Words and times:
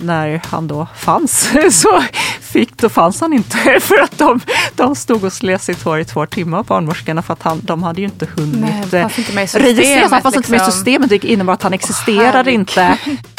När 0.00 0.40
han 0.46 0.68
då 0.68 0.86
fanns, 0.96 1.50
så 1.70 2.02
fick, 2.40 2.76
då 2.76 2.88
fanns 2.88 3.20
han 3.20 3.32
inte. 3.32 3.58
För 3.80 4.02
att 4.02 4.18
de, 4.18 4.40
de 4.74 4.96
stod 4.96 5.24
och 5.24 5.32
slet 5.32 5.62
sitt 5.62 5.82
hår 5.82 6.00
i 6.00 6.04
två 6.04 6.26
timmar, 6.26 6.62
barnmorskorna, 6.62 7.22
för 7.22 7.32
att 7.32 7.42
han, 7.42 7.60
de 7.62 7.82
hade 7.82 8.00
ju 8.00 8.06
inte 8.06 8.26
hunnit 8.36 8.60
Nej, 8.92 9.02
fanns 9.02 9.18
inte 9.18 9.34
med 9.34 9.44
i 9.44 9.46
systemet, 9.46 9.78
registrera. 9.78 10.20
Han 10.22 10.32
liksom. 10.36 10.52
med 10.52 10.68
i 10.68 10.72
systemet, 10.72 11.10
det 11.10 11.24
innebar 11.24 11.54
att 11.54 11.62
han 11.62 11.72
existerade 11.72 12.50
Åh, 12.50 12.54
inte. 12.54 12.98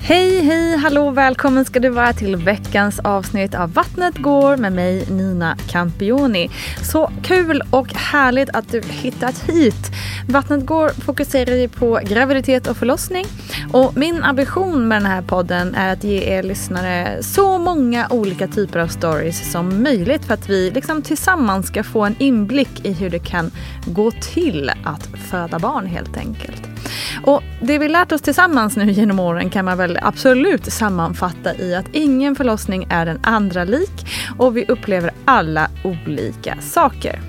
Hej, 0.00 0.42
hej, 0.42 0.76
hallå, 0.76 1.10
välkommen 1.10 1.64
ska 1.64 1.80
du 1.80 1.88
vara 1.88 2.12
till 2.12 2.36
veckans 2.36 2.98
avsnitt 2.98 3.54
av 3.54 3.72
Vattnet 3.72 4.18
går 4.18 4.56
med 4.56 4.72
mig 4.72 5.06
Nina 5.10 5.56
Campioni. 5.68 6.50
Så 6.82 7.10
kul 7.22 7.62
och 7.70 7.92
härligt 7.94 8.50
att 8.50 8.68
du 8.72 8.82
hittat 8.90 9.38
hit. 9.38 9.90
Vattnet 10.28 10.66
går 10.66 10.88
fokuserar 10.88 11.54
ju 11.54 11.68
på 11.68 12.00
graviditet 12.04 12.66
och 12.66 12.76
förlossning 12.76 13.26
och 13.72 13.96
min 13.96 14.22
ambition 14.22 14.88
med 14.88 15.02
den 15.02 15.10
här 15.10 15.22
podden 15.22 15.74
är 15.74 15.92
att 15.92 16.04
ge 16.04 16.20
er 16.20 16.42
lyssnare 16.42 17.22
så 17.22 17.58
många 17.58 18.08
olika 18.10 18.48
typer 18.48 18.78
av 18.78 18.88
stories 18.88 19.52
som 19.52 19.82
möjligt 19.82 20.24
för 20.24 20.34
att 20.34 20.48
vi 20.48 20.70
liksom 20.70 21.02
tillsammans 21.02 21.66
ska 21.66 21.82
få 21.82 22.04
en 22.04 22.16
inblick 22.18 22.84
i 22.84 22.92
hur 22.92 23.10
det 23.10 23.18
kan 23.18 23.50
gå 23.86 24.10
till 24.10 24.70
att 24.84 25.08
föda 25.30 25.58
barn 25.58 25.86
helt 25.86 26.16
enkelt. 26.16 26.75
Och 27.22 27.42
det 27.60 27.78
vi 27.78 27.88
lärt 27.88 28.12
oss 28.12 28.22
tillsammans 28.22 28.76
nu 28.76 28.90
genom 28.90 29.20
åren 29.20 29.50
kan 29.50 29.64
man 29.64 29.78
väl 29.78 29.98
absolut 30.02 30.72
sammanfatta 30.72 31.54
i 31.54 31.74
att 31.74 31.86
ingen 31.92 32.36
förlossning 32.36 32.86
är 32.90 33.06
den 33.06 33.18
andra 33.22 33.64
lik 33.64 34.06
och 34.38 34.56
vi 34.56 34.64
upplever 34.64 35.10
alla 35.24 35.70
olika 35.84 36.56
saker. 36.60 37.20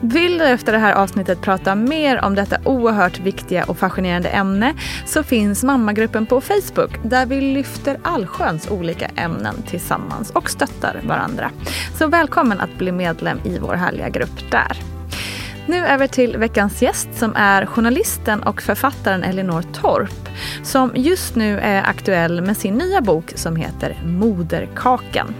Vill 0.00 0.38
du 0.38 0.44
efter 0.44 0.72
det 0.72 0.78
här 0.78 0.92
avsnittet 0.92 1.40
prata 1.40 1.74
mer 1.74 2.24
om 2.24 2.34
detta 2.34 2.56
oerhört 2.64 3.20
viktiga 3.20 3.64
och 3.64 3.78
fascinerande 3.78 4.28
ämne 4.28 4.74
så 5.06 5.22
finns 5.22 5.64
mammagruppen 5.64 6.26
på 6.26 6.40
Facebook 6.40 6.90
där 7.04 7.26
vi 7.26 7.40
lyfter 7.40 7.98
allsköns 8.02 8.70
olika 8.70 9.06
ämnen 9.06 9.54
tillsammans 9.68 10.30
och 10.30 10.50
stöttar 10.50 11.00
varandra. 11.06 11.50
Så 11.98 12.06
välkommen 12.06 12.60
att 12.60 12.78
bli 12.78 12.92
medlem 12.92 13.40
i 13.44 13.58
vår 13.58 13.74
härliga 13.74 14.08
grupp 14.08 14.50
där. 14.50 15.01
Nu 15.66 15.86
över 15.86 16.06
till 16.06 16.36
veckans 16.36 16.82
gäst 16.82 17.08
som 17.14 17.36
är 17.36 17.66
journalisten 17.66 18.42
och 18.42 18.62
författaren 18.62 19.22
Elinor 19.22 19.62
Torp 19.62 20.28
som 20.62 20.92
just 20.94 21.36
nu 21.36 21.58
är 21.58 21.82
aktuell 21.82 22.40
med 22.40 22.56
sin 22.56 22.74
nya 22.74 23.00
bok 23.00 23.32
som 23.34 23.56
heter 23.56 24.02
Moderkakan. 24.04 25.34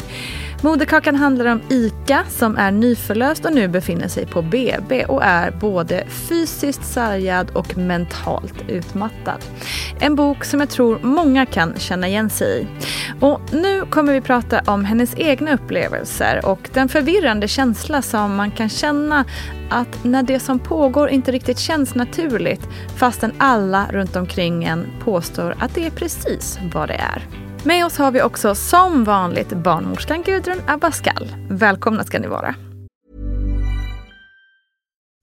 Moderkakan 0.64 1.14
handlar 1.14 1.46
om 1.46 1.60
Ika 1.70 2.24
som 2.28 2.56
är 2.56 2.70
nyförlöst 2.70 3.44
och 3.44 3.52
nu 3.52 3.68
befinner 3.68 4.08
sig 4.08 4.26
på 4.26 4.42
BB 4.42 5.04
och 5.04 5.24
är 5.24 5.50
både 5.50 6.04
fysiskt 6.06 6.84
sargad 6.84 7.50
och 7.50 7.78
mentalt 7.78 8.54
utmattad. 8.68 9.38
En 10.00 10.16
bok 10.16 10.44
som 10.44 10.60
jag 10.60 10.70
tror 10.70 10.98
många 11.02 11.46
kan 11.46 11.74
känna 11.78 12.08
igen 12.08 12.30
sig 12.30 12.62
i. 12.62 12.66
Och 13.20 13.40
nu 13.52 13.86
kommer 13.90 14.12
vi 14.12 14.20
prata 14.20 14.62
om 14.66 14.84
hennes 14.84 15.14
egna 15.16 15.54
upplevelser 15.54 16.46
och 16.46 16.68
den 16.72 16.88
förvirrande 16.88 17.48
känsla 17.48 18.02
som 18.02 18.34
man 18.34 18.50
kan 18.50 18.68
känna 18.68 19.24
att 19.70 20.04
när 20.04 20.22
det 20.22 20.40
som 20.40 20.58
pågår 20.58 21.08
inte 21.08 21.32
riktigt 21.32 21.58
känns 21.58 21.94
naturligt 21.94 22.68
fastän 22.96 23.32
alla 23.38 23.86
runt 23.90 24.16
omkring 24.16 24.64
en 24.64 24.86
påstår 25.04 25.54
att 25.58 25.74
det 25.74 25.86
är 25.86 25.90
precis 25.90 26.58
vad 26.74 26.88
det 26.88 26.94
är. 26.94 27.42
Med 27.64 27.86
oss 27.86 27.98
har 27.98 28.10
vi 28.10 28.22
också 28.22 28.54
som 28.54 29.04
vanligt 29.04 29.52
barnmorskan 29.52 30.22
Gudrun 30.22 30.62
Abascal. 30.66 31.28
Välkomna 31.50 32.04
ska 32.04 32.18
ni 32.18 32.28
vara. 32.28 32.54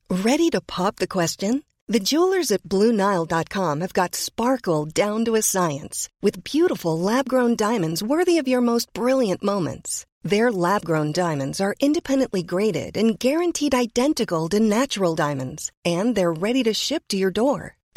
Ready 0.10 0.52
to 0.52 0.62
pop 0.78 0.96
the 0.96 1.08
question? 1.08 1.62
The 1.94 2.00
jewelers 2.00 2.52
at 2.52 2.64
BlueNile.com 2.64 3.82
have 3.82 3.94
got 3.94 4.16
sparkle 4.16 5.06
down 5.06 5.26
to 5.26 5.36
a 5.36 5.42
science 5.42 6.10
with 6.22 6.44
beautiful 6.44 7.00
lab 7.00 7.30
grown 7.30 7.56
diamonds 7.56 8.04
worthy 8.04 8.42
of 8.42 8.48
your 8.48 8.62
most 8.62 8.94
brilliant 8.94 9.44
moments. 9.44 10.06
Their 10.30 10.52
lab 10.52 10.86
grown 10.86 11.12
diamonds 11.12 11.62
are 11.62 11.76
independently 11.80 12.44
graded 12.44 12.98
and 12.98 13.20
guaranteed 13.20 13.76
identical 13.76 14.50
to 14.50 14.60
natural 14.60 15.16
diamonds, 15.16 15.72
and 15.86 16.16
they're 16.16 16.42
ready 16.42 16.64
to 16.64 16.74
ship 16.74 17.04
to 17.08 17.18
your 17.18 17.32
door. 17.32 17.79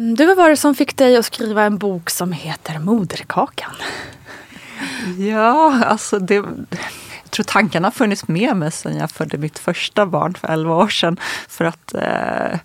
Mm, 0.00 0.14
du, 0.14 0.26
vad 0.26 0.36
var 0.36 0.50
det 0.50 0.56
som 0.56 0.74
fick 0.74 0.96
dig 0.96 1.16
att 1.16 1.24
skriva 1.24 1.62
en 1.62 1.78
bok 1.78 2.10
som 2.10 2.32
heter 2.32 2.78
Moderkakan? 2.78 3.72
Ja, 5.18 5.84
alltså 5.84 6.18
det, 6.18 6.34
jag 6.34 7.30
tror 7.30 7.44
tankarna 7.44 7.86
har 7.86 7.92
funnits 7.92 8.28
med 8.28 8.56
mig 8.56 8.72
sedan 8.72 8.96
jag 8.96 9.10
födde 9.10 9.38
mitt 9.38 9.58
första 9.58 10.06
barn 10.06 10.34
för 10.34 10.48
11 10.48 10.74
år 10.74 10.88
sedan. 10.88 11.16
För 11.48 11.64
att 11.64 11.94
eh, 11.94 12.58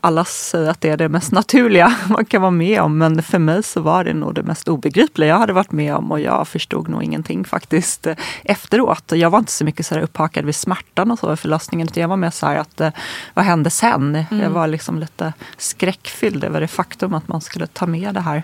alla 0.00 0.24
säger 0.24 0.70
att 0.70 0.80
det 0.80 0.88
är 0.90 0.96
det 0.96 1.08
mest 1.08 1.32
naturliga 1.32 1.96
man 2.08 2.24
kan 2.24 2.42
vara 2.42 2.50
med 2.50 2.80
om. 2.80 2.98
Men 2.98 3.22
för 3.22 3.38
mig 3.38 3.62
så 3.62 3.80
var 3.80 4.04
det 4.04 4.14
nog 4.14 4.34
det 4.34 4.42
mest 4.42 4.68
obegripliga 4.68 5.28
jag 5.28 5.38
hade 5.38 5.52
varit 5.52 5.72
med 5.72 5.94
om 5.94 6.12
och 6.12 6.20
jag 6.20 6.48
förstod 6.48 6.88
nog 6.88 7.02
ingenting 7.02 7.44
faktiskt 7.44 8.06
eh, 8.06 8.16
efteråt. 8.44 9.12
Jag 9.12 9.30
var 9.30 9.38
inte 9.38 9.52
så 9.52 9.64
mycket 9.64 9.86
så 9.86 10.00
upphakad 10.00 10.44
vid 10.44 10.54
smärtan 10.54 11.10
och 11.10 11.18
så 11.18 11.32
i 11.32 11.36
förlossningen. 11.36 11.86
Utan 11.86 12.00
jag 12.00 12.08
var 12.08 12.16
mer 12.16 12.30
så 12.30 12.46
här 12.46 12.56
att 12.56 12.80
eh, 12.80 12.90
vad 13.34 13.44
hände 13.44 13.70
sen? 13.70 14.24
Jag 14.30 14.50
var 14.50 14.66
liksom 14.66 14.98
lite 14.98 15.32
skräckfylld 15.56 16.44
över 16.44 16.60
det 16.60 16.68
faktum 16.68 17.14
att 17.14 17.28
man 17.28 17.40
skulle 17.40 17.66
ta 17.66 17.86
med 17.86 18.14
det 18.14 18.20
här 18.20 18.42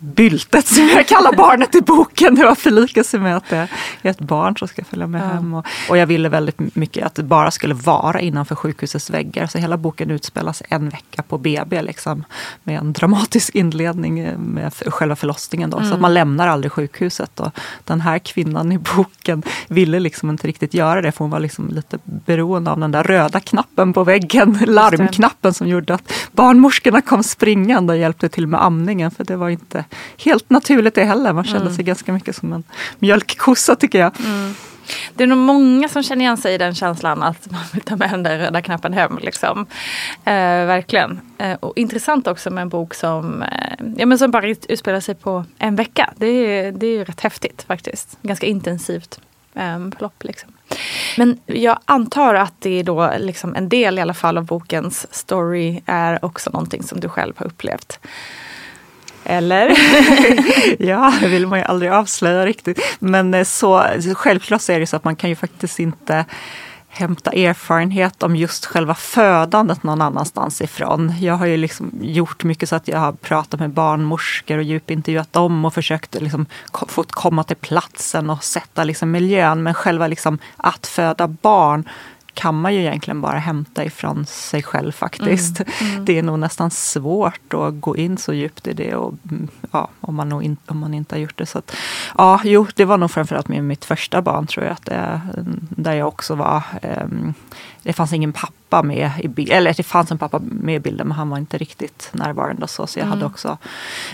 byltet 0.00 0.66
som 0.66 0.88
jag 0.88 1.06
kallar 1.06 1.32
barnet 1.32 1.74
i 1.74 1.80
boken. 1.80 2.34
Det 2.34 2.44
var 2.44 2.54
förlika 2.54 3.04
sig 3.04 3.20
med 3.20 3.36
att 3.36 3.48
det 3.48 3.68
ett 4.02 4.20
barn 4.20 4.56
som 4.56 4.68
ska 4.68 4.84
följa 4.84 5.06
med 5.06 5.22
ja. 5.22 5.26
hem. 5.26 5.54
Och, 5.54 5.66
och, 5.88 5.96
jag 5.96 6.06
ville 6.06 6.28
väldigt 6.28 6.76
mycket 6.76 7.06
att 7.06 7.14
det 7.14 7.22
bara 7.22 7.50
skulle 7.50 7.74
vara 7.74 8.20
innanför 8.20 8.54
sjukhusets 8.54 9.10
väggar. 9.10 9.46
Så 9.46 9.58
hela 9.58 9.76
boken 9.76 10.10
utspelas 10.10 10.62
en 10.68 10.88
vecka 10.88 11.22
på 11.22 11.38
BB 11.38 11.82
liksom, 11.82 12.24
med 12.62 12.78
en 12.78 12.92
dramatisk 12.92 13.54
inledning 13.54 14.34
med 14.38 14.72
själva 14.74 15.16
förlossningen. 15.16 15.70
Då, 15.70 15.76
mm. 15.76 15.88
Så 15.88 15.94
att 15.94 15.98
mm. 15.98 16.02
man 16.02 16.14
lämnar 16.14 16.48
aldrig 16.48 16.72
sjukhuset. 16.72 17.40
Och 17.40 17.50
den 17.84 18.00
här 18.00 18.18
kvinnan 18.18 18.72
i 18.72 18.78
boken 18.78 19.42
ville 19.68 20.00
liksom 20.00 20.30
inte 20.30 20.46
riktigt 20.46 20.74
göra 20.74 21.02
det 21.02 21.12
för 21.12 21.24
hon 21.24 21.30
var 21.30 21.40
liksom 21.40 21.68
lite 21.68 21.98
beroende 22.04 22.70
av 22.70 22.80
den 22.80 22.92
där 22.92 23.02
röda 23.02 23.40
knappen 23.40 23.92
på 23.92 24.04
väggen, 24.04 24.58
larmknappen 24.66 25.54
som 25.54 25.68
gjorde 25.68 25.94
att 25.94 26.12
barnmorskorna 26.32 27.00
kom 27.00 27.22
springande 27.22 27.92
och 27.92 27.98
hjälpte 27.98 28.28
till 28.28 28.46
med 28.46 28.64
amningen. 28.64 29.10
För 29.10 29.24
det 29.24 29.36
var 29.36 29.48
inte 29.48 29.84
helt 30.18 30.50
naturligt 30.50 30.94
det 30.94 31.04
heller. 31.04 31.32
Man 31.32 31.44
kände 31.44 31.60
mm. 31.60 31.74
sig 31.74 31.84
ganska 31.84 32.12
mycket 32.12 32.36
som 32.36 32.52
en 32.52 32.64
mjölkkossa 32.98 33.76
tycker 33.76 33.98
jag. 33.98 34.12
Mm. 34.20 34.54
Det 35.14 35.22
är 35.22 35.26
nog 35.26 35.38
många 35.38 35.88
som 35.88 36.02
känner 36.02 36.24
igen 36.24 36.36
sig 36.36 36.54
i 36.54 36.58
den 36.58 36.74
känslan 36.74 37.22
att 37.22 37.50
man 37.50 37.60
vill 37.72 37.82
ta 37.82 37.96
med 37.96 38.10
den 38.10 38.22
där 38.22 38.38
röda 38.38 38.62
knappen 38.62 38.92
hem. 38.92 39.18
Liksom. 39.22 39.66
Eh, 40.24 40.32
verkligen. 40.66 41.20
Eh, 41.38 41.52
och 41.60 41.78
intressant 41.78 42.26
också 42.26 42.50
med 42.50 42.62
en 42.62 42.68
bok 42.68 42.94
som, 42.94 43.42
eh, 43.42 43.86
ja, 43.96 44.06
men 44.06 44.18
som 44.18 44.30
bara 44.30 44.48
utspelar 44.48 45.00
sig 45.00 45.14
på 45.14 45.44
en 45.58 45.76
vecka. 45.76 46.12
Det 46.16 46.26
är, 46.26 46.72
det 46.72 46.86
är 46.86 46.90
ju 46.90 47.04
rätt 47.04 47.20
häftigt 47.20 47.62
faktiskt. 47.62 48.18
Ganska 48.22 48.46
intensivt 48.46 49.20
eh, 49.54 49.78
förlopp. 49.78 50.24
Liksom. 50.24 50.52
Men 51.16 51.38
jag 51.46 51.78
antar 51.84 52.34
att 52.34 52.54
det 52.58 52.80
är 52.80 52.84
då 52.84 53.12
liksom 53.18 53.54
en 53.54 53.68
del 53.68 53.98
i 53.98 54.00
alla 54.00 54.14
fall 54.14 54.38
av 54.38 54.44
bokens 54.44 55.14
story 55.14 55.82
är 55.86 56.24
också 56.24 56.50
någonting 56.50 56.82
som 56.82 57.00
du 57.00 57.08
själv 57.08 57.32
har 57.36 57.46
upplevt. 57.46 57.98
Eller? 59.30 59.76
ja, 60.78 61.12
det 61.20 61.28
vill 61.28 61.46
man 61.46 61.58
ju 61.58 61.64
aldrig 61.64 61.92
avslöja 61.92 62.46
riktigt. 62.46 62.80
Men 62.98 63.34
eh, 63.34 63.44
så, 63.44 63.84
självklart 64.14 64.62
så 64.62 64.72
är 64.72 64.80
det 64.80 64.86
så 64.86 64.96
att 64.96 65.04
man 65.04 65.16
kan 65.16 65.30
ju 65.30 65.36
faktiskt 65.36 65.78
inte 65.78 66.24
hämta 66.88 67.30
erfarenhet 67.30 68.22
om 68.22 68.36
just 68.36 68.66
själva 68.66 68.94
födandet 68.94 69.82
någon 69.82 70.02
annanstans 70.02 70.60
ifrån. 70.60 71.14
Jag 71.20 71.34
har 71.34 71.46
ju 71.46 71.56
liksom 71.56 71.90
gjort 72.00 72.44
mycket 72.44 72.68
så 72.68 72.76
att 72.76 72.88
jag 72.88 72.98
har 72.98 73.12
pratat 73.12 73.60
med 73.60 73.70
barnmorskor 73.70 74.56
och 74.58 74.62
djupintervjuat 74.62 75.32
dem 75.32 75.64
och 75.64 75.74
försökt 75.74 76.14
liksom 76.14 76.46
få 76.88 77.04
komma 77.10 77.44
till 77.44 77.56
platsen 77.56 78.30
och 78.30 78.44
sätta 78.44 78.84
liksom 78.84 79.10
miljön. 79.10 79.62
Men 79.62 79.74
själva 79.74 80.06
liksom 80.06 80.38
att 80.56 80.86
föda 80.86 81.28
barn 81.28 81.88
kan 82.34 82.60
man 82.60 82.74
ju 82.74 82.80
egentligen 82.80 83.20
bara 83.20 83.38
hämta 83.38 83.84
ifrån 83.84 84.26
sig 84.26 84.62
själv 84.62 84.92
faktiskt. 84.92 85.60
Mm, 85.60 85.92
mm. 85.92 86.04
Det 86.04 86.18
är 86.18 86.22
nog 86.22 86.38
nästan 86.38 86.70
svårt 86.70 87.54
att 87.54 87.80
gå 87.80 87.96
in 87.96 88.18
så 88.18 88.32
djupt 88.32 88.66
i 88.66 88.72
det 88.72 88.94
och, 88.94 89.14
mm, 89.30 89.48
ja, 89.70 89.88
om, 90.00 90.14
man 90.14 90.42
in, 90.42 90.56
om 90.66 90.78
man 90.78 90.94
inte 90.94 91.14
har 91.14 91.20
gjort 91.20 91.38
det. 91.38 91.46
Så 91.46 91.58
att, 91.58 91.76
ja, 92.18 92.40
jo, 92.44 92.66
det 92.74 92.84
var 92.84 92.98
nog 92.98 93.10
framförallt 93.10 93.48
med 93.48 93.64
mitt 93.64 93.84
första 93.84 94.22
barn 94.22 94.46
tror 94.46 94.66
jag, 94.66 94.72
att 94.72 94.84
det, 94.84 95.20
där 95.70 95.92
jag 95.92 96.08
också 96.08 96.34
var 96.34 96.62
um, 97.04 97.34
det 97.82 97.92
fanns 97.92 98.12
ingen 98.12 98.32
pappa 98.32 98.82
med 98.82 99.10
i 99.22 99.28
bilden, 99.28 99.56
eller 99.56 99.74
det 99.74 99.82
fanns 99.82 100.10
en 100.10 100.18
pappa 100.18 100.40
med 100.42 100.74
i 100.74 100.80
bilden 100.80 101.08
men 101.08 101.16
han 101.16 101.30
var 101.30 101.38
inte 101.38 101.58
riktigt 101.58 102.10
närvarande 102.12 102.62
och 102.62 102.70
så. 102.70 102.86
Så 102.86 102.98
jag 102.98 103.06
mm. 103.06 103.18
hade 103.18 103.26
också 103.26 103.58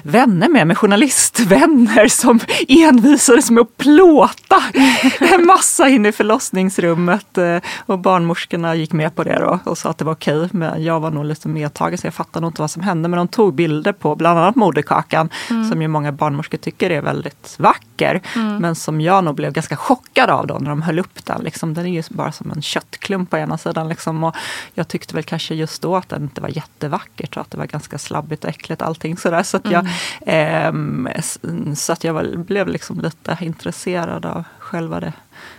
vänner 0.02 0.48
med 0.48 0.66
mig, 0.66 0.76
journalistvänner 0.76 2.08
som 2.08 2.40
envisades 2.68 3.50
med 3.50 3.60
att 3.60 3.76
plåta 3.76 4.62
en 5.34 5.46
massa 5.46 5.88
inne 5.88 6.08
i 6.08 6.12
förlossningsrummet. 6.12 7.38
Eh, 7.38 7.58
och 7.86 7.98
barnmorskorna 7.98 8.74
gick 8.74 8.92
med 8.92 9.14
på 9.14 9.24
det 9.24 9.38
då 9.38 9.58
och 9.64 9.78
sa 9.78 9.90
att 9.90 9.98
det 9.98 10.04
var 10.04 10.12
okej. 10.12 10.48
Men 10.52 10.84
jag 10.84 11.00
var 11.00 11.10
nog 11.10 11.24
lite 11.24 11.48
medtagen 11.48 11.98
så 11.98 12.06
jag 12.06 12.14
fattade 12.14 12.40
nog 12.40 12.50
inte 12.50 12.62
vad 12.62 12.70
som 12.70 12.82
hände. 12.82 13.08
Men 13.08 13.16
de 13.16 13.28
tog 13.28 13.54
bilder 13.54 13.92
på 13.92 14.16
bland 14.16 14.38
annat 14.38 14.56
moderkakan 14.56 15.28
mm. 15.50 15.70
som 15.70 15.82
ju 15.82 15.88
många 15.88 16.12
barnmorskor 16.12 16.58
tycker 16.58 16.90
är 16.90 17.00
väldigt 17.00 17.54
vacker. 17.58 18.20
Mm. 18.34 18.56
Men 18.56 18.74
som 18.74 19.00
jag 19.00 19.24
nog 19.24 19.34
blev 19.34 19.52
ganska 19.52 19.76
chockad 19.76 20.30
av 20.30 20.46
då 20.46 20.54
när 20.54 20.70
de 20.70 20.82
höll 20.82 20.98
upp 20.98 21.24
den. 21.24 21.42
Liksom, 21.42 21.74
den 21.74 21.86
är 21.86 21.92
ju 21.92 22.02
bara 22.10 22.32
som 22.32 22.50
en 22.50 22.62
köttklump 22.62 23.30
på 23.30 23.36
ena 23.36 23.55
sidan. 23.58 23.88
Liksom. 23.88 24.24
Och 24.24 24.36
jag 24.74 24.88
tyckte 24.88 25.14
väl 25.14 25.24
kanske 25.24 25.54
just 25.54 25.82
då 25.82 25.96
att 25.96 26.08
det 26.08 26.16
inte 26.16 26.40
var 26.40 26.48
jättevackert 26.48 27.36
och 27.36 27.42
att 27.42 27.50
det 27.50 27.58
var 27.58 27.66
ganska 27.66 27.98
slabbigt 27.98 28.44
och 28.44 28.50
äckligt 28.50 28.82
allting 28.82 29.16
sådär. 29.16 29.42
Så 29.42 29.56
att 29.56 29.70
jag, 29.70 29.88
mm. 30.26 31.06
eh, 31.06 31.22
så 31.74 31.92
att 31.92 32.04
jag 32.04 32.38
blev 32.38 32.68
liksom 32.68 33.00
lite 33.00 33.36
intresserad 33.40 34.26
av 34.26 34.44
själva 34.66 35.00
det 35.00 35.12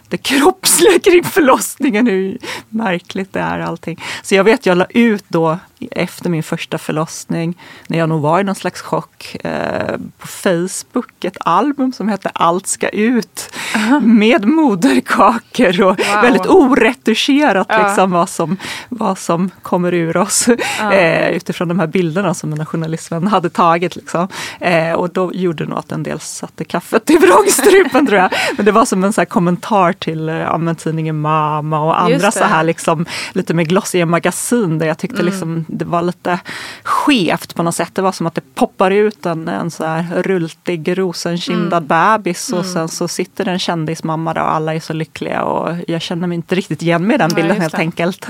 det 0.09 0.17
kroppsliga 0.17 0.99
kring 1.03 1.23
förlossningen, 1.23 2.07
hur 2.07 2.37
märkligt 2.69 3.33
det 3.33 3.39
är 3.39 3.59
allting. 3.59 4.03
Så 4.23 4.35
jag 4.35 4.43
vet, 4.43 4.65
jag 4.65 4.77
la 4.77 4.85
ut 4.89 5.25
då 5.27 5.57
efter 5.91 6.29
min 6.29 6.43
första 6.43 6.77
förlossning, 6.77 7.57
när 7.87 7.97
jag 7.97 8.09
nog 8.09 8.21
var 8.21 8.39
i 8.39 8.43
någon 8.43 8.55
slags 8.55 8.81
chock, 8.81 9.35
eh, 9.43 9.97
på 10.17 10.27
Facebook 10.27 11.25
ett 11.25 11.37
album 11.39 11.93
som 11.93 12.07
hette 12.07 12.29
Allt 12.33 12.67
ska 12.67 12.89
ut. 12.89 13.53
Med 14.01 14.45
moderkakor 14.45 15.81
och 15.81 15.99
wow. 15.99 16.21
väldigt 16.21 16.45
oretuscherat 16.45 17.71
uh. 17.71 17.87
liksom, 17.87 18.11
vad, 18.11 18.29
som, 18.29 18.57
vad 18.89 19.17
som 19.17 19.49
kommer 19.61 19.93
ur 19.93 20.17
oss. 20.17 20.49
Uh. 20.49 20.93
Eh, 20.93 21.29
utifrån 21.29 21.67
de 21.67 21.79
här 21.79 21.87
bilderna 21.87 22.33
som 22.33 22.49
mina 22.49 22.65
journalistvänner 22.65 23.29
hade 23.29 23.49
tagit. 23.49 23.95
Liksom. 23.95 24.27
Eh, 24.59 24.91
och 24.91 25.09
då 25.09 25.33
gjorde 25.33 25.65
nog 25.65 25.77
att 25.77 25.91
en 25.91 26.03
del 26.03 26.19
satte 26.19 26.63
kaffet 26.63 27.09
i 27.09 27.17
vrångstrupen 27.17 28.07
tror 28.07 28.19
jag. 28.19 28.31
Men 28.55 28.65
det 28.65 28.71
var 28.71 28.85
som 28.97 29.03
en 29.03 29.13
så 29.13 29.25
kommentar 29.25 29.93
till 29.93 30.27
ja, 30.27 30.73
tidningen 30.73 31.19
Mama 31.19 31.79
och 31.79 32.01
andra 32.01 32.31
så 32.31 32.43
här 32.43 32.63
liksom, 32.63 33.05
lite 33.33 33.53
mer 33.53 33.63
glossiga 33.63 34.05
magasin 34.05 34.79
där 34.79 34.87
jag 34.87 34.97
tyckte 34.97 35.21
mm. 35.21 35.25
liksom 35.25 35.65
det 35.67 35.85
var 35.85 36.01
lite 36.01 36.39
skevt 36.83 37.55
på 37.55 37.63
något 37.63 37.75
sätt. 37.75 37.95
Det 37.95 38.01
var 38.01 38.11
som 38.11 38.27
att 38.27 38.35
det 38.35 38.55
poppar 38.55 38.91
ut 38.91 39.25
en, 39.25 39.47
en 39.47 39.71
så 39.71 39.85
här 39.85 40.23
rultig 40.23 40.97
rosenkindad 40.97 41.83
mm. 41.83 41.87
bebis 41.87 42.53
och 42.53 42.59
mm. 42.59 42.73
sen 42.73 42.87
så 42.87 43.07
sitter 43.07 43.45
det 43.45 43.51
en 43.51 43.59
kändismamma 43.59 44.33
där 44.33 44.41
och 44.41 44.51
alla 44.51 44.75
är 44.75 44.79
så 44.79 44.93
lyckliga 44.93 45.43
och 45.43 45.75
jag 45.87 46.01
känner 46.01 46.27
mig 46.27 46.35
inte 46.35 46.55
riktigt 46.55 46.81
igen 46.81 47.07
med 47.07 47.19
den 47.19 47.29
bilden 47.35 47.55
ja, 47.55 47.61
helt 47.61 47.75
det. 47.75 47.81
enkelt. 47.81 48.27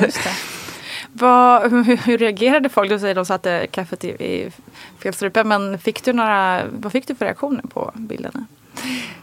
Vad, 1.13 1.71
hur, 1.71 1.97
hur, 1.97 2.17
reagerade 2.17 2.69
folk? 2.69 2.89
Du 2.89 2.99
säger 2.99 3.15
de 3.15 3.25
satte 3.25 3.67
kaffet 3.71 4.03
i, 4.03 4.07
i 4.07 4.51
fel 4.99 5.13
strupe 5.13 5.43
men 5.43 5.79
fick 5.79 6.03
du 6.03 6.13
några, 6.13 6.61
vad 6.71 6.91
fick 6.91 7.07
du 7.07 7.15
för 7.15 7.25
reaktioner 7.25 7.63
på 7.73 7.91
bilderna? 7.95 8.45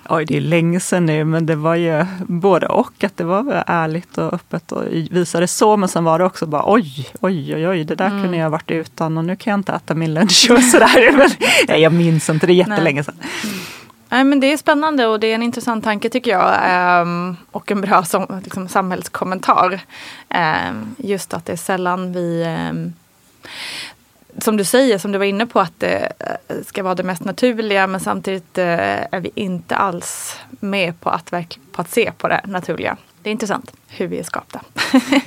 Oj, 0.08 0.24
det 0.24 0.36
är 0.36 0.40
länge 0.40 0.80
sedan 0.80 1.06
nu, 1.06 1.24
men 1.24 1.46
det 1.46 1.56
var 1.56 1.74
ju 1.74 2.06
både 2.20 2.66
och. 2.66 3.04
Att 3.04 3.16
det 3.16 3.24
var 3.24 3.64
ärligt 3.66 4.18
och 4.18 4.32
öppet 4.34 4.72
och 4.72 4.82
visade 5.10 5.46
så. 5.46 5.76
Men 5.76 5.88
sen 5.88 6.04
var 6.04 6.18
det 6.18 6.24
också 6.24 6.46
bara 6.46 6.62
oj, 6.66 7.08
oj, 7.20 7.54
oj, 7.54 7.68
oj 7.68 7.84
det 7.84 7.94
där 7.94 8.06
mm. 8.06 8.22
kunde 8.22 8.36
jag 8.36 8.50
varit 8.50 8.70
utan 8.70 9.18
och 9.18 9.24
nu 9.24 9.36
kan 9.36 9.50
jag 9.50 9.58
inte 9.58 9.72
äta 9.72 9.94
min 9.94 10.14
lunch 10.14 10.48
och 10.50 10.62
sådär. 10.62 11.16
men, 11.68 11.80
jag 11.80 11.92
minns 11.92 12.30
inte, 12.30 12.46
det 12.46 12.52
är 12.52 12.54
jättelänge 12.54 13.04
sedan. 13.04 13.14
Mm. 13.44 13.56
Nej, 14.08 14.24
men 14.24 14.40
det 14.40 14.52
är 14.52 14.56
spännande 14.56 15.06
och 15.06 15.20
det 15.20 15.26
är 15.26 15.34
en 15.34 15.42
intressant 15.42 15.84
tanke 15.84 16.08
tycker 16.08 16.30
jag. 16.30 17.02
Um, 17.02 17.36
och 17.50 17.70
en 17.70 17.80
bra 17.80 18.04
som, 18.04 18.40
liksom, 18.44 18.68
samhällskommentar. 18.68 19.80
Um, 20.68 20.94
just 20.98 21.34
att 21.34 21.46
det 21.46 21.52
är 21.52 21.56
sällan 21.56 22.12
vi 22.12 22.44
um, 22.70 22.92
som 24.38 24.56
du 24.56 24.64
säger, 24.64 24.98
som 24.98 25.12
du 25.12 25.18
var 25.18 25.24
inne 25.24 25.46
på, 25.46 25.60
att 25.60 25.80
det 25.80 26.12
eh, 26.18 26.56
ska 26.66 26.82
vara 26.82 26.94
det 26.94 27.02
mest 27.02 27.24
naturliga 27.24 27.86
men 27.86 28.00
samtidigt 28.00 28.58
eh, 28.58 29.14
är 29.14 29.20
vi 29.20 29.30
inte 29.34 29.76
alls 29.76 30.38
med 30.50 31.00
på 31.00 31.10
att, 31.10 31.30
på 31.72 31.82
att 31.82 31.90
se 31.90 32.12
på 32.18 32.28
det 32.28 32.40
naturliga. 32.44 32.96
Det 33.22 33.30
är 33.30 33.32
intressant 33.32 33.72
hur 33.96 34.06
vi 34.06 34.18
är 34.18 34.22
skapta. 34.22 34.60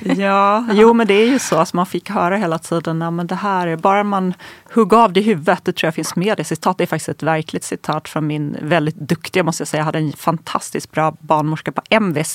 ja, 0.00 0.66
jo 0.72 0.92
men 0.92 1.06
det 1.06 1.14
är 1.14 1.26
ju 1.26 1.38
så. 1.38 1.58
Alltså 1.58 1.76
man 1.76 1.86
fick 1.86 2.10
höra 2.10 2.36
hela 2.36 2.58
tiden, 2.58 3.00
ja, 3.00 3.10
men 3.10 3.26
det 3.26 3.34
här 3.34 3.66
är 3.66 3.76
bara 3.76 4.04
man 4.04 4.34
hugger 4.74 4.96
av 4.96 5.12
det 5.12 5.20
i 5.20 5.22
huvudet. 5.22 5.64
Det 5.64 5.72
tror 5.72 5.86
jag 5.86 5.94
finns 5.94 6.16
med 6.16 6.40
i 6.40 6.44
citat. 6.44 6.78
Det 6.78 6.84
är 6.84 6.86
faktiskt 6.86 7.08
ett 7.08 7.22
verkligt 7.22 7.64
citat 7.64 8.08
från 8.08 8.26
min 8.26 8.56
väldigt 8.62 8.96
duktiga, 8.96 9.42
måste 9.42 9.60
jag 9.60 9.68
säga, 9.68 9.80
jag 9.80 9.84
hade 9.84 9.98
en 9.98 10.12
fantastiskt 10.12 10.90
bra 10.90 11.16
barnmorska 11.20 11.72
på 11.72 11.82
MVC. 11.90 12.34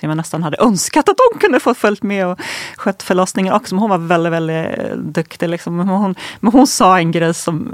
Som 0.00 0.08
jag 0.08 0.16
nästan 0.16 0.42
hade 0.42 0.56
önskat 0.60 1.08
att 1.08 1.16
hon 1.30 1.40
kunde 1.40 1.60
få 1.60 1.74
följt 1.74 2.02
med 2.02 2.26
och 2.26 2.40
skött 2.76 3.02
förlossningen 3.02 3.54
också. 3.54 3.74
Men 3.74 3.80
hon 3.80 3.90
var 3.90 3.98
väldigt, 3.98 4.32
väldigt 4.32 4.78
eh, 4.78 4.96
duktig. 4.96 5.48
Liksom. 5.48 5.76
Men, 5.76 5.88
hon, 5.88 6.14
men 6.40 6.52
hon 6.52 6.66
sa 6.66 6.98
en 6.98 7.12
grej 7.12 7.34
som, 7.34 7.72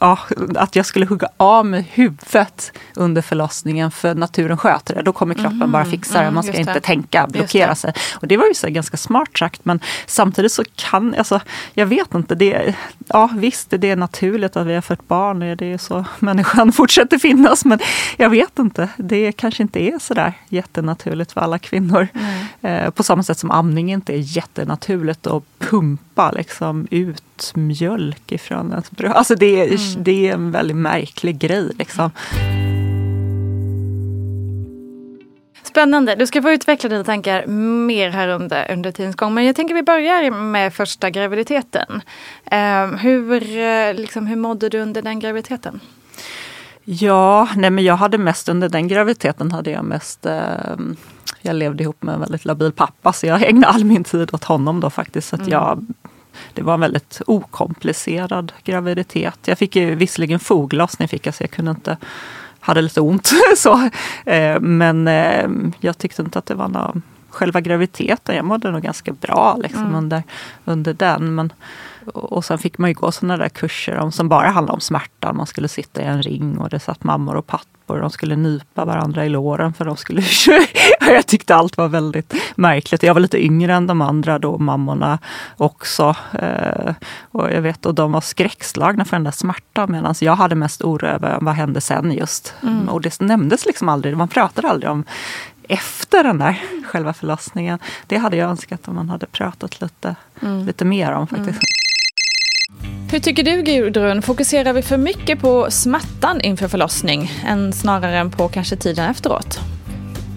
ja, 0.00 0.18
att 0.56 0.76
jag 0.76 0.86
skulle 0.86 1.06
hugga 1.06 1.28
av 1.36 1.66
med 1.66 1.84
huvudet 1.90 2.72
under 2.94 3.22
förlossningen 3.22 3.90
för 3.90 4.14
naturen 4.14 4.56
sköter 4.56 4.94
det. 4.94 5.02
Då 5.02 5.12
kommer 5.12 5.34
kroppen 5.34 5.52
mm, 5.52 5.72
bara 5.72 5.84
fixa 5.84 6.18
det. 6.18 6.30
Man 6.30 6.44
mm, 6.44 6.52
ska 6.52 6.60
inte 6.60 6.80
tänka 6.80 7.17
blocka, 7.26 7.38
blockera 7.38 7.74
sig. 7.74 7.92
Och 8.14 8.28
det 8.28 8.36
var 8.36 8.46
ju 8.46 8.54
så 8.54 8.68
ganska 8.68 8.96
smart 8.96 9.38
sagt 9.38 9.64
men 9.64 9.80
samtidigt 10.06 10.52
så 10.52 10.64
kan, 10.76 11.14
alltså, 11.14 11.40
jag 11.74 11.86
vet 11.86 12.14
inte, 12.14 12.34
det, 12.34 12.74
ja 13.06 13.30
visst 13.34 13.70
det 13.70 13.90
är 13.90 13.96
naturligt 13.96 14.56
att 14.56 14.66
vi 14.66 14.74
har 14.74 14.82
fött 14.82 15.08
barn, 15.08 15.38
det 15.38 15.72
är 15.72 15.78
så 15.78 16.04
människan 16.18 16.72
fortsätter 16.78 17.18
finnas 17.18 17.64
men 17.64 17.78
jag 18.16 18.30
vet 18.30 18.58
inte, 18.58 18.88
det 18.96 19.32
kanske 19.32 19.62
inte 19.62 19.82
är 19.82 19.98
sådär 19.98 20.32
jättenaturligt 20.48 21.32
för 21.32 21.40
alla 21.40 21.58
kvinnor. 21.58 22.08
Eh, 22.60 22.90
på 22.90 23.02
samma 23.02 23.22
sätt 23.22 23.38
som 23.38 23.50
amning 23.50 23.92
inte 23.92 24.14
är 24.14 24.36
jättenaturligt 24.36 25.26
att 25.26 25.42
pumpa 25.58 26.30
liksom 26.30 26.86
ut 26.90 27.52
mjölk 27.54 28.32
ifrån 28.32 28.70
ens 28.70 28.90
bröst. 28.90 29.16
Alltså 29.16 29.34
det, 29.34 29.60
är, 29.60 29.66
mm. 29.66 30.04
det 30.04 30.28
är 30.28 30.34
en 30.34 30.50
väldigt 30.50 30.76
märklig 30.76 31.38
grej 31.38 31.70
liksom. 31.78 32.10
Spännande. 35.68 36.14
Du 36.14 36.26
ska 36.26 36.42
få 36.42 36.50
utveckla 36.50 36.88
dina 36.88 37.04
tankar 37.04 37.46
mer 37.86 38.10
här 38.10 38.28
under, 38.28 38.72
under 38.72 38.92
tidens 38.92 39.16
gång. 39.16 39.34
Men 39.34 39.44
jag 39.44 39.56
tänker 39.56 39.74
vi 39.74 39.82
börjar 39.82 40.30
med 40.30 40.74
första 40.74 41.10
graviditeten. 41.10 42.02
Uh, 42.52 42.96
hur, 42.96 43.42
uh, 43.42 43.94
liksom, 43.94 44.26
hur 44.26 44.36
mådde 44.36 44.68
du 44.68 44.80
under 44.80 45.02
den 45.02 45.20
graviditeten? 45.20 45.80
Ja, 46.84 47.48
nej 47.56 47.70
men 47.70 47.84
jag 47.84 47.96
hade 47.96 48.18
mest 48.18 48.48
under 48.48 48.68
den 48.68 48.88
graviditeten 48.88 49.52
hade 49.52 49.70
jag 49.70 49.84
mest 49.84 50.26
eh, 50.26 50.76
jag 51.40 51.56
levde 51.56 51.82
ihop 51.82 52.02
med 52.02 52.14
en 52.14 52.20
väldigt 52.20 52.44
labil 52.44 52.72
pappa 52.72 53.12
så 53.12 53.26
jag 53.26 53.42
ägnade 53.42 53.66
all 53.66 53.84
min 53.84 54.04
tid 54.04 54.34
åt 54.34 54.44
honom 54.44 54.80
då 54.80 54.90
faktiskt. 54.90 55.28
Så 55.28 55.36
att 55.36 55.48
jag, 55.48 55.86
det 56.54 56.62
var 56.62 56.74
en 56.74 56.80
väldigt 56.80 57.22
okomplicerad 57.26 58.52
graviditet. 58.64 59.38
Jag 59.44 59.58
fick 59.58 59.76
ju 59.76 59.94
visserligen 59.94 60.38
foglossning, 60.40 61.08
fick 61.08 61.26
jag, 61.26 61.34
så 61.34 61.42
jag 61.42 61.50
kunde 61.50 61.70
inte 61.70 61.96
hade 62.68 62.82
lite 62.82 63.00
ont. 63.00 63.30
så, 63.56 63.90
eh, 64.26 64.60
men 64.60 65.08
eh, 65.08 65.48
jag 65.80 65.98
tyckte 65.98 66.22
inte 66.22 66.38
att 66.38 66.46
det 66.46 66.54
var 66.54 66.68
något 66.68 66.96
själva 67.30 67.60
graviditeten, 67.60 68.36
jag 68.36 68.44
mådde 68.44 68.70
nog 68.70 68.82
ganska 68.82 69.12
bra 69.12 69.56
liksom, 69.62 69.82
mm. 69.82 69.94
under, 69.94 70.22
under 70.64 70.94
den. 70.94 71.34
Men, 71.34 71.52
och 72.14 72.44
sen 72.44 72.58
fick 72.58 72.78
man 72.78 72.90
ju 72.90 72.94
gå 72.94 73.12
sådana 73.12 73.36
där 73.36 73.48
kurser 73.48 73.96
om, 73.96 74.12
som 74.12 74.28
bara 74.28 74.48
handlade 74.48 74.74
om 74.74 74.80
smärta. 74.80 75.32
Man 75.32 75.46
skulle 75.46 75.68
sitta 75.68 76.02
i 76.02 76.04
en 76.04 76.22
ring 76.22 76.58
och 76.58 76.68
det 76.68 76.80
satt 76.80 77.04
mammor 77.04 77.36
och 77.36 77.46
pappor 77.46 77.96
och 77.96 78.00
de 78.00 78.10
skulle 78.10 78.36
nypa 78.36 78.84
varandra 78.84 79.24
i 79.24 79.28
låren 79.28 79.72
för 79.72 79.84
de 79.84 79.96
skulle 79.96 80.22
Jag 81.00 81.26
tyckte 81.26 81.54
allt 81.54 81.76
var 81.76 81.88
väldigt 81.88 82.34
märkligt. 82.56 83.02
Jag 83.02 83.14
var 83.14 83.20
lite 83.20 83.44
yngre 83.44 83.74
än 83.74 83.86
de 83.86 84.00
andra 84.00 84.38
då, 84.38 84.58
mammorna 84.58 85.18
också. 85.56 86.16
Eh, 86.32 86.94
och 87.22 87.52
jag 87.52 87.62
vet, 87.62 87.86
och 87.86 87.94
de 87.94 88.12
var 88.12 88.20
skräckslagna 88.20 89.04
för 89.04 89.16
den 89.16 89.24
där 89.24 89.30
smärtan 89.30 89.92
medan 89.92 90.14
jag 90.20 90.36
hade 90.36 90.54
mest 90.54 90.82
oro 90.82 91.06
över 91.06 91.38
vad 91.40 91.54
hände 91.54 91.80
sen 91.80 92.12
just. 92.12 92.54
Mm. 92.62 92.88
Och 92.88 93.00
det 93.00 93.20
nämndes 93.20 93.66
liksom 93.66 93.88
aldrig, 93.88 94.16
man 94.16 94.28
pratade 94.28 94.68
aldrig 94.68 94.90
om 94.90 95.04
efter 95.68 96.24
den 96.24 96.38
där 96.38 96.62
själva 96.84 97.12
förlossningen. 97.12 97.78
Det 98.06 98.16
hade 98.16 98.36
jag 98.36 98.50
önskat 98.50 98.88
om 98.88 98.94
man 98.94 99.08
hade 99.08 99.26
pratat 99.26 99.80
lite, 99.80 100.14
mm. 100.42 100.66
lite 100.66 100.84
mer 100.84 101.12
om 101.12 101.26
faktiskt. 101.26 101.48
Mm. 101.48 103.08
Hur 103.10 103.18
tycker 103.18 103.42
du 103.42 103.62
Gudrun, 103.62 104.22
fokuserar 104.22 104.72
vi 104.72 104.82
för 104.82 104.96
mycket 104.96 105.40
på 105.40 105.66
smärtan 105.70 106.40
inför 106.40 106.68
förlossning 106.68 107.32
än 107.46 107.72
snarare 107.72 108.18
än 108.18 108.30
på 108.30 108.48
kanske 108.48 108.76
tiden 108.76 109.10
efteråt? 109.10 109.60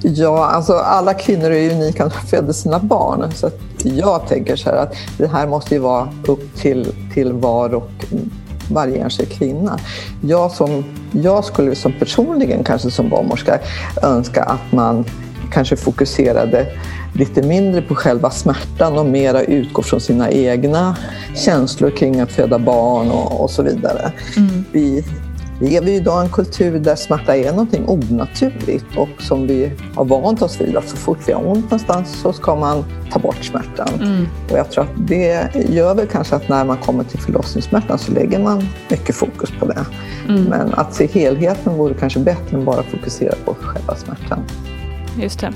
Ja, 0.04 0.46
alltså 0.46 0.74
alla 0.74 1.14
kvinnor 1.14 1.52
är 1.52 1.72
unika 1.72 2.04
när 2.06 2.14
de 2.22 2.28
föder 2.28 2.54
sina 2.54 2.80
barn. 2.80 3.32
Så 3.36 3.50
jag 3.84 4.28
tänker 4.28 4.56
så 4.56 4.70
här 4.70 4.78
att 4.78 4.96
det 5.18 5.28
här 5.28 5.48
måste 5.48 5.76
ju 5.76 5.82
vara 5.82 6.14
upp 6.28 6.56
till, 6.56 6.94
till 7.14 7.34
var 7.34 7.74
och 7.74 7.92
varje 8.74 9.04
enskild 9.04 9.32
kvinna. 9.32 9.80
Jag, 10.22 10.52
som, 10.52 10.84
jag 11.12 11.46
skulle 11.46 11.76
som 11.76 11.94
personligen, 11.94 12.64
kanske 12.64 12.92
som 12.92 13.10
barnmorska, 13.10 13.60
önska 14.04 14.44
att 14.44 14.72
man 14.72 15.06
kanske 15.52 15.76
fokuserade 15.76 16.68
lite 17.14 17.42
mindre 17.42 17.82
på 17.82 17.96
själva 17.96 18.30
smärtan 18.30 18.98
och 18.98 19.06
mera 19.06 19.42
utgå 19.44 19.82
från 19.82 20.02
sina 20.02 20.32
egna 20.32 20.96
känslor 21.36 21.90
kring 21.90 22.20
att 22.20 22.32
föda 22.32 22.60
barn 22.60 23.12
och, 23.12 23.44
och 23.44 23.50
så 23.50 23.64
vidare. 23.64 24.12
Mm. 24.38 24.66
Vi 24.72 25.04
lever 25.62 25.88
ju 25.88 25.96
idag 25.96 26.24
i 26.24 26.26
en 26.26 26.32
kultur 26.32 26.80
där 26.80 26.96
smärta 26.96 27.38
är 27.38 27.52
någonting 27.52 27.86
onaturligt 27.88 28.86
och 28.98 29.22
som 29.22 29.48
vi 29.48 29.72
har 29.96 30.06
vant 30.06 30.42
oss 30.42 30.62
vid 30.62 30.78
att 30.78 30.90
så 30.90 30.98
fort 30.98 31.18
vi 31.28 31.34
har 31.34 31.48
ont 31.48 31.64
någonstans 31.64 32.22
så 32.22 32.34
ska 32.34 32.56
man 32.56 32.86
ta 33.12 33.20
bort 33.20 33.44
smärtan. 33.44 33.90
Mm. 34.02 34.28
Och 34.52 34.58
jag 34.58 34.72
tror 34.72 34.84
att 34.84 35.08
det 35.08 35.50
gör 35.70 35.96
väl 35.96 36.08
kanske 36.08 36.36
att 36.36 36.50
när 36.50 36.66
man 36.66 36.78
kommer 36.78 37.04
till 37.04 37.20
förlossningssmärtan 37.20 38.00
så 38.00 38.12
lägger 38.12 38.40
man 38.40 38.64
mycket 38.90 39.16
fokus 39.16 39.50
på 39.60 39.66
det. 39.66 39.86
Mm. 40.30 40.44
Men 40.44 40.74
att 40.74 40.94
se 40.94 41.08
helheten 41.08 41.78
vore 41.78 41.94
kanske 41.94 42.20
bättre 42.20 42.58
än 42.58 42.66
bara 42.66 42.84
fokusera 42.84 43.36
på 43.46 43.54
själva 43.54 43.96
smärtan. 43.96 44.44
Just 45.18 45.40
det. 45.40 45.54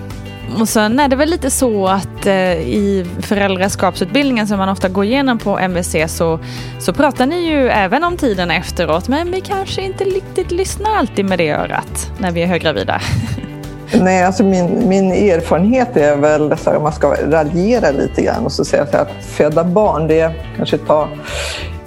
Och 0.59 0.69
sen 0.69 0.99
är 0.99 1.07
det 1.07 1.15
väl 1.15 1.29
lite 1.29 1.51
så 1.51 1.87
att 1.87 2.25
eh, 2.25 2.53
i 2.53 3.05
föräldraskapsutbildningen 3.19 4.47
som 4.47 4.57
man 4.57 4.69
ofta 4.69 4.89
går 4.89 5.05
igenom 5.05 5.39
på 5.39 5.59
MVC 5.59 5.95
så, 6.07 6.39
så 6.79 6.93
pratar 6.93 7.25
ni 7.25 7.49
ju 7.49 7.69
även 7.69 8.03
om 8.03 8.17
tiden 8.17 8.51
efteråt 8.51 9.07
men 9.07 9.31
vi 9.31 9.41
kanske 9.41 9.81
inte 9.81 10.03
riktigt 10.03 10.51
lyssnar 10.51 10.95
alltid 10.95 11.25
med 11.25 11.37
det 11.39 11.49
örat 11.49 12.11
när 12.17 12.31
vi 12.31 12.43
är 12.43 12.47
höggravida. 12.47 13.01
Nej, 13.93 14.23
alltså 14.23 14.43
min, 14.43 14.89
min 14.89 15.11
erfarenhet 15.11 15.97
är 15.97 16.15
väl 16.15 16.57
så 16.57 16.69
här, 16.69 16.79
man 16.79 16.93
ska 16.93 17.15
raljera 17.29 17.91
lite 17.91 18.21
grann 18.21 18.45
och 18.45 18.51
så 18.51 18.65
säga 18.65 18.85
så 18.85 18.97
här, 18.97 19.01
att 19.01 19.25
föda 19.25 19.63
barn 19.63 20.07
det 20.07 20.31
kanske 20.57 20.77
tar 20.77 21.09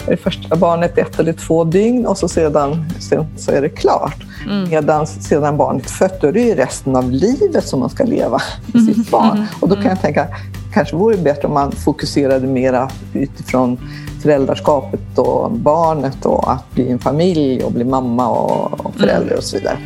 det 0.07 0.17
första 0.17 0.57
barnet 0.57 0.99
ett 0.99 1.19
eller 1.19 1.33
två 1.33 1.65
dygn 1.65 2.07
och 2.07 2.19
så 2.19 2.29
sedan, 2.29 2.85
sen 3.01 3.27
så 3.37 3.53
är 3.53 3.63
det 3.63 3.69
klart. 3.69 4.28
Mm. 4.51 4.71
Medan 4.71 5.07
sedan 5.07 5.57
barnet 5.57 5.91
fött, 5.91 6.21
då 6.21 6.27
är 6.27 6.33
det 6.33 6.41
ju 6.41 6.55
resten 6.55 6.97
av 6.97 7.11
livet 7.11 7.67
som 7.67 7.81
man 7.81 7.91
ska 7.91 8.05
leva 8.05 8.43
med 8.67 8.83
sitt 8.83 8.97
mm. 8.97 9.07
barn. 9.11 9.37
Mm. 9.37 9.47
Och 9.61 9.69
då 9.69 9.75
kan 9.75 9.85
jag 9.85 10.01
tänka, 10.01 10.27
kanske 10.75 10.97
vore 10.97 11.17
det 11.17 11.23
bättre 11.23 11.49
om 11.49 11.55
man 11.55 11.73
fokuserade 11.73 12.47
mera 12.47 12.91
utifrån 13.13 13.79
föräldraskapet 14.23 15.19
och 15.19 15.53
barnet 15.53 16.27
och 16.27 16.53
att 16.53 16.73
bli 16.75 16.91
en 16.91 16.99
familj 16.99 17.65
och 17.65 17.73
bli 17.73 17.85
mamma 17.85 18.29
och, 18.29 18.95
förälder 18.95 19.27
mm. 19.27 19.39
och 19.39 19.45
så 19.45 19.57
vidare 19.57 19.79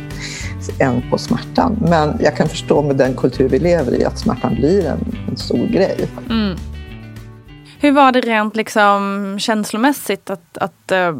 än 0.79 1.03
på 1.09 1.17
smärtan. 1.17 1.77
Men 1.81 2.17
jag 2.23 2.35
kan 2.35 2.49
förstå 2.49 2.81
med 2.81 2.95
den 2.95 3.13
kultur 3.13 3.49
vi 3.49 3.59
lever 3.59 4.01
i 4.01 4.05
att 4.05 4.19
smärtan 4.19 4.55
blir 4.55 4.85
en, 4.85 5.17
en 5.29 5.37
stor 5.37 5.67
grej. 5.67 6.07
Mm. 6.29 6.57
Hur 7.83 7.91
var 7.91 8.11
det 8.11 8.21
rent 8.21 8.55
liksom 8.55 9.35
känslomässigt 9.39 10.29
att, 10.29 10.57
att 10.57 10.91
uh, 10.91 11.17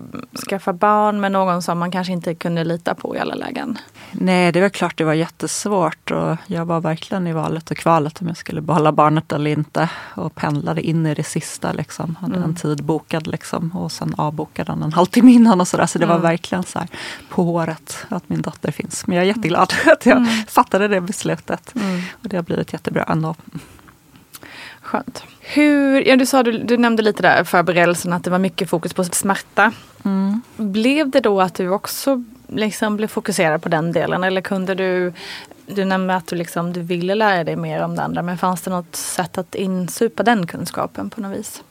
skaffa 0.50 0.74
barn 0.74 1.20
med 1.20 1.32
någon 1.32 1.62
som 1.62 1.80
man 1.80 1.92
kanske 1.92 2.14
inte 2.14 2.36
kunde 2.36 2.64
lita 2.64 2.96
på 2.96 3.16
i 3.16 3.20
alla 3.20 3.36
lägen? 3.36 3.78
Nej, 4.12 4.52
det 4.52 4.62
var 4.62 4.70
klart 4.70 4.98
det 4.98 5.04
var 5.04 5.14
jättesvårt 5.14 6.12
och 6.12 6.38
jag 6.48 6.66
var 6.66 6.82
verkligen 6.82 7.28
i 7.28 7.34
valet 7.34 7.72
och 7.72 7.78
kvalet 7.78 8.22
om 8.22 8.28
jag 8.28 8.38
skulle 8.38 8.62
behålla 8.62 8.92
barnet 8.92 9.32
eller 9.32 9.52
inte. 9.52 9.90
Och 10.16 10.36
pendlade 10.36 10.82
in 10.82 11.06
i 11.06 11.14
det 11.14 11.24
sista, 11.24 11.74
liksom. 11.74 12.16
hade 12.22 12.36
mm. 12.36 12.50
en 12.50 12.56
tid 12.56 12.84
bokad 12.84 13.28
liksom. 13.28 13.72
och 13.72 13.92
sen 13.92 14.14
avbokade 14.18 14.72
den 14.72 14.84
en 14.84 14.94
halvtimme 14.94 15.32
innan 15.32 15.62
och 15.62 15.68
sådär. 15.68 15.86
Så 15.86 16.00
det 16.00 16.06
mm. 16.06 16.16
var 16.16 16.22
verkligen 16.22 16.64
så 16.64 16.80
här, 16.80 16.88
på 17.30 17.44
håret 17.44 18.06
att 18.10 18.30
min 18.30 18.42
dotter 18.42 18.72
finns. 18.72 19.08
Men 19.08 19.18
jag 19.18 19.24
är 19.24 19.28
jätteglad 19.28 19.74
att 19.86 20.06
jag 20.06 20.18
mm. 20.18 20.30
fattade 20.48 20.88
det 20.88 21.02
beslutet. 21.02 21.76
Mm. 21.76 22.02
Och 22.12 22.30
det 22.30 22.36
har 22.36 22.44
blivit 22.44 22.74
jättebra 22.74 23.04
ändå. 23.04 23.36
Skönt. 24.94 25.24
Hur, 25.40 26.08
ja, 26.08 26.16
du, 26.16 26.26
sa, 26.26 26.44
du, 26.44 26.52
du 26.52 26.78
nämnde 26.78 27.04
lite 27.04 27.22
där 27.22 27.44
förberedelsen 27.44 28.14
att 28.14 28.24
det 28.24 28.30
var 28.30 28.40
mycket 28.40 28.70
fokus 28.70 28.94
på 28.94 29.04
smärta. 29.04 29.72
Mm. 30.06 30.42
Blev 30.56 31.10
det 31.10 31.20
då 31.20 31.42
att 31.42 31.56
du 31.56 31.70
också 31.70 32.24
liksom 32.48 32.98
blev 32.98 33.08
fokuserad 33.08 33.62
på 33.62 33.70
den 33.70 33.92
delen 33.92 34.24
eller 34.24 34.42
kunde 34.42 34.76
du 34.76 35.14
du 35.66 35.86
nämnde 35.86 36.16
att 36.16 36.28
du, 36.28 36.36
liksom, 36.36 36.74
du 36.74 36.82
ville 36.82 37.16
lära 37.16 37.44
dig 37.44 37.56
mer 37.56 37.84
om 37.84 37.96
det 37.96 38.04
andra 38.04 38.22
men 38.22 38.38
fanns 38.38 38.62
det 38.62 38.72
något 38.72 38.96
sätt 38.96 39.38
att 39.38 39.56
insupa 39.56 40.24
den 40.24 40.48
kunskapen 40.48 41.10
på 41.10 41.22
något 41.22 41.38
vis? 41.38 41.64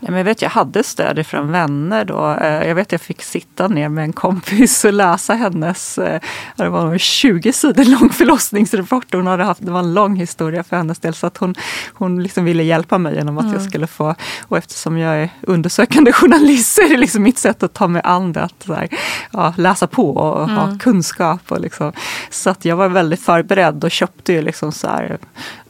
Ja, 0.00 0.10
men 0.10 0.14
jag 0.14 0.24
vet 0.24 0.42
jag 0.42 0.50
hade 0.50 0.82
stöd 0.82 1.26
från 1.26 1.52
vänner 1.52 2.04
då. 2.04 2.36
Eh, 2.40 2.68
jag 2.68 2.74
vet 2.74 2.92
jag 2.92 3.00
fick 3.00 3.22
sitta 3.22 3.68
ner 3.68 3.88
med 3.88 4.04
en 4.04 4.12
kompis 4.12 4.84
och 4.84 4.92
läsa 4.92 5.34
hennes, 5.34 5.98
eh, 5.98 6.20
det 6.56 6.68
var 6.68 6.98
20 6.98 7.52
sidor 7.52 7.84
lång 7.84 8.10
förlossningsrapport. 8.10 9.14
Hon 9.14 9.26
hade 9.26 9.44
haft, 9.44 9.66
det 9.66 9.70
var 9.70 9.80
en 9.80 9.94
lång 9.94 10.16
historia 10.16 10.64
för 10.64 10.76
hennes 10.76 10.98
del 10.98 11.14
så 11.14 11.26
att 11.26 11.36
hon, 11.36 11.54
hon 11.94 12.22
liksom 12.22 12.44
ville 12.44 12.62
hjälpa 12.62 12.98
mig 12.98 13.14
genom 13.14 13.38
att 13.38 13.44
mm. 13.44 13.54
jag 13.54 13.62
skulle 13.62 13.86
få, 13.86 14.14
och 14.48 14.58
eftersom 14.58 14.98
jag 14.98 15.16
är 15.16 15.30
undersökande 15.42 16.12
journalist 16.12 16.74
så 16.74 16.80
är 16.80 16.88
det 16.88 16.96
liksom 16.96 17.22
mitt 17.22 17.38
sätt 17.38 17.62
att 17.62 17.74
ta 17.74 17.86
mig 17.86 18.02
an 18.04 18.32
det. 18.32 18.42
Att 18.42 18.66
här, 18.68 18.88
ja, 19.32 19.54
läsa 19.56 19.86
på 19.86 20.10
och 20.16 20.44
mm. 20.44 20.56
ha 20.56 20.78
kunskap. 20.78 21.40
Och 21.48 21.60
liksom. 21.60 21.92
Så 22.30 22.50
att 22.50 22.64
jag 22.64 22.76
var 22.76 22.88
väldigt 22.88 23.22
förberedd 23.36 23.84
och 23.84 23.90
köpte 23.90 24.32
ju 24.32 24.42
liksom 24.42 24.72
så 24.72 24.88
här, 24.88 25.18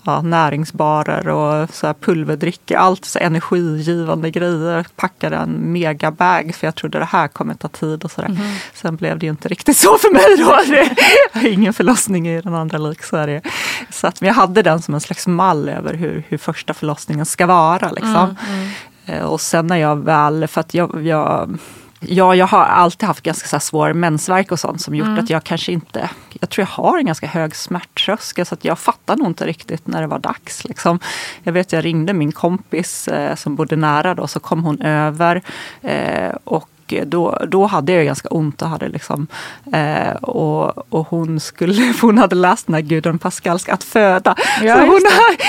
ja, 0.05 0.23
näringsbarer 0.23 1.29
och 1.29 1.75
så 1.75 1.87
här 1.87 1.95
pulverdrycker. 1.95 2.77
Allt 2.77 3.05
så 3.05 3.19
energigivande 3.19 4.31
grejer. 4.31 4.87
Packade 4.97 5.37
en 5.37 5.73
megabag 5.73 6.55
för 6.55 6.67
jag 6.67 6.75
trodde 6.75 6.99
det 6.99 7.05
här 7.05 7.29
kommer 7.29 7.55
ta 7.55 7.69
tid 7.69 8.05
och 8.05 8.11
sådär. 8.11 8.29
Mm. 8.29 8.57
Sen 8.75 8.97
blev 8.97 9.19
det 9.19 9.27
ju 9.27 9.31
inte 9.31 9.49
riktigt 9.49 9.77
så 9.77 9.99
för 9.99 10.13
mig 10.13 10.37
då. 10.39 10.59
Det, 10.71 11.49
ingen 11.49 11.75
förlossning 11.75 12.29
i 12.29 12.41
den 12.41 12.55
andra 12.55 12.79
lik 12.79 13.03
så 13.03 13.17
är 13.17 13.27
det. 13.27 13.43
Så 13.91 14.07
att, 14.07 14.21
men 14.21 14.29
jag 14.29 14.35
hade 14.35 14.63
den 14.63 14.83
som 14.83 14.95
en 14.95 15.01
slags 15.01 15.27
mall 15.27 15.69
över 15.69 15.95
hur, 15.95 16.23
hur 16.29 16.39
första 16.39 16.75
förlossningen 16.75 17.27
ska 17.27 17.47
vara. 17.47 17.91
Liksom. 17.91 18.15
Mm, 18.15 18.37
mm. 18.49 18.69
Eh, 19.07 19.25
och 19.25 19.41
sen 19.41 19.67
när 19.67 19.77
jag 19.77 20.05
väl, 20.05 20.47
för 20.49 20.61
att 20.61 20.75
jag, 20.75 21.07
jag 21.07 21.59
Ja, 22.01 22.35
jag 22.35 22.47
har 22.47 22.65
alltid 22.65 23.07
haft 23.07 23.23
ganska 23.23 23.49
så 23.49 23.61
svår 23.61 23.93
mensvärk 23.93 24.53
och 24.53 24.61
sånt 24.61 24.81
som 24.81 24.95
gjort 24.95 25.07
mm. 25.07 25.25
att 25.25 25.31
jag 25.31 25.45
kanske 25.45 25.73
inte... 25.73 26.11
Jag 26.41 26.51
tror 26.51 26.63
jag 26.63 26.85
har 26.85 26.99
en 26.99 27.07
ganska 27.07 27.27
hög 27.27 27.57
smärttröskel 27.57 28.47
så 28.47 28.55
att 28.55 28.65
jag 28.65 28.79
fattar 28.79 29.17
nog 29.17 29.27
inte 29.27 29.47
riktigt 29.47 29.87
när 29.87 30.01
det 30.01 30.07
var 30.07 30.19
dags. 30.19 30.65
Liksom. 30.65 30.99
Jag 31.43 31.53
vet 31.53 31.73
jag 31.73 31.85
ringde 31.85 32.13
min 32.13 32.33
kompis 32.33 33.09
eh, 33.09 33.35
som 33.35 33.57
bodde 33.57 33.77
nära 33.77 34.15
då, 34.15 34.27
så 34.27 34.41
kom 34.41 34.65
hon 34.65 34.83
över 34.83 35.43
eh, 35.83 36.35
och 36.45 36.69
då, 37.07 37.39
då 37.49 37.67
hade 37.67 37.93
jag 37.93 38.05
ganska 38.05 38.29
ont 38.29 38.63
och 38.63 38.69
hade 38.69 38.89
liksom, 38.89 39.27
eh, 39.73 40.17
och, 40.17 40.93
och 40.93 41.07
hon, 41.09 41.41
skulle, 41.41 41.95
hon 42.01 42.19
hade 42.19 42.35
läst 42.37 42.67
den 42.67 42.75
här 42.75 42.83
Gudrun 42.83 43.19
Pascalsk 43.19 43.69
Att 43.69 43.85
föda. 43.85 44.35
Ja, 44.63 44.81
hon, 44.81 45.01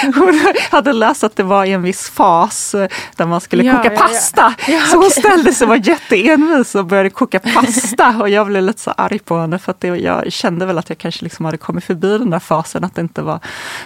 hon, 0.15 0.53
hade 0.72 0.94
läst 0.94 1.24
att 1.24 1.36
det 1.36 1.44
var 1.44 1.65
i 1.65 1.72
en 1.72 1.82
viss 1.82 2.10
fas 2.10 2.75
eh, 2.75 2.88
där 3.15 3.25
man 3.25 3.41
skulle 3.41 3.63
ja, 3.63 3.77
koka 3.77 3.94
ja, 3.94 4.00
pasta. 4.00 4.53
så 4.91 4.98
hon 4.98 5.10
ställde 5.12 5.53
sig 5.53 5.65
och 5.65 5.70
var 5.70 5.88
jätteenvis 5.88 6.75
och 6.75 6.86
började 6.86 7.10
koka 7.10 7.39
pasta 7.39 8.15
och 8.20 8.29
jag 8.29 8.48
blev 8.48 8.63
lite 8.63 8.82
så 8.82 8.91
arg 8.91 9.20
på 9.20 9.38
henne 9.38 9.60
för 9.60 9.72
att 9.72 9.79
det, 9.79 9.88
jag 9.88 10.32
kände 10.32 10.65
väl 10.65 10.77
att 10.77 10.89
jag 10.89 10.98
kanske 10.98 11.24
liksom 11.24 11.46
hade 11.46 11.58
kommit 11.58 11.84
förbi 11.84 12.17
den 12.17 12.29
där 12.29 12.39
fasen 12.39 12.84
att 12.84 12.96
det 12.96 13.01
inte 13.01 13.22
var, 13.22 13.39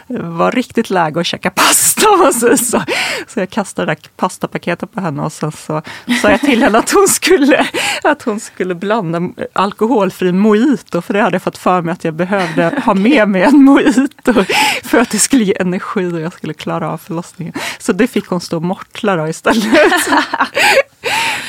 var 0.08 0.51
riktigt 0.51 0.89
läge 0.89 1.20
att 1.20 1.25
käka 1.25 1.50
pasta. 1.50 2.01
Så, 2.34 2.58
så 3.27 3.39
jag 3.39 3.50
kastade 3.50 3.86
det 3.86 3.91
där 3.91 4.10
pastapaketet 4.17 4.91
på 4.91 5.01
henne 5.01 5.22
och 5.22 5.34
sen 5.34 5.51
så 5.51 5.81
sa 6.22 6.29
jag 6.29 6.39
till 6.39 6.63
henne 6.63 6.77
att 6.77 6.91
hon 6.91 7.08
skulle 7.08 7.40
skulle, 7.45 7.67
att 8.03 8.21
hon 8.21 8.39
skulle 8.39 8.75
blanda 8.75 9.21
alkoholfri 9.53 10.31
mojito 10.31 11.01
för 11.01 11.13
det 11.13 11.21
hade 11.21 11.36
jag 11.36 11.41
fått 11.41 11.57
för 11.57 11.81
mig 11.81 11.93
att 11.93 12.03
jag 12.03 12.13
behövde 12.13 12.81
ha 12.86 12.93
med 13.10 13.29
mig 13.29 13.43
en 13.43 13.63
mojito 13.63 14.33
för 14.83 14.98
att 14.98 15.10
det 15.10 15.19
skulle 15.19 15.43
ge 15.43 15.53
energi 15.60 16.05
och 16.05 16.19
jag 16.19 16.33
skulle 16.33 16.53
klara 16.53 16.91
av 16.91 16.98
förlossningen. 16.98 17.53
Så 17.79 17.93
det 17.93 18.07
fick 18.07 18.27
hon 18.27 18.41
stå 18.41 18.57
och 18.57 18.63
mortla 18.63 19.29
istället. 19.29 19.65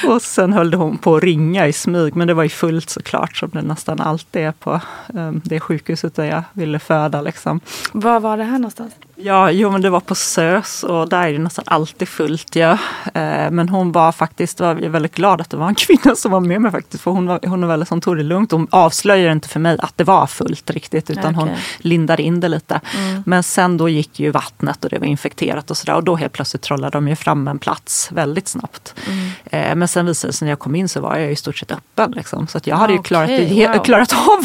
Och 0.07 0.23
sen 0.23 0.53
höll 0.53 0.75
hon 0.75 0.99
på 0.99 1.17
att 1.17 1.23
ringa 1.23 1.69
i 1.69 1.73
smyg, 1.73 2.17
men 2.17 2.29
det 2.29 2.35
var 2.35 2.43
ju 2.43 2.49
fullt 2.49 2.91
såklart 2.91 3.37
som 3.37 3.51
det 3.51 3.63
nästan 3.63 4.01
alltid 4.01 4.43
är 4.43 4.53
på 4.53 4.81
um, 5.15 5.41
det 5.45 5.61
sjukhuset 5.61 6.15
där 6.15 6.25
jag 6.25 6.43
ville 6.53 6.79
föda. 6.79 7.23
Liksom. 7.23 7.61
Var 7.93 8.21
var 8.21 8.37
det 8.37 8.45
här 8.45 8.59
någonstans? 8.59 8.93
Ja, 9.25 9.51
jo, 9.51 9.71
men 9.71 9.83
det 9.83 9.91
var 9.91 10.01
på 10.01 10.15
SÖS 10.15 10.83
och 10.83 11.09
där 11.09 11.29
är 11.29 11.33
det 11.33 11.39
nästan 11.39 11.65
alltid 11.69 12.09
fullt. 12.09 12.57
Ja. 12.57 12.73
Eh, 13.15 13.51
men 13.51 13.69
hon 13.69 13.93
var 13.93 14.13
faktiskt, 14.13 14.61
var 14.61 14.75
väldigt 14.75 15.15
glad 15.15 15.41
att 15.41 15.51
det 15.51 15.57
var 15.57 15.69
en 15.69 15.75
kvinna 15.87 16.17
som 16.17 16.33
var 16.33 16.41
med 16.41 16.61
mig 16.61 16.71
faktiskt. 16.71 17.03
För 17.03 17.11
hon, 17.11 17.27
var, 17.27 17.41
hon, 17.47 17.61
var 17.61 17.69
väldigt, 17.69 17.89
hon 17.89 18.01
tog 18.01 18.17
det 18.17 18.23
lugnt. 18.23 18.53
Hon 18.53 18.67
avslöjade 18.71 19.33
inte 19.33 19.49
för 19.49 19.61
mig 19.61 19.77
att 19.79 19.99
det 19.99 20.05
var 20.05 20.27
fullt 20.27 20.71
riktigt 20.71 21.11
utan 21.11 21.37
okay. 21.37 21.49
hon 21.49 21.59
lindade 21.79 22.23
in 22.23 22.41
det 22.41 22.49
lite. 22.49 22.81
Mm. 22.99 23.23
Men 23.27 23.43
sen 23.43 23.77
då 23.77 23.89
gick 23.89 24.21
ju 24.21 24.31
vattnet 24.31 24.85
och 24.85 24.91
det 24.91 24.99
var 24.99 25.07
infekterat 25.07 25.71
och 25.71 25.77
sådär. 25.77 25.95
Och 25.95 26.05
då 26.05 26.17
helt 26.17 26.33
plötsligt 26.33 26.63
trollade 26.63 26.91
de 26.91 27.09
ju 27.09 27.17
fram 27.17 27.49
en 27.49 27.59
plats 27.59 28.09
väldigt 28.13 28.49
snabbt. 28.49 28.95
Mm. 29.07 29.31
Eh, 29.45 29.75
men 29.77 29.89
sen 29.89 30.07
visade 30.07 30.31
det 30.31 30.37
sig 30.37 30.47
när 30.47 30.53
jag 30.53 30.59
kom 30.59 30.75
in 30.75 30.89
så 30.89 31.01
var 31.01 31.17
jag 31.17 31.33
i 31.33 31.37
stort 31.37 31.57
sett 31.57 31.73
öppen. 31.73 32.11
Liksom. 32.11 32.47
Så 32.47 32.59
att 32.59 32.67
jag 32.67 32.77
hade 32.77 32.93
ju 32.93 33.03
klarat, 33.03 33.31
okay, 33.31 33.67
wow. 33.67 33.85
klarat 33.85 34.13
av 34.13 34.45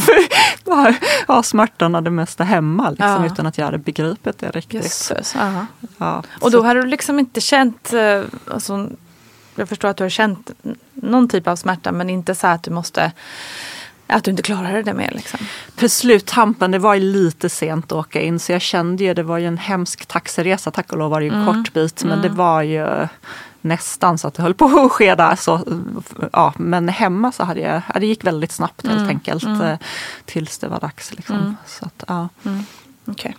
ja, 1.28 1.44
smärtan 1.44 1.96
och 1.96 2.04
det 2.04 2.10
mesta 2.10 2.44
hemma. 2.44 2.90
Liksom, 2.90 3.08
ja. 3.08 3.26
Utan 3.26 3.46
att 3.46 3.58
jag 3.58 3.66
hade 3.66 3.78
begripit 3.78 4.40
det. 4.40 4.56
Jösses, 4.70 5.36
ja. 5.98 6.24
Och 6.42 6.52
då 6.52 6.64
hade 6.64 6.82
du 6.82 6.88
liksom 6.88 7.20
inte 7.20 7.42
känt, 7.42 7.94
eh, 7.94 8.24
alltså, 8.52 8.90
jag 9.56 9.70
förstår 9.70 9.90
att 9.90 9.98
du 9.98 10.04
har 10.04 10.10
känt 10.10 10.52
någon 10.94 11.30
typ 11.30 11.48
av 11.48 11.56
smärta 11.56 11.92
men 11.92 12.10
inte 12.10 12.36
så 12.36 12.48
att 12.48 12.64
du 12.64 12.72
måste 12.72 13.12
att 14.10 14.24
du 14.24 14.32
inte 14.32 14.44
klarade 14.44 14.84
det 14.84 14.94
mer 14.94 15.12
liksom. 15.12 15.40
På 15.76 15.90
sluttampen, 15.90 16.72
det 16.72 16.80
var 16.80 16.94
ju 16.94 17.00
lite 17.00 17.50
sent 17.50 17.86
att 17.86 17.98
åka 17.98 18.22
in 18.22 18.40
så 18.40 18.52
jag 18.52 18.62
kände 18.62 19.04
ju, 19.04 19.14
det 19.14 19.24
var 19.24 19.38
ju 19.38 19.48
en 19.48 19.58
hemsk 19.58 20.06
taxiresa, 20.06 20.72
tack 20.72 20.92
och 20.92 20.98
lov 20.98 21.12
var 21.12 21.20
det 21.20 21.26
ju 21.26 21.32
en 21.32 21.42
mm. 21.42 21.54
kort 21.54 21.74
bit 21.74 22.04
men 22.04 22.20
mm. 22.20 22.22
det 22.22 22.30
var 22.30 22.62
ju 22.62 23.08
nästan 23.62 24.18
så 24.18 24.28
att 24.28 24.34
det 24.34 24.44
höll 24.44 24.54
på 24.54 24.66
att 24.66 24.92
ske 24.92 25.16
där. 25.16 25.36
Så, 25.36 25.80
ja, 26.34 26.54
men 26.58 26.90
hemma 26.90 27.32
så 27.32 27.44
hade 27.44 27.60
jag, 27.60 27.82
det 28.00 28.06
gick 28.06 28.24
väldigt 28.24 28.52
snabbt 28.52 28.88
helt 28.88 28.98
mm. 28.98 29.10
enkelt 29.10 29.44
mm. 29.44 29.62
Eh, 29.62 29.78
tills 30.26 30.58
det 30.58 30.68
var 30.68 30.80
dags. 30.80 31.14
Liksom. 31.14 31.36
Mm. 31.36 31.56
Så 31.66 31.86
att, 31.86 32.04
ja. 32.08 32.30
Mm. 32.46 32.66
Okay. 33.06 33.34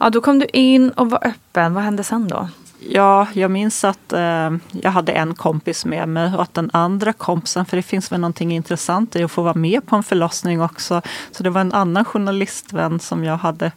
Ja, 0.00 0.10
då 0.10 0.20
kom 0.20 0.38
du 0.38 0.46
in 0.52 0.90
och 0.90 1.10
var 1.10 1.26
öppen. 1.26 1.74
Vad 1.74 1.84
hände 1.84 2.04
sen 2.04 2.28
då? 2.28 2.48
Ja, 2.88 3.26
jag 3.32 3.50
minns 3.50 3.84
att 3.84 4.12
eh, 4.12 4.50
jag 4.72 4.90
hade 4.90 5.12
en 5.12 5.34
kompis 5.34 5.84
med 5.84 6.08
mig 6.08 6.34
och 6.34 6.42
att 6.42 6.54
den 6.54 6.70
andra 6.72 7.12
kompisen, 7.12 7.66
för 7.66 7.76
det 7.76 7.82
finns 7.82 8.12
väl 8.12 8.20
någonting 8.20 8.52
intressant 8.52 9.16
i 9.16 9.22
att 9.22 9.30
få 9.30 9.42
vara 9.42 9.54
med 9.54 9.86
på 9.86 9.96
en 9.96 10.02
förlossning 10.02 10.62
också. 10.62 11.02
Så 11.30 11.42
det 11.42 11.50
var 11.50 11.60
en 11.60 11.72
annan 11.72 12.04
journalistvän 12.04 13.00
som 13.00 13.24
jag 13.24 13.36
hade. 13.36 13.72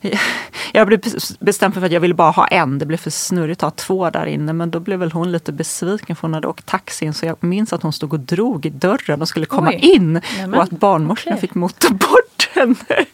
Jag 0.72 0.86
blev 0.86 1.00
bestämd 1.38 1.74
för 1.74 1.82
att 1.82 1.92
jag 1.92 2.00
ville 2.00 2.14
bara 2.14 2.30
ha 2.30 2.46
en. 2.46 2.78
Det 2.78 2.86
blev 2.86 2.96
för 2.96 3.10
snurrigt 3.10 3.62
att 3.62 3.80
ha 3.80 3.84
två 3.86 4.10
där 4.10 4.26
inne. 4.26 4.52
Men 4.52 4.70
då 4.70 4.80
blev 4.80 4.98
väl 4.98 5.12
hon 5.12 5.32
lite 5.32 5.52
besviken 5.52 6.16
för 6.16 6.22
hon 6.22 6.34
hade 6.34 6.48
åkt 6.48 6.66
taxi 6.66 7.04
in. 7.04 7.14
Så 7.14 7.26
jag 7.26 7.36
minns 7.40 7.72
att 7.72 7.82
hon 7.82 7.92
stod 7.92 8.12
och 8.12 8.20
drog 8.20 8.66
i 8.66 8.70
dörren 8.70 9.22
och 9.22 9.28
skulle 9.28 9.46
komma 9.46 9.68
Oj. 9.68 9.78
in. 9.82 10.20
Nämen. 10.38 10.54
Och 10.54 10.62
att 10.62 10.70
barnmorskan 10.70 11.32
okay. 11.32 11.40
fick 11.40 11.54
mota 11.54 11.90
bort 11.90 12.48
henne. 12.54 12.74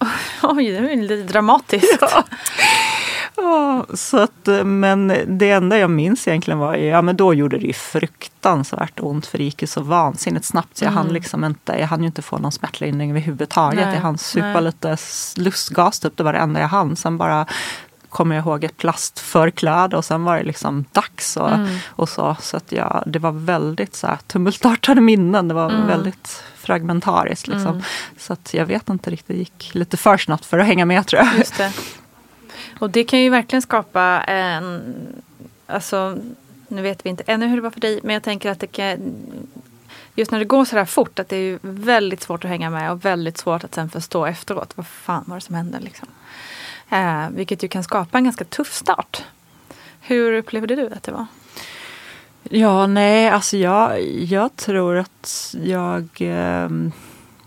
Oj, 0.42 0.70
det 0.70 0.80
var 0.80 0.96
lite 0.96 1.32
dramatiskt. 1.32 1.98
Ja. 2.00 2.24
Ja, 3.36 3.86
så 3.94 4.18
att, 4.18 4.48
eh, 4.48 4.64
men 4.64 5.12
det 5.26 5.50
enda 5.50 5.78
jag 5.78 5.90
minns 5.90 6.28
egentligen 6.28 6.58
var 6.58 6.74
ja 6.74 7.02
men 7.02 7.16
då 7.16 7.34
gjorde 7.34 7.58
det 7.58 7.66
ju 7.66 7.72
fruktansvärt 7.72 9.00
ont 9.00 9.26
för 9.26 9.38
det 9.38 9.44
gick 9.44 9.62
ju 9.62 9.66
så 9.66 9.80
vansinnigt 9.80 10.44
snabbt 10.44 10.76
så 10.76 10.84
jag 10.84 10.92
mm. 10.92 11.04
hann 11.04 11.12
liksom 11.12 11.44
inte, 11.44 11.72
jag 11.78 11.86
hann 11.86 12.00
ju 12.00 12.06
inte 12.06 12.22
få 12.22 12.38
någon 12.38 12.52
smärtlindring 12.52 13.10
överhuvudtaget. 13.10 13.86
Nej, 13.86 13.94
jag 13.94 14.02
hann 14.02 14.18
supa 14.18 14.46
nej. 14.46 14.62
lite 14.62 14.96
lustgas 15.36 16.00
typ, 16.00 16.16
det 16.16 16.22
var 16.22 16.32
det 16.32 16.38
enda 16.38 16.60
jag 16.60 16.68
hann. 16.68 16.96
Sen 16.96 17.18
bara 17.18 17.46
kommer 18.10 18.36
jag 18.36 18.46
ihåg 18.46 18.64
ett 18.64 18.76
plastförkläde 18.76 19.96
och 19.96 20.04
sen 20.04 20.24
var 20.24 20.36
det 20.36 20.42
liksom 20.42 20.84
dags 20.92 21.36
och, 21.36 21.52
mm. 21.52 21.76
och 21.86 22.08
så. 22.08 22.36
Så 22.40 22.56
att 22.56 22.72
ja, 22.72 23.02
det 23.06 23.18
var 23.18 23.32
väldigt 23.32 23.96
så 23.96 24.06
här, 24.06 24.18
tumultartade 24.26 25.00
minnen. 25.00 25.48
Det 25.48 25.54
var 25.54 25.70
mm. 25.70 25.86
väldigt 25.86 26.42
fragmentariskt. 26.56 27.48
Liksom. 27.48 27.70
Mm. 27.70 27.82
Så 28.18 28.32
att 28.32 28.54
jag 28.54 28.66
vet 28.66 28.88
inte 28.88 29.10
riktigt, 29.10 29.36
det 29.36 29.38
gick 29.38 29.70
lite 29.74 29.96
för 29.96 30.16
snabbt 30.16 30.46
för 30.46 30.58
att 30.58 30.66
hänga 30.66 30.84
med 30.84 31.06
tror 31.06 31.22
jag. 31.22 31.46
Och 32.80 32.90
det 32.90 33.04
kan 33.04 33.20
ju 33.20 33.30
verkligen 33.30 33.62
skapa 33.62 34.02
en, 34.26 34.82
alltså 35.66 36.18
nu 36.68 36.82
vet 36.82 37.06
vi 37.06 37.10
inte 37.10 37.24
ännu 37.26 37.46
hur 37.46 37.56
det 37.56 37.62
var 37.62 37.70
för 37.70 37.80
dig, 37.80 38.00
men 38.02 38.14
jag 38.14 38.22
tänker 38.22 38.50
att 38.50 38.60
det 38.60 38.66
kan 38.66 39.14
Just 40.14 40.30
när 40.30 40.38
det 40.38 40.44
går 40.44 40.64
så 40.64 40.76
här 40.76 40.84
fort 40.84 41.18
att 41.18 41.28
det 41.28 41.36
är 41.36 41.58
väldigt 41.62 42.22
svårt 42.22 42.44
att 42.44 42.50
hänga 42.50 42.70
med 42.70 42.92
och 42.92 43.04
väldigt 43.04 43.38
svårt 43.38 43.64
att 43.64 43.74
sen 43.74 43.90
förstå 43.90 44.26
efteråt 44.26 44.76
vad 44.76 44.86
fan 44.86 45.24
var 45.26 45.34
det 45.34 45.40
som 45.40 45.54
hände. 45.54 45.80
Liksom. 45.80 46.08
Eh, 46.90 47.28
vilket 47.30 47.64
ju 47.64 47.68
kan 47.68 47.84
skapa 47.84 48.18
en 48.18 48.24
ganska 48.24 48.44
tuff 48.44 48.72
start. 48.72 49.24
Hur 50.00 50.32
upplevde 50.32 50.76
du 50.76 50.90
att 50.92 51.02
det 51.02 51.12
var? 51.12 51.26
Ja, 52.42 52.86
nej, 52.86 53.28
alltså 53.28 53.56
jag, 53.56 54.02
jag 54.08 54.56
tror 54.56 54.96
att 54.96 55.54
jag 55.62 56.08
eh, 56.18 56.68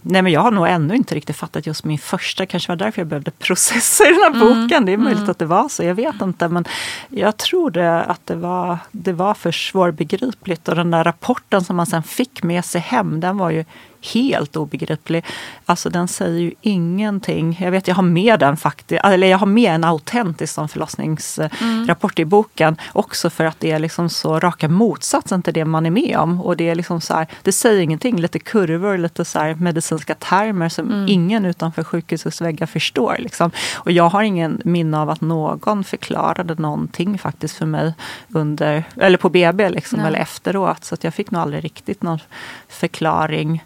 Nej 0.05 0.21
men 0.21 0.31
jag 0.31 0.41
har 0.41 0.51
nog 0.51 0.67
ännu 0.67 0.95
inte 0.95 1.15
riktigt 1.15 1.35
fattat 1.35 1.67
just 1.67 1.83
min 1.83 1.97
första, 1.97 2.45
kanske 2.45 2.71
var 2.71 2.75
därför 2.75 3.01
jag 3.01 3.07
behövde 3.07 3.31
processa 3.31 4.03
i 4.03 4.07
den 4.07 4.19
här 4.19 4.43
mm. 4.43 4.61
boken. 4.61 4.85
Det 4.85 4.93
är 4.93 4.97
möjligt 4.97 5.17
mm. 5.17 5.31
att 5.31 5.39
det 5.39 5.45
var 5.45 5.69
så, 5.69 5.83
jag 5.83 5.95
vet 5.95 6.21
inte. 6.21 6.47
Men 6.47 6.65
jag 7.09 7.37
tror 7.37 7.71
det, 7.71 8.03
att 8.03 8.27
det 8.27 8.35
var, 8.35 8.77
det 8.91 9.13
var 9.13 9.33
för 9.33 9.51
svårbegripligt. 9.51 10.67
Och 10.67 10.75
den 10.75 10.91
där 10.91 11.03
rapporten 11.03 11.63
som 11.63 11.75
man 11.75 11.85
sen 11.85 12.03
fick 12.03 12.43
med 12.43 12.65
sig 12.65 12.81
hem, 12.81 13.19
den 13.19 13.37
var 13.37 13.49
ju 13.49 13.65
helt 14.13 14.55
obegriplig. 14.55 15.25
Alltså 15.65 15.89
den 15.89 16.07
säger 16.07 16.39
ju 16.39 16.51
ingenting. 16.61 17.57
Jag 17.61 17.71
vet, 17.71 17.87
jag 17.87 17.95
har 17.95 18.03
med 18.03 18.39
den 18.39 18.57
faktiskt, 18.57 19.03
eller 19.03 19.27
jag 19.27 19.37
har 19.37 19.47
med 19.47 19.75
en 19.75 19.83
autentisk 19.83 20.53
förlossningsrapport 20.53 22.19
mm. 22.19 22.27
i 22.27 22.29
boken. 22.29 22.77
Också 22.93 23.29
för 23.29 23.45
att 23.45 23.59
det 23.59 23.71
är 23.71 23.79
liksom 23.79 24.09
så 24.09 24.39
raka 24.39 24.69
motsatsen 24.69 25.41
till 25.41 25.53
det 25.53 25.65
man 25.65 25.85
är 25.85 25.91
med 25.91 26.17
om. 26.17 26.41
Och 26.41 26.57
det 26.57 26.69
är 26.69 26.75
liksom 26.75 27.01
så 27.01 27.13
här, 27.13 27.27
det 27.41 27.51
säger 27.51 27.81
ingenting, 27.81 28.21
lite 28.21 28.39
kurvor, 28.39 28.97
lite 28.97 29.25
så 29.25 29.55
medicinska 29.57 30.15
termer 30.15 30.69
som 30.69 30.91
mm. 30.91 31.05
ingen 31.09 31.45
utanför 31.45 31.83
sjukhusets 31.83 32.41
väggar 32.41 32.65
förstår. 32.65 33.15
Liksom. 33.19 33.51
Och 33.75 33.91
jag 33.91 34.09
har 34.09 34.23
ingen 34.23 34.61
minne 34.65 34.99
av 34.99 35.09
att 35.09 35.21
någon 35.21 35.83
förklarade 35.83 36.55
någonting 36.55 37.17
faktiskt 37.17 37.57
för 37.57 37.65
mig 37.65 37.93
under, 38.29 38.83
eller 38.97 39.17
på 39.17 39.29
BB 39.29 39.69
liksom, 39.69 39.99
eller 39.99 40.19
efteråt. 40.19 40.83
Så 40.83 40.95
att 40.95 41.03
jag 41.03 41.13
fick 41.13 41.31
nog 41.31 41.41
aldrig 41.41 41.63
riktigt 41.63 42.01
någon 42.01 42.19
förklaring. 42.67 43.63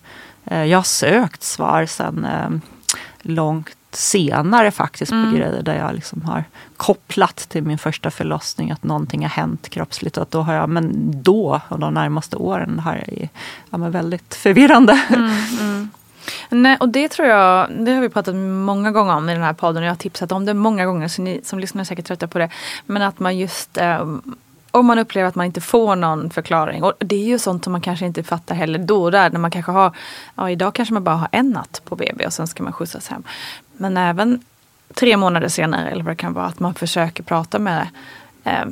Eh, 0.48 0.66
jag 0.66 0.78
har 0.78 0.84
sökt 0.84 1.44
svar 1.44 1.86
sen 1.86 2.26
eh, 2.26 2.50
långt 3.22 3.78
senare 3.92 4.72
faktiskt 4.72 5.12
mm. 5.12 5.32
på 5.32 5.38
grejer 5.38 5.62
där 5.62 5.78
jag 5.78 5.96
liksom 5.96 6.22
har 6.22 6.44
kopplat 6.78 7.36
till 7.38 7.64
min 7.64 7.78
första 7.78 8.12
förlossning 8.12 8.72
att 8.72 8.84
någonting 8.84 9.22
har 9.22 9.30
hänt 9.30 9.70
kroppsligt. 9.70 10.18
Att 10.18 10.32
då 10.32 10.42
har 10.42 10.54
jag, 10.54 10.70
men 10.70 10.92
då 11.24 11.62
och 11.70 11.80
de 11.80 11.94
närmaste 11.94 12.38
åren 12.38 12.80
har 12.80 12.96
jag 12.96 13.30
ja, 13.70 13.78
men 13.78 13.92
väldigt 13.92 14.36
förvirrande. 14.36 15.02
Mm, 15.10 15.32
mm. 15.60 15.90
Nej, 16.50 16.78
och 16.80 16.90
det 16.90 17.10
tror 17.10 17.28
jag, 17.28 17.72
det 17.80 17.94
har 17.94 18.02
vi 18.02 18.10
pratat 18.10 18.36
många 18.36 18.92
gånger 18.92 19.16
om 19.16 19.30
i 19.30 19.34
den 19.34 19.44
här 19.44 19.54
podden 19.54 19.84
och 19.84 19.88
jag 19.88 19.92
har 19.92 19.98
tipsat 19.98 20.32
om 20.32 20.46
det 20.46 20.54
många 20.54 20.86
gånger 20.86 21.08
så 21.08 21.22
ni 21.22 21.42
som 21.44 21.60
lyssnar 21.60 21.82
är 21.82 21.86
säkert 21.86 22.06
trötta 22.06 22.28
på 22.28 22.40
det. 22.40 22.50
Men 22.86 23.02
att 23.02 23.20
man 23.20 23.38
just 23.38 23.78
eh, 23.78 24.06
om 24.78 24.86
man 24.86 25.00
upplever 25.00 25.30
att 25.30 25.36
man 25.36 25.46
inte 25.46 25.62
får 25.62 25.96
någon 25.96 26.30
förklaring. 26.30 26.84
Och 26.84 26.94
det 27.00 27.16
är 27.16 27.26
ju 27.26 27.40
sånt 27.40 27.64
som 27.64 27.72
man 27.72 27.82
kanske 27.82 28.06
inte 28.06 28.24
fattar 28.24 28.56
heller 28.56 28.80
då 28.80 29.04
och 29.04 29.12
där. 29.12 29.30
När 29.30 29.40
man 29.40 29.52
kanske 29.52 29.72
har, 29.72 29.96
ja 30.36 30.50
idag 30.50 30.74
kanske 30.74 30.94
man 30.94 31.04
bara 31.04 31.16
har 31.16 31.30
en 31.32 31.50
natt 31.50 31.82
på 31.86 31.96
BB 31.96 32.26
och 32.26 32.34
sen 32.34 32.48
ska 32.48 32.64
man 32.64 32.74
skjutsas 32.74 33.08
hem. 33.08 33.24
Men 33.78 33.98
även 33.98 34.44
tre 34.94 35.18
månader 35.18 35.48
senare 35.48 35.90
eller 35.90 36.04
vad 36.04 36.12
det 36.12 36.18
kan 36.18 36.34
vara. 36.34 36.46
Att 36.46 36.60
man 36.60 36.74
försöker 36.74 37.24
prata 37.24 37.60
med 37.60 37.88
eh, 38.44 38.66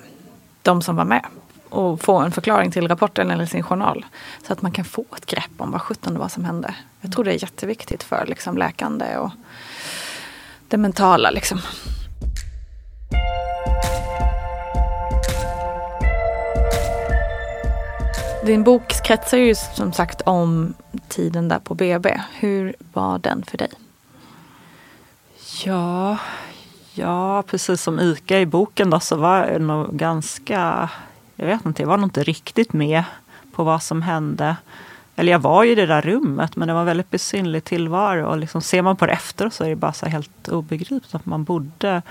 de 0.62 0.82
som 0.82 0.96
var 0.96 1.06
med. 1.06 1.26
Och 1.70 2.02
få 2.02 2.18
en 2.20 2.32
förklaring 2.32 2.72
till 2.72 2.88
rapporten 2.88 3.32
eller 3.32 3.46
sin 3.46 3.64
journal. 3.64 4.06
Så 4.48 4.54
att 4.54 4.62
man 4.62 4.72
kan 4.72 4.86
få 4.86 5.06
ett 5.18 5.26
grepp 5.26 5.52
om 5.58 5.72
vad 5.72 5.82
sjutton 5.82 6.14
det 6.14 6.20
var 6.20 6.28
som 6.28 6.46
hände. 6.46 6.76
Jag 7.02 7.12
tror 7.12 7.24
det 7.24 7.32
är 7.32 7.44
jätteviktigt 7.44 8.04
för 8.04 8.26
liksom, 8.28 8.58
läkande 8.58 9.18
och 9.18 9.32
det 10.68 10.78
mentala. 10.78 11.32
Liksom. 11.32 11.62
Din 18.46 18.64
bok 18.64 18.88
kretsar 19.04 19.38
ju 19.38 19.56
som 19.56 19.94
sagt 19.94 20.22
om 20.22 20.74
tiden 21.08 21.48
där 21.48 21.60
på 21.60 21.76
BB. 21.76 22.22
Hur 22.34 22.76
var 22.94 23.20
den 23.20 23.44
för 23.44 23.58
dig? 23.58 23.70
Ja, 25.66 26.18
ja 26.94 27.44
precis 27.48 27.82
som 27.82 28.00
Ica 28.00 28.40
i 28.40 28.46
boken 28.46 28.90
då, 28.90 29.00
så 29.00 29.16
var 29.16 29.46
jag 29.46 29.62
nog 29.62 29.98
ganska, 29.98 30.90
jag 31.36 31.46
vet 31.48 31.66
inte, 31.66 31.82
jag 31.82 31.90
var 31.90 31.98
nog 31.98 32.06
inte 32.06 32.24
riktigt 32.24 32.74
med 32.74 33.04
på 33.52 33.64
vad 33.64 33.84
som 33.84 34.02
hände. 34.02 34.56
Eller 35.16 35.32
jag 35.32 35.40
var 35.40 35.64
ju 35.64 35.72
i 35.72 35.76
det 35.76 35.86
där 35.86 36.02
rummet 36.02 36.56
men 36.56 36.68
det 36.68 36.74
var 36.74 36.82
en 36.82 36.88
väldigt 36.88 37.12
besynlig 37.12 37.64
tillvaro. 37.64 38.26
Och 38.26 38.38
liksom, 38.38 38.62
ser 38.62 38.82
man 38.82 38.96
på 38.96 39.06
det 39.06 39.14
efter 39.14 39.50
så 39.50 39.64
är 39.64 39.70
det 39.70 39.76
bara 39.76 39.94
så 39.94 40.06
helt 40.06 40.48
obegripligt 40.48 41.16
att 41.16 41.26
man 41.26 41.44
bodde 41.44 42.02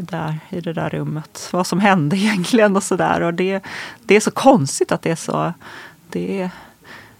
där, 0.00 0.38
i 0.50 0.60
det 0.60 0.72
där 0.72 0.90
rummet. 0.90 1.48
Vad 1.52 1.66
som 1.66 1.80
hände 1.80 2.16
egentligen 2.18 2.76
och 2.76 2.82
sådär. 2.82 3.20
Och 3.20 3.34
det, 3.34 3.60
det 4.04 4.16
är 4.16 4.20
så 4.20 4.30
konstigt 4.30 4.92
att 4.92 5.02
det 5.02 5.10
är 5.10 5.16
så 5.16 5.52
det 6.08 6.40
är, 6.40 6.50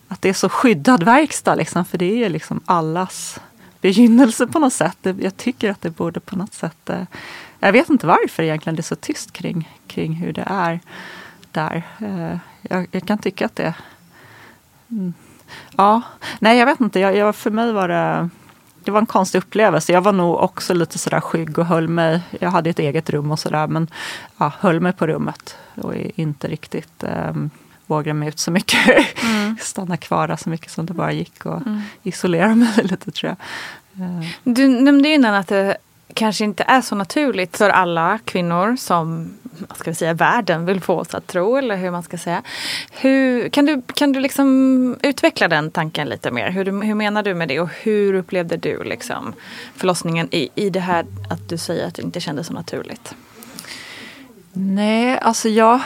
att 0.09 0.23
det 0.23 0.29
är 0.29 0.33
så 0.33 0.49
skyddad 0.49 1.03
verkstad. 1.03 1.55
Liksom, 1.55 1.85
för 1.85 1.99
det 1.99 2.25
är 2.25 2.29
liksom 2.29 2.61
allas 2.65 3.41
begynnelse 3.81 4.47
på 4.47 4.59
något 4.59 4.73
sätt. 4.73 4.99
Jag 5.03 5.37
tycker 5.37 5.71
att 5.71 5.81
det 5.81 5.91
borde 5.91 6.21
på 6.21 6.37
något 6.37 6.55
sätt... 6.55 6.91
Eh, 6.91 7.05
jag 7.61 7.73
vet 7.73 7.91
inte 7.91 8.07
varför 8.07 8.43
egentligen 8.43 8.77
det 8.77 8.81
är 8.81 8.83
så 8.83 8.97
tyst 8.97 9.33
kring, 9.33 9.79
kring 9.87 10.13
hur 10.13 10.33
det 10.33 10.45
är 10.47 10.81
där. 11.53 11.83
Eh, 11.99 12.39
jag, 12.63 12.89
jag 12.91 13.07
kan 13.07 13.19
tycka 13.19 13.47
att 13.47 13.57
det... 13.57 13.75
Mm. 14.91 15.15
Ja, 15.77 16.03
nej 16.39 16.59
jag 16.59 16.67
vet 16.67 16.81
inte. 16.81 17.01
Jag, 17.01 17.17
jag, 17.17 17.37
för 17.37 17.51
mig 17.51 17.73
var 17.73 17.89
det 17.89 18.29
det 18.85 18.91
var 18.91 19.01
en 19.01 19.07
konstig 19.07 19.39
upplevelse. 19.39 19.93
Jag 19.93 20.01
var 20.01 20.13
nog 20.13 20.35
också 20.37 20.75
lite 20.75 20.99
sådär 20.99 21.21
skygg 21.21 21.59
och 21.59 21.67
höll 21.67 21.89
mig. 21.89 22.21
Jag 22.41 22.51
hade 22.51 22.71
ett 22.71 22.79
eget 22.79 23.11
rum 23.11 23.31
och 23.31 23.39
sådär 23.39 23.67
men 23.67 23.89
ja, 24.37 24.53
höll 24.59 24.81
mig 24.81 24.93
på 24.93 25.07
rummet 25.07 25.57
och 25.75 25.95
inte 25.95 26.49
riktigt 26.49 27.05
um, 27.05 27.51
vågade 27.87 28.15
mig 28.15 28.29
ut 28.29 28.39
så 28.39 28.51
mycket. 28.51 28.87
Mm. 29.25 29.57
Stanna 29.61 29.97
kvar 29.97 30.29
där 30.29 30.37
så 30.37 30.49
mycket 30.49 30.71
som 30.71 30.87
det 30.87 30.95
bara 30.95 31.13
gick 31.13 31.47
och 31.47 31.67
mm. 31.67 31.81
isolera 32.03 32.55
mig 32.55 32.73
lite 32.83 33.11
tror 33.11 33.37
jag. 33.37 33.37
Uh. 34.07 34.27
Du 34.45 34.69
nämnde 34.69 35.09
innan 35.09 35.35
att 35.35 35.49
det 35.49 35.77
kanske 36.15 36.45
inte 36.45 36.63
är 36.63 36.81
så 36.81 36.95
naturligt 36.95 37.57
för 37.57 37.71
alla 37.71 38.19
kvinnor 38.25 38.77
som 38.77 39.33
ska 39.75 39.91
vi 39.91 39.95
säga, 39.95 40.15
världen 40.15 40.67
vill 40.67 40.81
få 40.81 40.95
oss 40.95 41.15
att 41.15 41.27
tro 41.27 41.57
eller 41.57 41.77
hur 41.77 41.91
man 41.91 42.03
ska 42.03 42.19
säga. 42.19 42.43
Hur, 42.91 43.49
kan 43.49 43.67
du, 43.67 43.83
kan 43.95 44.13
du 44.13 44.21
liksom 44.21 44.97
utveckla 45.03 45.49
den 45.49 45.71
tanken 45.71 46.09
lite 46.09 46.31
mer? 46.31 46.51
Hur, 46.51 46.83
hur 46.83 46.95
menar 46.95 47.23
du 47.23 47.35
med 47.35 47.49
det 47.49 47.61
och 47.61 47.69
hur 47.83 48.15
upplevde 48.15 48.57
du 48.57 48.85
liksom 48.85 49.33
förlossningen 49.77 50.29
i, 50.35 50.49
i 50.55 50.71
det 50.71 50.81
här 50.81 51.07
att 51.31 51.49
du 51.49 51.59
säger 51.59 51.87
att 51.87 51.95
det 51.95 52.03
inte 52.03 52.21
kändes 52.21 52.47
så 52.47 52.53
naturligt? 52.53 53.15
Nej, 54.53 55.19
alltså 55.19 55.49
jag 55.49 55.81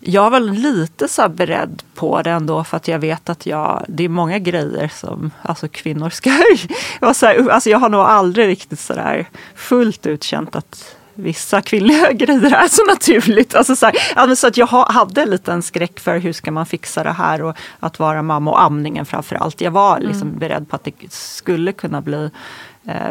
jag 0.00 0.30
var 0.30 0.40
lite 0.40 1.08
så 1.08 1.28
beredd 1.28 1.82
på 1.94 2.22
det 2.22 2.30
ändå 2.30 2.64
för 2.64 2.76
att 2.76 2.88
jag 2.88 2.98
vet 2.98 3.28
att 3.28 3.46
jag, 3.46 3.84
det 3.88 4.04
är 4.04 4.08
många 4.08 4.38
grejer 4.38 4.88
som 4.94 5.30
alltså 5.42 5.68
kvinnor 5.68 6.10
ska... 6.10 6.30
Jag, 7.00 7.16
så 7.16 7.26
här, 7.26 7.48
alltså 7.48 7.70
jag 7.70 7.78
har 7.78 7.88
nog 7.88 8.00
aldrig 8.00 8.48
riktigt 8.48 8.80
så 8.80 8.94
där 8.94 9.28
fullt 9.54 10.06
ut 10.06 10.22
känt 10.22 10.56
att 10.56 10.96
vissa 11.14 11.62
kvinnliga 11.62 12.12
grejer 12.12 12.54
är 12.54 12.68
så 12.68 12.84
naturligt. 12.84 13.54
Alltså 13.54 13.76
så, 13.76 13.86
här, 13.86 14.34
så 14.34 14.46
att 14.46 14.56
jag 14.56 14.66
hade 14.66 15.26
lite 15.26 15.52
en 15.52 15.62
skräck 15.62 16.00
för 16.00 16.18
hur 16.18 16.32
ska 16.32 16.50
man 16.50 16.66
fixa 16.66 17.02
det 17.02 17.12
här 17.12 17.42
och 17.42 17.56
att 17.80 17.98
vara 17.98 18.22
mamma 18.22 18.50
och 18.50 18.62
amningen 18.62 19.06
framför 19.06 19.36
allt. 19.36 19.60
Jag 19.60 19.70
var 19.70 20.00
liksom 20.00 20.28
mm. 20.28 20.38
beredd 20.38 20.68
på 20.68 20.76
att 20.76 20.84
det 20.84 21.12
skulle 21.12 21.72
kunna 21.72 22.00
bli 22.00 22.30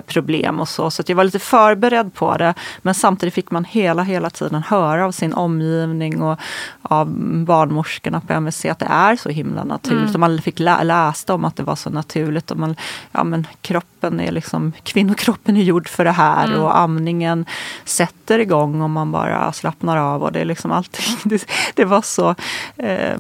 problem 0.08 0.60
och 0.60 0.70
så. 0.70 0.92
Så 0.92 1.04
jag 1.08 1.16
var 1.16 1.24
lite 1.24 1.40
förberedd 1.40 2.14
på 2.14 2.38
det. 2.38 2.54
Men 2.82 2.94
samtidigt 2.94 3.34
fick 3.34 3.52
man 3.52 3.66
hela, 3.66 4.04
hela 4.04 4.30
tiden 4.30 4.64
höra 4.64 5.06
av 5.06 5.12
sin 5.12 5.34
omgivning 5.34 6.22
och 6.22 6.40
av 6.82 7.08
barnmorskorna 7.46 8.22
på 8.22 8.34
MVC 8.34 8.66
att 8.66 8.80
det 8.80 8.86
är 8.86 9.16
så 9.16 9.30
himla 9.30 9.64
naturligt. 9.64 10.02
Mm. 10.02 10.14
Och 10.14 10.20
man 10.20 10.42
fick 10.42 10.60
lä 10.60 10.84
läsa 10.84 11.34
om 11.34 11.46
att 11.46 11.56
det 11.56 11.64
var 11.64 11.76
så 11.76 11.90
naturligt. 11.90 12.52
Och 12.52 12.58
man, 12.58 12.76
ja, 13.12 13.24
men 13.24 13.48
kroppen 13.62 14.20
är 14.20 14.32
liksom, 14.32 14.74
kvinnokroppen 14.84 15.58
är 15.58 15.64
gjord 15.64 15.88
för 15.88 16.06
det 16.06 16.12
här 16.12 16.48
mm. 16.48 16.62
och 16.62 16.78
amningen 16.78 17.46
sätter 17.86 18.40
igång 18.40 18.82
om 18.82 18.92
man 18.92 19.12
bara 19.12 19.52
slappnar 19.52 19.98
av. 19.98 20.24
Och 20.24 20.32
det 20.32 20.40
är 20.40 20.46
liksom 20.46 20.72
allting. 20.72 21.18
Det, 21.24 21.46
det 21.76 21.86
var 21.86 22.02
så 22.02 22.36
eh, 22.78 23.18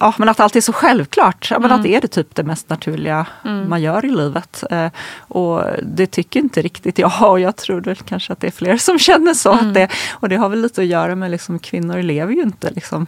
ja, 0.00 0.14
men 0.18 0.28
att 0.28 0.40
allt 0.40 0.56
är 0.56 0.60
så 0.60 0.72
självklart. 0.72 1.48
Ja, 1.50 1.58
men 1.58 1.70
mm. 1.70 1.76
Att 1.76 1.82
det 1.82 1.94
är 1.94 2.00
det 2.00 2.08
typ 2.08 2.34
det 2.34 2.42
mest 2.42 2.68
naturliga 2.68 3.26
mm. 3.44 3.68
man 3.68 3.82
gör 3.82 4.04
i 4.04 4.10
livet. 4.10 4.64
Eh, 4.70 4.88
och 5.18 5.62
det 5.82 6.06
tycker 6.06 6.40
inte 6.40 6.62
riktigt 6.62 6.98
jag 6.98 7.30
och 7.30 7.40
jag 7.40 7.56
tror 7.56 7.80
väl 7.80 7.96
kanske 7.96 8.32
att 8.32 8.40
det 8.40 8.46
är 8.46 8.50
fler 8.50 8.76
som 8.76 8.98
känner 8.98 9.34
så. 9.34 9.52
Mm. 9.52 9.68
Att 9.68 9.74
det, 9.74 9.88
och 10.10 10.28
det 10.28 10.36
har 10.36 10.48
väl 10.48 10.62
lite 10.62 10.80
att 10.80 10.86
göra 10.86 11.14
med 11.14 11.30
liksom 11.30 11.58
kvinnor 11.58 12.02
lever 12.02 12.32
ju 12.32 12.42
inte 12.42 12.70
liksom 12.70 13.06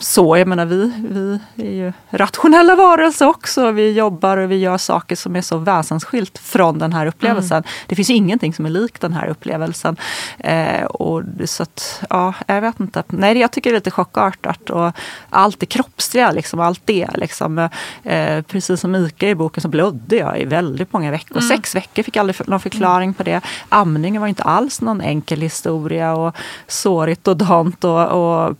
så, 0.00 0.36
jag 0.36 0.48
menar 0.48 0.66
vi, 0.66 0.92
vi 1.08 1.40
är 1.56 1.72
ju 1.72 1.92
rationella 2.10 2.76
varelser 2.76 3.28
också. 3.28 3.70
Vi 3.70 3.92
jobbar 3.92 4.36
och 4.36 4.50
vi 4.50 4.56
gör 4.56 4.78
saker 4.78 5.16
som 5.16 5.36
är 5.36 5.40
så 5.40 5.58
väsensskilt 5.58 6.38
från 6.38 6.78
den 6.78 6.92
här 6.92 7.06
upplevelsen. 7.06 7.56
Mm. 7.56 7.68
Det 7.86 7.96
finns 7.96 8.10
ingenting 8.10 8.54
som 8.54 8.66
är 8.66 8.70
likt 8.70 9.00
den 9.00 9.12
här 9.12 9.26
upplevelsen. 9.26 9.96
Eh, 10.38 10.84
och 10.84 11.22
så 11.44 11.62
att, 11.62 12.02
ja, 12.10 12.34
jag 12.46 12.60
vet 12.60 12.80
inte. 12.80 13.02
Nej, 13.06 13.38
jag 13.38 13.50
tycker 13.50 13.70
det 13.70 13.74
är 13.74 13.78
lite 13.78 13.90
chockartat. 13.90 14.70
Och 14.70 14.92
allt 15.30 15.60
det 15.60 15.66
kroppsliga, 15.66 16.30
liksom, 16.32 16.60
allt 16.60 16.80
det. 16.84 17.08
Liksom, 17.14 17.68
eh, 18.02 18.42
precis 18.42 18.80
som 18.80 18.90
Mika 18.90 19.28
i 19.28 19.34
boken 19.34 19.60
så 19.60 19.68
blödde 19.68 20.16
jag 20.16 20.40
i 20.40 20.44
väldigt 20.44 20.92
många 20.92 21.10
veckor. 21.10 21.36
Mm. 21.36 21.48
Sex 21.48 21.74
veckor 21.74 22.02
fick 22.02 22.16
jag 22.16 22.20
aldrig 22.20 22.48
någon 22.48 22.60
förklaring 22.60 23.14
på 23.14 23.22
det. 23.22 23.40
Amningen 23.68 24.20
var 24.20 24.28
inte 24.28 24.42
alls 24.42 24.80
någon 24.80 25.00
enkel 25.00 25.40
historia 25.40 26.14
och 26.14 26.36
sårigt 26.66 27.28
och 27.28 27.36
dant 27.36 27.84
och, 27.84 28.08
och 28.08 28.56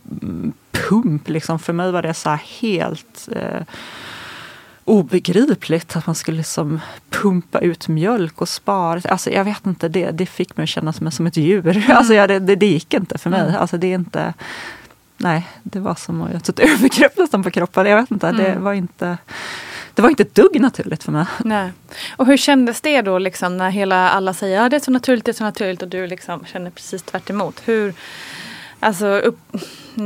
pump. 0.75 1.29
Liksom. 1.29 1.59
För 1.59 1.73
mig 1.73 1.91
var 1.91 2.01
det 2.01 2.13
så 2.13 2.29
helt 2.59 3.29
eh, 3.31 3.61
obegripligt 4.85 5.95
att 5.95 6.05
man 6.05 6.15
skulle 6.15 6.37
liksom 6.37 6.79
pumpa 7.09 7.59
ut 7.59 7.87
mjölk 7.87 8.41
och 8.41 8.49
spara. 8.49 9.01
Alltså, 9.09 9.29
jag 9.29 9.43
vet 9.43 9.65
inte, 9.65 9.87
det, 9.87 10.11
det 10.11 10.25
fick 10.25 10.57
mig 10.57 10.63
att 10.63 10.69
känna 10.69 10.93
mig 10.99 11.11
som 11.11 11.27
ett 11.27 11.37
djur. 11.37 11.77
Mm. 11.85 11.97
Alltså, 11.97 12.13
ja, 12.13 12.27
det, 12.27 12.39
det, 12.39 12.55
det, 12.55 12.65
gick 12.65 12.93
inte 12.93 13.17
för 13.17 13.29
mig. 13.29 13.41
Mm. 13.41 13.55
Alltså, 13.55 13.77
det 13.77 13.87
är 13.87 13.95
inte... 13.95 14.33
Nej, 15.17 15.47
det 15.63 15.79
var 15.79 15.95
som 15.95 16.21
att 16.21 16.31
jag 16.31 16.49
ett 16.49 16.59
övergrepp 16.73 17.17
nästan 17.17 17.43
på 17.43 17.51
kroppen. 17.51 17.85
Jag 17.85 18.01
vet 18.01 18.11
inte, 18.11 18.27
mm. 18.27 18.43
det 18.43 18.59
var 18.59 18.73
inte 18.73 19.17
det 19.95 20.01
var 20.01 20.09
inte 20.09 20.23
ett 20.23 20.35
dugg 20.35 20.61
naturligt 20.61 21.03
för 21.03 21.11
mig. 21.11 21.25
Nej. 21.37 21.71
Och 22.15 22.25
hur 22.25 22.37
kändes 22.37 22.81
det 22.81 23.01
då 23.01 23.17
liksom 23.17 23.57
när 23.57 23.69
hela 23.69 24.09
alla 24.09 24.33
säger 24.33 24.57
att 24.57 24.63
ja, 24.63 24.69
det 24.69 24.75
är 24.75 24.79
så 24.79 24.91
naturligt, 24.91 25.25
det 25.25 25.31
är 25.31 25.33
så 25.33 25.43
naturligt 25.43 25.81
och 25.81 25.87
du 25.87 26.07
liksom 26.07 26.45
känner 26.45 26.71
precis 26.71 27.03
tvärt 27.03 27.29
emot. 27.29 27.61
Hur, 27.65 27.93
alltså, 28.79 29.07
upp, 29.07 29.39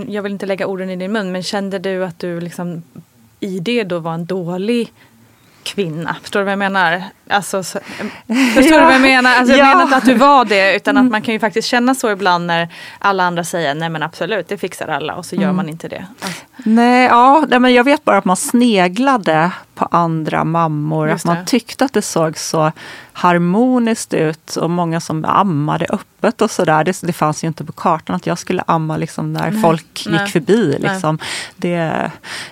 jag 0.08 0.22
vill 0.22 0.32
inte 0.32 0.46
lägga 0.46 0.68
orden 0.68 0.90
i 0.90 0.96
din 0.96 1.12
mun, 1.12 1.32
men 1.32 1.44
kände 1.44 1.80
du 1.80 2.06
att 2.06 2.20
du 2.20 2.40
liksom 2.40 2.84
i 3.40 3.60
det 3.60 3.84
då 3.84 4.00
var 4.00 4.14
en 4.14 4.26
dålig 4.26 4.94
kvinna. 5.64 6.16
Förstår 6.22 6.40
du 6.40 6.44
vad 6.44 6.52
jag 6.52 6.60
menar? 6.60 7.04
Alltså, 7.30 7.64
så, 7.64 7.80
förstår 8.56 8.78
ja. 8.78 8.80
du 8.80 8.86
vad 8.86 8.94
jag 8.94 9.02
menar? 9.02 9.36
Alltså, 9.36 9.56
jag 9.56 9.66
ja. 9.66 9.70
menar 9.70 9.84
inte 9.84 9.96
att 9.96 10.06
du 10.06 10.14
var 10.14 10.46
det 10.46 10.76
utan 10.76 10.98
att 10.98 11.02
mm. 11.02 11.12
man 11.12 11.22
kan 11.22 11.34
ju 11.34 11.40
faktiskt 11.40 11.68
känna 11.68 11.96
så 11.96 12.12
ibland 12.12 12.46
när 12.46 12.68
alla 13.00 13.24
andra 13.24 13.44
säger 13.44 13.76
nej 13.76 13.90
men 13.90 14.04
absolut 14.04 14.48
det 14.48 14.58
fixar 14.58 14.88
alla 14.88 15.16
och 15.16 15.26
så 15.26 15.36
gör 15.36 15.44
mm. 15.44 15.56
man 15.56 15.70
inte 15.70 15.88
det. 15.88 16.06
Alltså. 16.22 16.42
Nej, 16.58 17.06
ja, 17.06 17.46
nej, 17.48 17.60
men 17.60 17.74
jag 17.74 17.84
vet 17.84 18.06
bara 18.06 18.18
att 18.18 18.26
man 18.26 18.38
sneglade 18.38 19.52
på 19.80 19.88
andra 19.92 20.44
mammor. 20.44 21.10
Att 21.10 21.26
man 21.26 21.46
tyckte 21.46 21.86
att 21.86 21.94
det 21.94 22.02
såg 22.02 22.38
så 22.38 22.72
harmoniskt 23.14 24.14
ut 24.14 24.56
och 24.56 24.70
många 24.70 25.00
som 25.00 25.26
ammade 25.26 25.86
öppet 25.90 26.42
och 26.42 26.52
sådär. 26.52 26.84
Det, 26.84 27.02
det 27.02 27.14
fanns 27.14 27.44
ju 27.44 27.48
inte 27.48 27.66
på 27.66 27.72
kartan 27.72 28.16
att 28.16 28.26
jag 28.26 28.40
skulle 28.40 28.64
amma 28.68 28.98
liksom 28.98 29.34
när 29.34 29.52
nej, 29.52 29.62
folk 29.62 30.06
nej, 30.10 30.22
gick 30.22 30.32
förbi. 30.32 30.78
Liksom. 30.80 31.20
Det, 31.56 32.12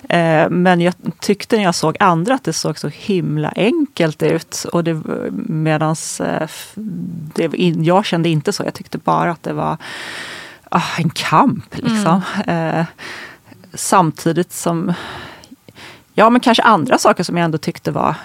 eh, 0.09 0.49
men 0.49 0.81
jag 0.81 0.93
tyckte 1.19 1.57
när 1.57 1.63
jag 1.63 1.75
såg 1.75 1.97
andra 1.99 2.33
att 2.35 2.43
det 2.43 2.53
såg 2.53 2.79
så 2.79 2.87
himla 2.87 3.53
enkelt 3.55 4.23
ut. 4.23 4.65
Och 4.73 4.83
det, 4.83 5.01
medans 5.47 6.21
eh, 6.21 6.49
det, 7.35 7.49
jag 7.83 8.05
kände 8.05 8.29
inte 8.29 8.53
så. 8.53 8.63
Jag 8.63 8.73
tyckte 8.73 8.97
bara 8.97 9.31
att 9.31 9.43
det 9.43 9.53
var 9.53 9.77
ah, 10.71 10.97
en 10.97 11.09
kamp. 11.09 11.77
Liksom. 11.77 12.21
Mm. 12.45 12.79
Eh, 12.79 12.85
samtidigt 13.73 14.53
som 14.53 14.93
Ja, 16.19 16.29
men 16.29 16.41
kanske 16.41 16.63
andra 16.63 16.97
saker 16.97 17.23
som 17.23 17.37
jag 17.37 17.45
ändå 17.45 17.57
tyckte 17.57 17.91
var 17.91 18.15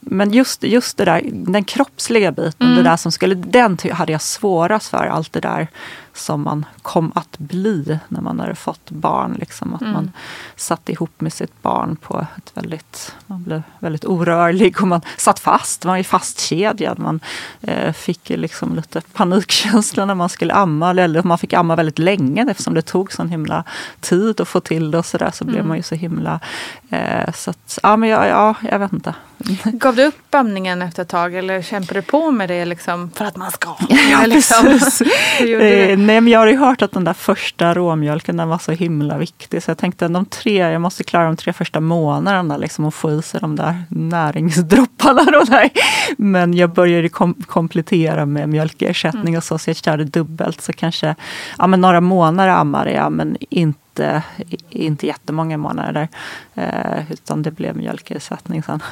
men 0.00 0.30
just, 0.30 0.64
just 0.64 0.96
det 0.96 1.04
där, 1.04 1.22
den 1.32 1.64
kroppsliga 1.64 2.32
biten, 2.32 2.66
mm. 2.66 2.76
det 2.76 2.82
där 2.82 2.96
som 2.96 3.12
skulle, 3.12 3.34
den 3.34 3.78
hade 3.92 4.12
jag 4.12 4.22
svårast 4.22 4.88
för. 4.88 5.06
Allt 5.06 5.32
det 5.32 5.40
där 5.40 5.68
som 6.14 6.42
man 6.42 6.66
kom 6.82 7.12
att 7.14 7.38
bli 7.38 7.98
när 8.08 8.20
man 8.20 8.40
hade 8.40 8.54
fått 8.54 8.90
barn. 8.90 9.36
Liksom, 9.40 9.74
att 9.74 9.80
mm. 9.80 9.92
man 9.92 10.12
satt 10.56 10.88
ihop 10.88 11.20
med 11.20 11.32
sitt 11.32 11.62
barn 11.62 11.96
på 11.96 12.26
ett 12.36 12.50
väldigt, 12.54 13.14
man 13.26 13.42
blev 13.42 13.62
väldigt 13.78 14.04
orörlig 14.04 14.80
och 14.80 14.88
man 14.88 15.00
satt 15.16 15.38
fast, 15.38 15.84
man 15.84 15.96
var 15.96 16.02
fastkedjad. 16.02 16.98
Man 16.98 17.20
eh, 17.60 17.92
fick 17.92 18.28
liksom 18.28 18.76
lite 18.76 19.00
panikkänsla 19.00 20.04
när 20.04 20.14
man 20.14 20.28
skulle 20.28 20.54
amma, 20.54 20.90
eller 20.90 21.22
man 21.22 21.38
fick 21.38 21.52
amma 21.52 21.76
väldigt 21.76 21.98
länge 21.98 22.46
eftersom 22.50 22.74
det 22.74 22.82
tog 22.82 23.12
sån 23.12 23.28
himla 23.28 23.64
tid 24.00 24.40
att 24.40 24.48
få 24.48 24.60
till 24.60 24.90
det 24.90 24.98
och 24.98 25.06
sådär 25.06 25.30
så 25.34 25.44
mm. 25.44 25.52
blev 25.52 25.66
man 25.66 25.76
ju 25.76 25.82
så 25.82 25.94
himla... 25.94 26.40
Eh, 26.90 27.32
så 27.34 27.50
att, 27.50 27.78
ja 27.82 27.96
men 27.96 28.08
ja, 28.08 28.26
ja, 28.26 28.54
jag 28.70 28.78
vet 28.78 28.92
inte. 28.92 29.14
Gav 29.64 29.96
du 29.96 30.04
upp 30.04 30.34
amningen 30.34 30.82
efter 30.82 31.02
ett 31.02 31.08
tag 31.08 31.34
eller 31.34 31.62
kämpade 31.62 32.00
du 32.00 32.02
på 32.02 32.30
med 32.30 32.48
det 32.48 32.64
liksom 32.64 33.10
för 33.10 33.24
att 33.24 33.36
man 33.36 33.50
ska? 33.50 33.76
Ja, 33.88 34.26
liksom? 34.26 34.64
precis. 34.64 35.08
Nej, 36.06 36.20
men 36.20 36.32
jag 36.32 36.40
har 36.40 36.46
ju 36.46 36.56
hört 36.56 36.82
att 36.82 36.92
den 36.92 37.04
där 37.04 37.12
första 37.12 37.74
råmjölken 37.74 38.36
den 38.36 38.48
var 38.48 38.58
så 38.58 38.72
himla 38.72 39.18
viktig. 39.18 39.62
Så 39.62 39.70
jag 39.70 39.78
tänkte 39.78 40.08
de 40.08 40.24
tre, 40.24 40.56
jag 40.56 40.80
måste 40.80 41.04
klara 41.04 41.24
de 41.24 41.36
tre 41.36 41.52
första 41.52 41.80
månaderna 41.80 42.56
liksom, 42.56 42.84
och 42.84 42.94
få 42.94 43.12
i 43.12 43.22
sig 43.22 43.40
de 43.40 43.56
där 43.56 43.82
näringsdropparna. 43.88 45.24
Då 45.24 45.40
där. 45.40 45.70
Men 46.16 46.54
jag 46.54 46.70
började 46.70 47.08
kom 47.08 47.34
komplettera 47.34 48.26
med 48.26 48.48
mjölkersättning 48.48 49.22
mm. 49.34 49.36
och 49.36 49.44
så, 49.44 49.58
så 49.58 49.70
jag 49.70 49.76
körde 49.76 50.04
dubbelt. 50.04 50.60
Så 50.60 50.72
kanske 50.72 51.14
ja, 51.58 51.66
men 51.66 51.80
några 51.80 52.00
månader 52.00 52.50
ammade 52.50 52.92
jag, 52.92 53.12
men 53.12 53.36
inte, 53.50 54.22
inte 54.70 55.06
jättemånga 55.06 55.56
månader. 55.56 56.08
Eh, 56.54 57.12
utan 57.12 57.42
det 57.42 57.50
blev 57.50 57.76
mjölkersättning 57.76 58.62
sen. 58.62 58.82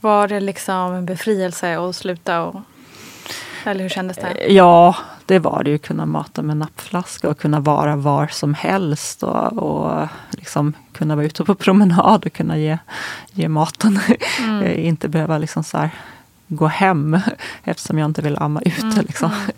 Var 0.00 0.28
det 0.28 0.40
liksom 0.40 0.94
en 0.94 1.06
befrielse 1.06 1.78
att 1.78 1.96
sluta 1.96 2.42
och 2.42 2.60
eller 3.64 3.82
hur 3.82 3.88
kändes 3.88 4.16
det? 4.16 4.46
Ja, 4.48 4.96
det 5.26 5.38
var 5.38 5.62
det 5.64 5.70
ju, 5.70 5.78
kunna 5.78 6.06
mata 6.06 6.42
med 6.42 6.56
nappflaska 6.56 7.28
och 7.28 7.38
kunna 7.38 7.60
vara 7.60 7.96
var 7.96 8.26
som 8.26 8.54
helst 8.54 9.22
och, 9.22 9.52
och 9.52 10.08
liksom 10.30 10.72
kunna 10.92 11.16
vara 11.16 11.26
ute 11.26 11.44
på 11.44 11.54
promenad 11.54 12.26
och 12.26 12.32
kunna 12.32 12.58
ge, 12.58 12.78
ge 13.32 13.48
maten. 13.48 14.00
Mm. 14.38 14.78
inte 14.78 15.08
behöva 15.08 15.38
liksom 15.38 15.64
så 15.64 15.78
här, 15.78 15.90
gå 16.48 16.66
hem 16.66 17.20
eftersom 17.64 17.98
jag 17.98 18.06
inte 18.06 18.22
vill 18.22 18.38
amma 18.38 18.60
ute. 18.60 18.86
Mm. 18.86 19.04
Liksom. 19.06 19.30
Mm. 19.30 19.50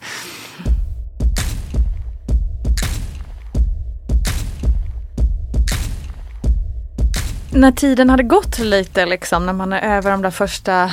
När 7.57 7.73
tiden 7.73 8.11
hade 8.11 8.23
gått 8.23 8.59
lite, 8.59 9.07
liksom, 9.07 9.47
när 9.47 9.53
man 9.53 9.73
är 9.73 9.97
över 9.97 10.11
de 10.11 10.23
där 10.23 10.31
första 10.31 10.91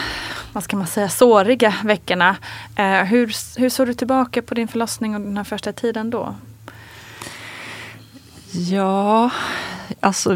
vad 0.54 0.64
ska 0.64 0.78
man 0.78 0.88
säga, 0.88 1.10
såriga 1.10 1.74
veckorna. 1.84 2.36
Eh, 2.76 3.04
hur, 3.04 3.60
hur 3.60 3.70
såg 3.70 3.88
du 3.88 3.94
tillbaka 3.94 4.42
på 4.42 4.54
din 4.54 4.68
förlossning 4.68 5.16
och 5.16 5.22
den 5.22 5.38
här 5.38 5.44
första 5.44 5.74
tiden 5.74 6.10
då? 6.10 6.36
Ja, 8.52 9.30
alltså 10.00 10.36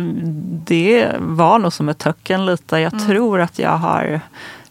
det 0.66 1.12
var 1.20 1.60
nog 1.60 1.74
som 1.74 1.90
ett 1.90 1.98
töcken 1.98 2.46
lite. 2.46 2.80
Jag 2.80 2.94
mm. 2.94 3.06
tror 3.06 3.42
att 3.42 3.60
jag 3.60 3.78
har... 3.78 4.22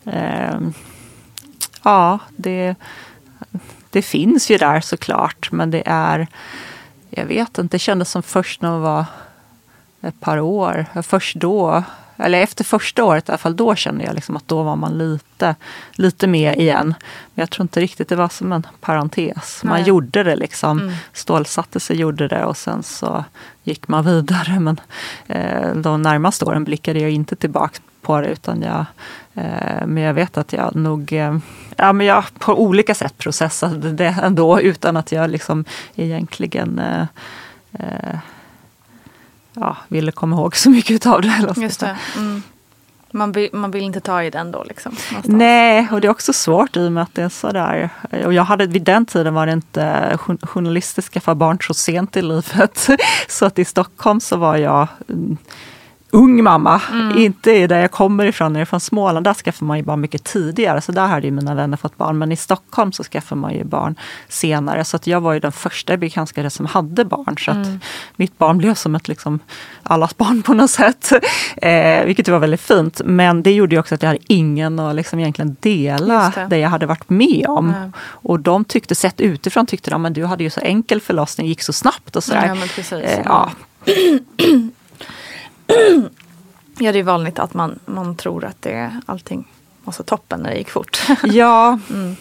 Eh, 0.04 0.58
ja, 1.82 2.18
det, 2.36 2.74
det 3.90 4.02
finns 4.02 4.50
ju 4.50 4.58
där 4.58 4.80
såklart, 4.80 5.52
men 5.52 5.70
det 5.70 5.82
är... 5.86 6.26
Jag 7.10 7.26
vet 7.26 7.58
inte, 7.58 7.74
det 7.74 7.78
kändes 7.78 8.10
som 8.10 8.22
först 8.22 8.62
när 8.62 8.70
man 8.70 8.80
var 8.80 9.04
ett 10.00 10.20
par 10.20 10.40
år. 10.40 10.86
Först 11.02 11.36
då, 11.36 11.82
eller 12.16 12.40
efter 12.40 12.64
första 12.64 13.04
året 13.04 13.28
i 13.28 13.32
alla 13.32 13.38
fall, 13.38 13.56
då 13.56 13.74
kände 13.74 14.04
jag 14.04 14.14
liksom 14.14 14.36
att 14.36 14.48
då 14.48 14.62
var 14.62 14.76
man 14.76 14.98
lite, 14.98 15.54
lite 15.92 16.26
med 16.26 16.58
igen. 16.58 16.94
Men 17.34 17.42
jag 17.42 17.50
tror 17.50 17.62
inte 17.62 17.80
riktigt 17.80 18.08
det 18.08 18.16
var 18.16 18.28
som 18.28 18.52
en 18.52 18.66
parentes. 18.80 19.64
Man 19.64 19.72
Nej. 19.72 19.88
gjorde 19.88 20.22
det 20.22 20.36
liksom. 20.36 20.80
Mm. 20.80 20.94
Stålsatte 21.12 21.80
sig, 21.80 21.96
gjorde 21.96 22.28
det 22.28 22.44
och 22.44 22.56
sen 22.56 22.82
så 22.82 23.24
gick 23.62 23.88
man 23.88 24.04
vidare. 24.04 24.60
Men 24.60 24.80
eh, 25.26 25.74
de 25.74 26.02
närmaste 26.02 26.44
åren 26.44 26.64
blickade 26.64 26.98
jag 26.98 27.10
inte 27.10 27.36
tillbaka 27.36 27.80
på 28.02 28.20
det 28.20 28.28
utan 28.28 28.62
jag 28.62 28.84
eh, 29.34 29.86
men 29.86 30.02
jag 30.02 30.14
vet 30.14 30.38
att 30.38 30.52
jag 30.52 30.76
nog 30.76 31.12
eh, 31.12 31.38
ja, 31.76 31.92
men 31.92 32.06
jag 32.06 32.24
på 32.38 32.62
olika 32.62 32.94
sätt 32.94 33.18
processade 33.18 33.92
det 33.92 34.16
ändå 34.22 34.60
utan 34.60 34.96
att 34.96 35.12
jag 35.12 35.30
liksom 35.30 35.64
egentligen 35.94 36.78
eh, 36.78 37.06
eh 37.72 38.18
ja, 39.54 39.76
ville 39.88 40.12
komma 40.12 40.36
ihåg 40.36 40.56
så 40.56 40.70
mycket 40.70 41.06
av 41.06 41.22
det. 41.22 41.54
Just 41.56 41.80
det. 41.80 41.96
Mm. 42.16 42.42
Man, 43.10 43.32
vill, 43.32 43.48
man 43.52 43.70
vill 43.70 43.82
inte 43.82 44.00
ta 44.00 44.22
i 44.22 44.30
den 44.30 44.50
då 44.50 44.64
liksom? 44.64 44.92
Någonstans. 44.92 45.38
Nej, 45.38 45.88
och 45.92 46.00
det 46.00 46.06
är 46.06 46.10
också 46.10 46.32
svårt 46.32 46.76
i 46.76 46.88
och 46.88 46.92
med 46.92 47.02
att 47.02 47.14
det 47.14 47.22
är 47.22 47.28
sådär. 47.28 47.90
Och 48.24 48.34
jag 48.34 48.44
hade, 48.44 48.66
vid 48.66 48.82
den 48.82 49.06
tiden 49.06 49.34
var 49.34 49.46
det 49.46 49.52
inte 49.52 50.18
journalistiska 50.42 51.20
för 51.20 51.34
barn 51.34 51.58
så 51.60 51.74
sent 51.74 52.16
i 52.16 52.22
livet. 52.22 52.88
Så 53.28 53.46
att 53.46 53.58
i 53.58 53.64
Stockholm 53.64 54.20
så 54.20 54.36
var 54.36 54.56
jag 54.56 54.88
mm, 55.08 55.36
ung 56.14 56.42
mamma. 56.42 56.80
Mm. 56.92 57.18
Inte 57.18 57.66
där 57.66 57.80
jag 57.80 57.90
kommer 57.90 58.24
ifrån, 58.26 58.52
när 58.52 58.60
jag 58.60 58.66
är 58.66 58.66
från 58.66 58.80
Småland, 58.80 59.26
där 59.26 59.34
skaffar 59.34 59.66
man 59.66 59.76
ju 59.76 59.82
barn 59.82 60.00
mycket 60.00 60.24
tidigare. 60.24 60.80
Så 60.80 60.92
där 60.92 61.06
hade 61.06 61.26
ju 61.26 61.30
mina 61.30 61.54
vänner 61.54 61.76
fått 61.76 61.96
barn. 61.96 62.18
Men 62.18 62.32
i 62.32 62.36
Stockholm 62.36 62.92
så 62.92 63.04
skaffar 63.04 63.36
man 63.36 63.54
ju 63.54 63.64
barn 63.64 63.94
senare. 64.28 64.84
Så 64.84 64.96
att 64.96 65.06
jag 65.06 65.20
var 65.20 65.32
ju 65.32 65.40
den 65.40 65.52
första 65.52 65.94
i 65.94 65.96
bekantskapen 65.96 66.50
som 66.50 66.66
hade 66.66 67.04
barn. 67.04 67.36
Så 67.38 67.50
att 67.50 67.66
mm. 67.66 67.80
mitt 68.16 68.38
barn 68.38 68.58
blev 68.58 68.74
som 68.74 68.94
ett 68.94 69.08
liksom, 69.08 69.38
allas 69.82 70.16
barn 70.16 70.42
på 70.42 70.54
något 70.54 70.70
sätt. 70.70 71.12
Eh, 71.56 72.04
vilket 72.04 72.28
var 72.28 72.38
väldigt 72.38 72.60
fint. 72.60 73.00
Men 73.04 73.42
det 73.42 73.52
gjorde 73.52 73.74
ju 73.74 73.80
också 73.80 73.94
att 73.94 74.02
jag 74.02 74.08
hade 74.08 74.22
ingen 74.26 74.78
att 74.78 74.94
liksom 74.94 75.18
egentligen 75.18 75.56
dela 75.60 76.32
det. 76.34 76.46
det. 76.50 76.58
jag 76.58 76.68
hade 76.68 76.86
varit 76.86 77.10
med 77.10 77.46
om. 77.48 77.68
Mm. 77.70 77.92
Och 77.98 78.40
de 78.40 78.64
tyckte, 78.64 78.94
sett 78.94 79.20
utifrån, 79.20 79.66
tyckte 79.66 79.90
de 79.90 80.04
att 80.04 80.14
du 80.14 80.24
hade 80.24 80.44
ju 80.44 80.50
så 80.50 80.60
enkel 80.60 81.00
förlossning, 81.00 81.46
gick 81.46 81.62
så 81.62 81.72
snabbt 81.72 82.16
och 82.16 82.24
sådär. 82.24 82.58
Ja, 82.90 82.98
eh, 82.98 83.20
ja. 83.24 83.50
ja, 86.78 86.92
det 86.92 86.98
är 86.98 87.02
vanligt 87.02 87.38
att 87.38 87.54
man, 87.54 87.78
man 87.86 88.16
tror 88.16 88.44
att 88.44 88.62
det, 88.62 89.00
allting 89.06 89.48
var 89.84 89.92
så 89.92 90.02
toppen 90.02 90.40
när 90.40 90.50
det 90.50 90.56
gick 90.56 90.70
fort. 90.70 91.02
Ja. 91.22 91.78
Mm. 91.90 92.16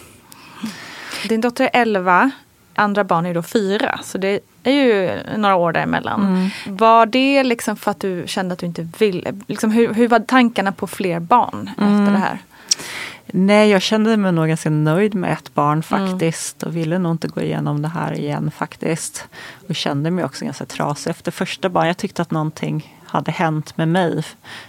Din 1.28 1.40
dotter 1.40 1.64
är 1.64 1.70
11, 1.72 2.30
andra 2.74 3.04
barn 3.04 3.26
är 3.26 3.34
då 3.34 3.42
fyra. 3.42 4.00
Så 4.02 4.18
det 4.18 4.40
är 4.62 4.72
ju 4.72 5.18
några 5.36 5.54
år 5.54 5.72
däremellan. 5.72 6.22
Mm. 6.22 6.76
Var 6.76 7.06
det 7.06 7.42
liksom 7.42 7.76
för 7.76 7.90
att 7.90 8.00
du 8.00 8.24
kände 8.26 8.52
att 8.52 8.58
du 8.58 8.66
inte 8.66 8.88
ville? 8.98 9.40
Liksom 9.46 9.70
hur, 9.70 9.94
hur 9.94 10.08
var 10.08 10.20
tankarna 10.20 10.72
på 10.72 10.86
fler 10.86 11.20
barn 11.20 11.70
mm. 11.78 12.00
efter 12.00 12.12
det 12.12 12.18
här? 12.18 12.38
Nej, 13.26 13.70
jag 13.70 13.82
kände 13.82 14.16
mig 14.16 14.32
nog 14.32 14.48
ganska 14.48 14.70
nöjd 14.70 15.14
med 15.14 15.32
ett 15.32 15.54
barn 15.54 15.82
mm. 15.90 16.08
faktiskt 16.10 16.62
mm. 16.62 16.70
och 16.70 16.76
ville 16.76 16.98
nog 16.98 17.12
inte 17.12 17.28
gå 17.28 17.40
igenom 17.40 17.82
det 17.82 17.88
här 17.88 18.18
igen 18.18 18.50
faktiskt. 18.50 19.24
Och 19.68 19.74
kände 19.74 20.10
mig 20.10 20.24
också 20.24 20.44
ganska 20.44 20.66
trasig 20.66 21.10
efter 21.10 21.32
första 21.32 21.68
barn. 21.68 21.86
Jag 21.86 21.96
tyckte 21.96 22.22
att 22.22 22.30
någonting 22.30 22.94
hade 23.14 23.32
hänt 23.32 23.76
med 23.76 23.88
mig. 23.88 24.22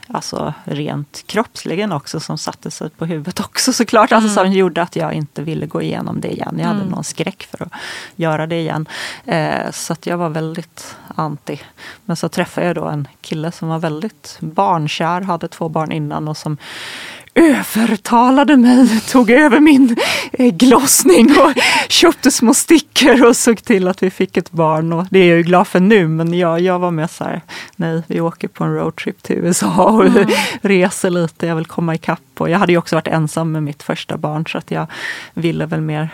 Alltså 0.08 0.54
rent 0.64 1.24
kroppsligen 1.28 1.92
också 1.92 2.20
som 2.20 2.38
satte 2.38 2.72
sig 2.72 2.90
på 2.90 3.06
huvudet 3.06 3.40
också 3.40 3.74
såklart. 3.74 4.12
Alltså 4.12 4.42
mm. 4.42 4.52
som 4.52 4.60
gjorde 4.60 4.82
att 4.82 4.96
jag 4.96 5.14
inte 5.14 5.42
ville 5.42 5.66
gå 5.66 5.82
igenom 5.82 6.22
det 6.22 6.32
igen. 6.32 6.56
Jag 6.60 6.68
hade 6.68 6.80
mm. 6.80 6.92
någon 6.92 7.04
skräck 7.04 7.48
för 7.52 7.64
att 7.64 7.72
göra 8.16 8.48
det 8.48 8.56
igen. 8.56 8.88
Eh, 9.26 9.72
så 9.72 9.94
att 9.94 10.06
jag 10.06 10.18
var 10.18 10.30
väldigt 10.30 10.96
anti. 11.16 11.62
Men 12.06 12.16
så 12.16 12.30
träffade 12.30 12.68
jag 12.68 12.76
då 12.76 12.86
en 12.86 13.08
kille 13.22 13.52
som 13.52 13.68
var 13.68 13.80
väldigt 13.80 14.38
barnkär, 14.40 15.22
hade 15.22 15.48
två 15.48 15.70
barn 15.70 15.92
innan 15.92 16.28
och 16.28 16.38
som 16.38 16.58
övertalade 17.36 18.58
mig, 18.58 19.00
tog 19.00 19.30
över 19.30 19.60
min 19.60 19.96
eh, 20.34 20.54
glossning 20.54 21.38
och 21.38 21.54
köpte 21.90 22.32
små 22.32 22.54
stickor 22.54 23.26
och 23.26 23.38
såg 23.38 23.64
till 23.64 23.88
att 23.88 24.04
vi 24.04 24.10
fick 24.10 24.38
ett 24.38 24.52
barn. 24.52 24.94
Och 24.94 25.06
det 25.10 25.20
är 25.20 25.28
jag 25.28 25.38
ju 25.38 25.44
glad 25.44 25.68
för 25.68 25.80
nu, 25.80 26.08
men 26.08 26.34
jag, 26.34 26.60
jag 26.60 26.80
var 26.80 26.92
med 26.92 27.12
så 27.12 27.24
här, 27.24 27.42
nej, 27.76 28.04
vi 28.08 28.22
åker 28.22 28.48
på 28.48 28.64
en 28.64 28.76
roadtrip 28.76 29.24
till 29.24 29.36
USA 29.36 29.86
och 29.92 30.06
mm. 30.06 30.30
reser 30.62 31.10
lite, 31.10 31.48
jag 31.48 31.56
vill 31.56 31.66
komma 31.66 31.96
ikapp. 31.96 32.20
Och 32.38 32.50
jag 32.50 32.60
hade 32.60 32.72
ju 32.72 32.78
också 32.78 32.96
varit 32.96 33.08
ensam 33.08 33.52
med 33.52 33.64
mitt 33.64 33.84
första 33.84 34.18
barn 34.18 34.46
så 34.48 34.58
att 34.58 34.72
jag 34.72 34.88
ville 35.34 35.66
väl 35.66 35.82
mer 35.82 36.10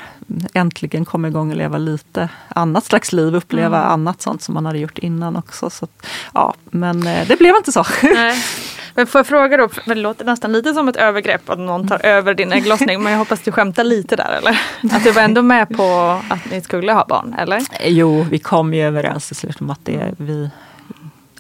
äntligen 0.53 1.05
komma 1.05 1.27
igång 1.27 1.51
och 1.51 1.57
leva 1.57 1.77
lite 1.77 2.29
annat 2.47 2.86
slags 2.86 3.12
liv, 3.12 3.36
uppleva 3.36 3.77
mm. 3.77 3.91
annat 3.91 4.21
sånt 4.21 4.41
som 4.41 4.53
man 4.53 4.65
hade 4.65 4.79
gjort 4.79 4.97
innan 4.97 5.36
också. 5.36 5.69
Så, 5.69 5.88
ja, 6.34 6.53
men 6.65 7.07
eh, 7.07 7.27
det 7.27 7.39
blev 7.39 7.55
inte 7.55 7.71
så. 7.71 7.86
Nej. 8.03 8.36
Men 8.95 9.08
får 9.08 9.19
jag 9.19 9.27
fråga 9.27 9.58
då, 9.58 9.69
för 9.69 9.82
det 9.86 9.95
låter 9.95 10.25
nästan 10.25 10.51
lite 10.51 10.73
som 10.73 10.88
ett 10.88 10.95
övergrepp 10.95 11.49
att 11.49 11.60
någon 11.60 11.88
tar 11.88 12.06
över 12.06 12.34
din 12.34 12.54
ägglossning. 12.54 13.04
men 13.04 13.12
jag 13.12 13.19
hoppas 13.19 13.41
du 13.41 13.51
skämtar 13.51 13.84
lite 13.84 14.15
där 14.15 14.38
eller? 14.38 14.62
Att 14.95 15.04
du 15.04 15.12
var 15.12 15.21
ändå 15.21 15.41
med 15.41 15.69
på 15.69 16.19
att 16.30 16.51
ni 16.51 16.62
skulle 16.62 16.93
ha 16.93 17.06
barn, 17.06 17.36
eller? 17.39 17.62
Jo, 17.86 18.25
vi 18.30 18.39
kom 18.39 18.73
ju 18.73 18.82
överens 18.82 19.27
till 19.27 19.36
slut 19.36 19.62
om 19.62 19.69
att 19.69 19.80
det 19.84 20.13
vi, 20.17 20.49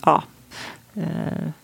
ja, 0.05 0.23
eh, 0.95 1.03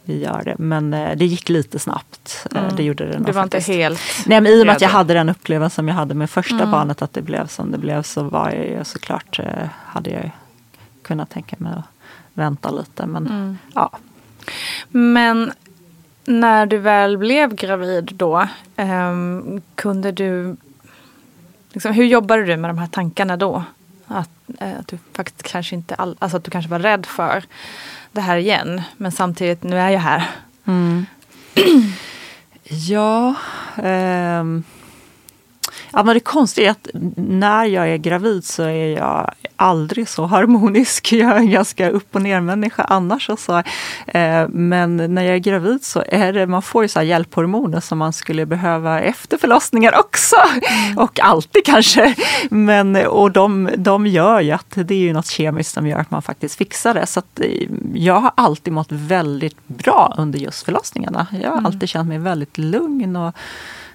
vi 0.03 0.19
gör 0.23 0.41
det. 0.45 0.55
Men 0.57 0.93
eh, 0.93 1.15
det 1.15 1.25
gick 1.25 1.49
lite 1.49 1.79
snabbt. 1.79 2.47
Eh, 2.55 2.63
mm. 2.63 2.75
Det 2.75 2.83
gjorde 2.83 3.05
det 3.05 3.17
Du 3.17 3.31
var 3.31 3.33
faktiskt. 3.33 3.69
inte 3.69 3.81
helt 3.81 4.01
Nej, 4.25 4.41
men 4.41 4.51
i 4.51 4.61
och 4.61 4.65
med 4.65 4.75
att 4.75 4.81
jag 4.81 4.89
hade 4.89 5.13
den 5.13 5.29
upplevelsen 5.29 5.75
som 5.75 5.87
jag 5.87 5.95
hade 5.95 6.13
med 6.13 6.29
första 6.29 6.55
mm. 6.55 6.71
barnet, 6.71 7.01
att 7.01 7.13
det 7.13 7.21
blev 7.21 7.47
som 7.47 7.71
det 7.71 7.77
blev, 7.77 8.03
så 8.03 8.23
var 8.23 8.49
jag 8.49 8.65
ju 8.65 8.83
såklart, 8.83 9.39
hade 9.85 10.09
jag 10.09 10.31
kunnat 11.01 11.29
tänka 11.29 11.55
mig 11.59 11.73
att 11.77 11.85
vänta 12.33 12.71
lite. 12.71 13.05
Men 13.05 13.27
mm. 13.27 13.57
ja. 13.73 13.91
Men 14.89 15.51
när 16.27 16.65
du 16.65 16.77
väl 16.77 17.17
blev 17.17 17.55
gravid 17.55 18.11
då, 18.15 18.47
eh, 18.75 19.13
kunde 19.75 20.11
du... 20.11 20.55
Liksom, 21.71 21.93
hur 21.93 22.05
jobbade 22.05 22.45
du 22.45 22.57
med 22.57 22.69
de 22.69 22.77
här 22.77 22.87
tankarna 22.87 23.37
då? 23.37 23.63
Att, 24.07 24.29
eh, 24.59 24.79
att 24.79 24.87
du 24.87 24.97
faktiskt 25.13 25.51
kanske 25.51 25.75
inte 25.75 25.95
all, 25.95 26.15
alltså 26.19 26.37
att 26.37 26.43
du 26.43 26.51
kanske 26.51 26.71
var 26.71 26.79
rädd 26.79 27.05
för 27.05 27.43
det 28.11 28.21
här 28.21 28.37
igen. 28.37 28.81
Men 28.97 29.11
samtidigt, 29.11 29.63
nu 29.63 29.79
är 29.79 29.89
jag 29.89 29.99
här. 29.99 30.29
Mm. 30.65 31.05
ja. 32.63 33.35
Um 33.83 34.63
Ja, 35.91 36.03
men 36.03 36.13
det 36.13 36.19
konstiga 36.19 36.67
är 36.67 36.71
att 36.71 36.87
när 37.15 37.65
jag 37.65 37.89
är 37.89 37.97
gravid 37.97 38.43
så 38.43 38.63
är 38.63 38.97
jag 38.97 39.31
aldrig 39.57 40.09
så 40.09 40.25
harmonisk. 40.25 41.13
Jag 41.17 41.31
är 41.31 41.35
en 41.35 41.49
ganska 41.49 41.89
upp 41.89 42.15
och 42.15 42.21
ner 42.21 42.41
människa 42.41 42.83
annars. 42.83 43.29
Och 43.29 43.39
så. 43.39 43.57
Eh, 44.07 44.47
men 44.49 44.97
när 44.97 45.21
jag 45.21 45.35
är 45.35 45.39
gravid 45.39 45.83
så 45.83 46.03
är 46.07 46.33
det, 46.33 46.47
man 46.47 46.61
får 46.61 46.83
ju 46.83 46.87
så 46.87 47.01
hjälphormoner 47.01 47.79
som 47.79 47.97
man 47.97 48.13
skulle 48.13 48.45
behöva 48.45 49.01
efter 49.01 49.37
förlossningar 49.37 49.99
också. 49.99 50.35
Mm. 50.85 50.97
Och 50.97 51.19
alltid 51.19 51.65
kanske. 51.65 52.15
Men, 52.49 52.95
och 52.95 53.31
de, 53.31 53.69
de 53.77 54.07
gör 54.07 54.41
ju 54.41 54.51
att 54.51 54.73
det 54.75 54.93
är 54.93 54.99
ju 54.99 55.13
något 55.13 55.27
kemiskt 55.27 55.73
som 55.73 55.87
gör 55.87 55.99
att 55.99 56.11
man 56.11 56.21
faktiskt 56.21 56.55
fixar 56.55 56.93
det. 56.93 57.05
Så 57.05 57.21
eh, 57.41 57.69
jag 57.93 58.19
har 58.19 58.31
alltid 58.35 58.73
mått 58.73 58.91
väldigt 58.91 59.67
bra 59.67 60.15
under 60.17 60.39
just 60.39 60.63
förlossningarna. 60.63 61.27
Jag 61.31 61.49
har 61.49 61.57
mm. 61.57 61.65
alltid 61.65 61.89
känt 61.89 62.09
mig 62.09 62.19
väldigt 62.19 62.57
lugn 62.57 63.15
och 63.15 63.35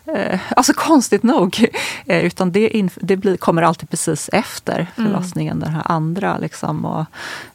Eh, 0.05 0.41
alltså 0.57 0.73
konstigt 0.73 1.23
nog. 1.23 1.69
Eh, 2.07 2.25
utan 2.25 2.53
det, 2.53 2.89
det 2.97 3.17
blir, 3.17 3.37
kommer 3.37 3.63
alltid 3.63 3.91
precis 3.91 4.31
efter 4.33 4.75
mm. 4.75 4.87
förlossningen, 4.95 5.57
mm. 5.57 5.65
den 5.65 5.75
här 5.75 5.83
andra 5.85 6.39
liksom, 6.39 6.85
och, 6.85 7.05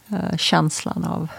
eh, 0.09 0.37
känslan 0.37 1.03
av 1.03 1.29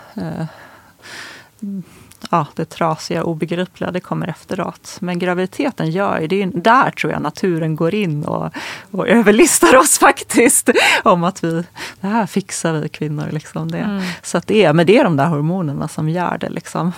ja, 2.31 2.47
det 2.55 2.65
trasiga 2.65 3.23
och 3.25 3.31
obegripliga, 3.31 3.91
det 3.91 4.01
kommer 4.01 4.29
efteråt. 4.29 4.97
Men 5.01 5.19
graviditeten 5.19 5.91
gör 5.91 6.21
ju, 6.21 6.27
det 6.27 6.43
är 6.43 6.47
där 6.47 6.91
tror 6.91 7.13
jag 7.13 7.23
naturen 7.23 7.77
går 7.77 7.95
in 7.95 8.25
och, 8.25 8.53
och 8.91 9.09
överlistar 9.09 9.77
oss 9.77 9.99
faktiskt. 10.01 10.71
Om 11.03 11.25
att 11.25 11.45
vi, 11.45 11.65
det 12.01 12.07
här 12.07 12.27
fixar 12.27 12.73
vi 12.73 12.89
kvinnor. 12.89 13.29
Liksom 13.31 13.71
det. 13.71 13.79
Mm. 13.79 14.03
Så 14.23 14.41
det, 14.47 14.65
är, 14.65 14.73
men 14.73 14.87
det 14.87 14.99
är 14.99 15.05
de 15.05 15.17
där 15.17 15.27
hormonerna 15.27 15.89
som 15.89 16.09
gör 16.09 16.39
det. 16.39 16.49
Liksom. 16.49 16.93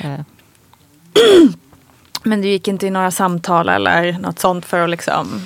Eh. 0.00 0.20
Men 2.22 2.40
du 2.40 2.48
gick 2.48 2.68
inte 2.68 2.86
i 2.86 2.90
några 2.90 3.10
samtal 3.10 3.68
eller 3.68 4.12
något 4.12 4.38
sånt 4.38 4.66
för 4.66 4.84
att 4.84 4.90
liksom 4.90 5.42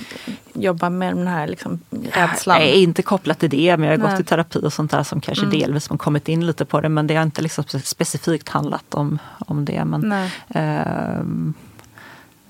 jobba 0.53 0.91
med 0.91 1.17
den 1.17 1.27
här 1.27 1.47
liksom 1.47 1.81
rädslan? 2.13 2.59
Nej, 2.59 2.83
inte 2.83 3.03
kopplat 3.03 3.39
till 3.39 3.51
det. 3.51 3.77
Men 3.77 3.89
jag 3.89 3.99
har 3.99 4.05
Nej. 4.05 4.11
gått 4.11 4.21
i 4.21 4.25
terapi 4.25 4.61
och 4.67 4.73
sånt 4.73 4.91
där 4.91 5.03
som 5.03 5.21
kanske 5.21 5.45
mm. 5.45 5.59
delvis 5.59 5.89
har 5.89 5.97
kommit 5.97 6.29
in 6.29 6.47
lite 6.47 6.65
på 6.65 6.81
det. 6.81 6.89
Men 6.89 7.07
det 7.07 7.17
har 7.17 7.23
inte 7.23 7.43
liksom 7.43 7.65
specifikt 7.85 8.49
handlat 8.49 8.95
om, 8.95 9.19
om 9.39 9.65
det. 9.65 9.85
Men, 9.85 10.13
ehm, 10.49 11.55
Eh, 11.55 11.72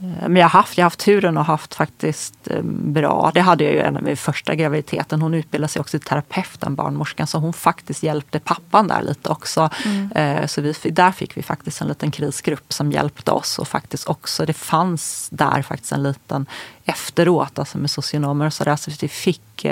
men 0.03 0.37
jag 0.37 0.45
har 0.45 0.61
haft, 0.61 0.79
jag 0.79 0.85
har 0.85 0.87
haft 0.87 0.99
turen 0.99 1.37
och 1.37 1.45
haft 1.45 1.75
faktiskt 1.75 2.35
eh, 2.51 2.63
bra, 2.63 3.31
det 3.35 3.41
hade 3.41 3.65
jag 3.65 3.73
ju 3.73 3.81
en 3.81 3.99
min 4.03 4.17
första 4.17 4.55
graviditeten. 4.55 5.23
Hon 5.23 5.35
utbildade 5.35 5.69
sig 5.69 5.81
också 5.81 5.99
till 5.99 6.09
terapeut, 6.09 6.61
den 6.61 6.75
barnmorskan, 6.75 7.27
så 7.27 7.39
hon 7.39 7.53
faktiskt 7.53 8.03
hjälpte 8.03 8.39
pappan 8.39 8.89
där 8.89 9.03
lite 9.03 9.29
också. 9.29 9.71
Mm. 9.85 10.13
Eh, 10.13 10.47
så 10.47 10.61
vi, 10.61 10.73
där 10.91 11.13
fick 11.13 11.37
vi 11.37 11.43
faktiskt 11.43 11.81
en 11.81 11.89
liten 11.89 12.11
krisgrupp 12.11 12.73
som 12.73 12.93
hjälpte 12.93 13.31
oss 13.31 13.59
och 13.59 13.69
faktiskt 13.69 14.09
också, 14.09 14.47
det 14.47 14.53
fanns 14.53 15.29
där 15.31 15.63
faktiskt 15.63 15.93
en 15.93 16.03
liten 16.03 16.47
efteråt, 16.85 17.59
alltså 17.59 17.79
med 17.79 17.91
socionomer 17.91 18.47
och 18.47 18.53
sådär. 18.53 18.77
Så 18.77 18.91
vi 19.01 19.09
fick, 19.09 19.67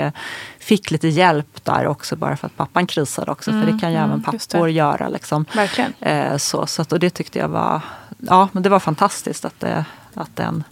fick 0.59 0.91
lite 0.91 1.07
hjälp 1.07 1.65
där 1.65 1.87
också 1.87 2.15
bara 2.15 2.37
för 2.37 2.47
att 2.47 2.57
pappan 2.57 2.87
krisade 2.87 3.31
också. 3.31 3.51
Mm, 3.51 3.65
för 3.65 3.71
det 3.71 3.79
kan 3.79 3.91
ju 3.91 3.97
mm, 3.97 4.09
även 4.09 4.23
pappor 4.23 4.69
göra. 4.69 5.09
Liksom. 5.09 5.45
Verkligen. 5.53 6.39
Så, 6.39 6.65
så 6.67 6.81
att, 6.81 6.91
och 6.91 6.99
det 6.99 7.09
tyckte 7.09 7.39
jag 7.39 7.47
var, 7.47 7.81
ja 8.17 8.49
men 8.51 8.63
det 8.63 8.69
var 8.69 8.79
fantastiskt 8.79 9.45
att 9.45 9.59
det 9.59 9.85
att 10.13 10.35
den 10.35 10.63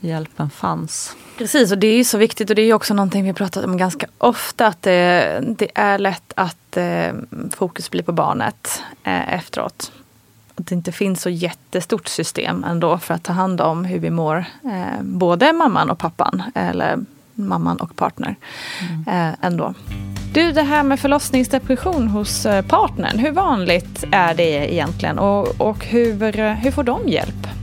hjälpen 0.00 0.50
fanns. 0.50 1.16
Precis, 1.38 1.72
och 1.72 1.78
det 1.78 1.86
är 1.86 1.96
ju 1.96 2.04
så 2.04 2.18
viktigt 2.18 2.50
och 2.50 2.56
det 2.56 2.62
är 2.62 2.74
också 2.74 2.94
någonting 2.94 3.24
vi 3.24 3.32
pratat 3.32 3.64
om 3.64 3.76
ganska 3.76 4.06
ofta. 4.18 4.66
Att 4.66 4.82
det, 4.82 5.40
det 5.58 5.68
är 5.74 5.98
lätt 5.98 6.32
att 6.36 6.76
eh, 6.76 7.12
fokus 7.52 7.90
blir 7.90 8.02
på 8.02 8.12
barnet 8.12 8.82
eh, 9.04 9.34
efteråt. 9.34 9.92
Att 10.54 10.66
det 10.66 10.74
inte 10.74 10.92
finns 10.92 11.22
så 11.22 11.30
jättestort 11.30 12.08
system 12.08 12.64
ändå 12.64 12.98
för 12.98 13.14
att 13.14 13.22
ta 13.22 13.32
hand 13.32 13.60
om 13.60 13.84
hur 13.84 13.98
vi 13.98 14.10
mår. 14.10 14.44
Eh, 14.64 15.02
både 15.02 15.52
mamman 15.52 15.90
och 15.90 15.98
pappan 15.98 16.42
eller 16.54 16.98
mamman 17.34 17.76
och 17.76 17.96
partner. 17.96 18.36
Mm. 18.80 19.28
Eh, 19.28 19.34
ändå. 19.40 19.74
Du, 20.34 20.52
det 20.52 20.62
här 20.62 20.82
med 20.82 21.00
förlossningsdepression 21.00 22.08
hos 22.08 22.46
eh, 22.46 22.64
partnern. 22.64 23.18
Hur 23.18 23.32
vanligt 23.32 24.04
är 24.12 24.34
det 24.34 24.74
egentligen 24.74 25.18
och, 25.18 25.60
och 25.60 25.84
hur, 25.84 26.54
hur 26.54 26.70
får 26.70 26.82
de 26.82 27.08
hjälp? 27.08 27.59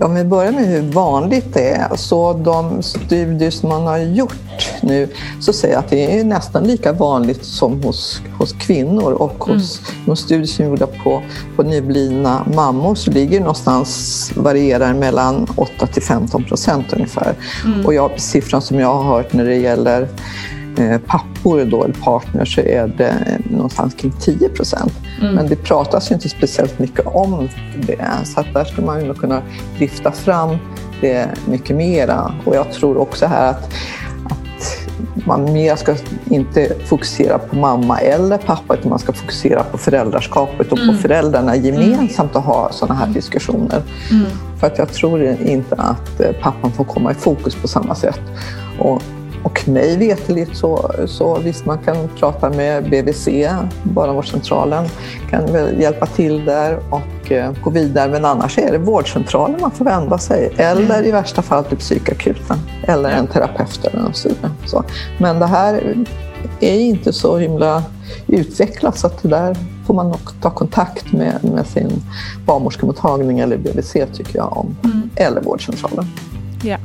Om 0.00 0.14
vi 0.14 0.24
börjar 0.24 0.52
med 0.52 0.66
hur 0.66 0.82
vanligt 0.82 1.54
det 1.54 1.70
är, 1.70 1.96
så 1.96 2.32
de 2.32 2.82
studier 2.82 3.50
som 3.50 3.68
man 3.68 3.86
har 3.86 3.98
gjort 3.98 4.70
nu 4.82 5.08
så 5.40 5.52
säger 5.52 5.78
att 5.78 5.88
det 5.88 6.20
är 6.20 6.24
nästan 6.24 6.64
lika 6.64 6.92
vanligt 6.92 7.44
som 7.44 7.82
hos, 7.82 8.22
hos 8.38 8.52
kvinnor 8.52 9.12
och 9.12 9.44
hos 9.44 9.80
mm. 9.80 10.04
de 10.06 10.16
studier 10.16 10.46
som 10.46 10.64
är 10.64 10.68
gjorda 10.68 10.86
på, 10.86 11.22
på 11.56 11.62
nyblivna 11.62 12.46
mammor 12.54 12.94
så 12.94 13.10
ligger 13.10 13.40
någonstans, 13.40 14.32
varierar 14.36 14.94
mellan 14.94 15.46
8 15.56 15.86
till 15.86 16.02
15 16.02 16.44
procent 16.44 16.92
ungefär. 16.92 17.34
Mm. 17.64 17.86
Och 17.86 17.94
jag, 17.94 18.20
siffran 18.20 18.62
som 18.62 18.80
jag 18.80 18.94
har 18.94 19.02
hört 19.02 19.32
när 19.32 19.44
det 19.44 19.56
gäller 19.56 20.08
pappor 21.06 21.64
då, 21.64 21.84
eller 21.84 21.94
partner 21.94 22.44
så 22.44 22.60
är 22.60 22.86
det 22.96 23.14
någonstans 23.50 23.94
kring 23.94 24.12
10 24.20 24.48
procent. 24.48 24.92
Mm. 25.20 25.34
Men 25.34 25.46
det 25.48 25.56
pratas 25.56 26.10
ju 26.10 26.14
inte 26.14 26.28
speciellt 26.28 26.78
mycket 26.78 27.06
om 27.06 27.48
det. 27.86 28.08
Så 28.24 28.40
att 28.40 28.54
där 28.54 28.64
skulle 28.64 28.86
man 28.86 29.04
ju 29.04 29.14
kunna 29.14 29.42
lyfta 29.78 30.12
fram 30.12 30.56
det 31.00 31.28
mycket 31.46 31.76
mera. 31.76 32.32
Och 32.44 32.54
jag 32.54 32.72
tror 32.72 32.98
också 32.98 33.26
här 33.26 33.50
att, 33.50 33.72
att 34.24 34.78
man 35.26 35.52
mer 35.52 35.76
ska 35.76 35.94
inte 36.30 36.72
fokusera 36.84 37.38
på 37.38 37.56
mamma 37.56 37.98
eller 37.98 38.38
pappa 38.38 38.74
utan 38.74 38.90
man 38.90 38.98
ska 38.98 39.12
fokusera 39.12 39.62
på 39.62 39.78
föräldraskapet 39.78 40.72
och 40.72 40.78
mm. 40.78 40.96
på 40.96 41.02
föräldrarna 41.02 41.56
gemensamt 41.56 42.36
och 42.36 42.42
ha 42.42 42.72
sådana 42.72 43.00
här 43.00 43.06
diskussioner. 43.06 43.82
Mm. 44.10 44.26
För 44.60 44.66
att 44.66 44.78
jag 44.78 44.92
tror 44.92 45.22
inte 45.22 45.74
att 45.74 46.20
eh, 46.20 46.32
pappan 46.42 46.72
får 46.72 46.84
komma 46.84 47.10
i 47.10 47.14
fokus 47.14 47.54
på 47.54 47.68
samma 47.68 47.94
sätt. 47.94 48.20
Och 48.78 49.02
och 49.42 49.68
mig 49.68 49.96
veterligt 49.96 50.56
så, 50.56 50.90
så 51.06 51.38
visst 51.38 51.66
man 51.66 51.78
kan 51.78 52.08
prata 52.18 52.50
med 52.50 52.90
BVC, 52.90 53.28
barnavårdscentralen, 53.82 54.88
kan 55.30 55.52
väl 55.52 55.80
hjälpa 55.80 56.06
till 56.06 56.44
där 56.44 56.78
och 56.90 57.32
eh, 57.32 57.52
gå 57.62 57.70
vidare. 57.70 58.10
Men 58.10 58.24
annars 58.24 58.58
är 58.58 58.72
det 58.72 58.78
vårdcentralen 58.78 59.60
man 59.60 59.70
får 59.70 59.84
vända 59.84 60.18
sig 60.18 60.52
eller 60.56 61.06
i 61.06 61.10
värsta 61.10 61.42
fall 61.42 61.64
till 61.64 61.76
psykakuten 61.76 62.58
eller 62.82 63.10
en 63.10 63.26
terapeut 63.26 63.84
eller 63.84 64.02
något 64.02 64.26
så. 64.64 64.84
Men 65.18 65.38
det 65.38 65.46
här 65.46 65.96
är 66.60 66.80
inte 66.80 67.12
så 67.12 67.38
himla 67.38 67.82
utvecklat 68.26 68.98
så 68.98 69.06
att 69.06 69.22
där 69.22 69.56
får 69.86 69.94
man 69.94 70.08
nog 70.08 70.40
ta 70.40 70.50
kontakt 70.50 71.12
med, 71.12 71.44
med 71.54 71.66
sin 71.66 72.02
barnmorskemottagning 72.46 73.38
eller 73.38 73.56
BVC 73.56 73.92
tycker 73.92 74.36
jag 74.36 74.56
om. 74.56 74.76
Mm. 74.84 75.10
Eller 75.16 75.40
vårdcentralen. 75.40 76.04
Ja 76.64 76.78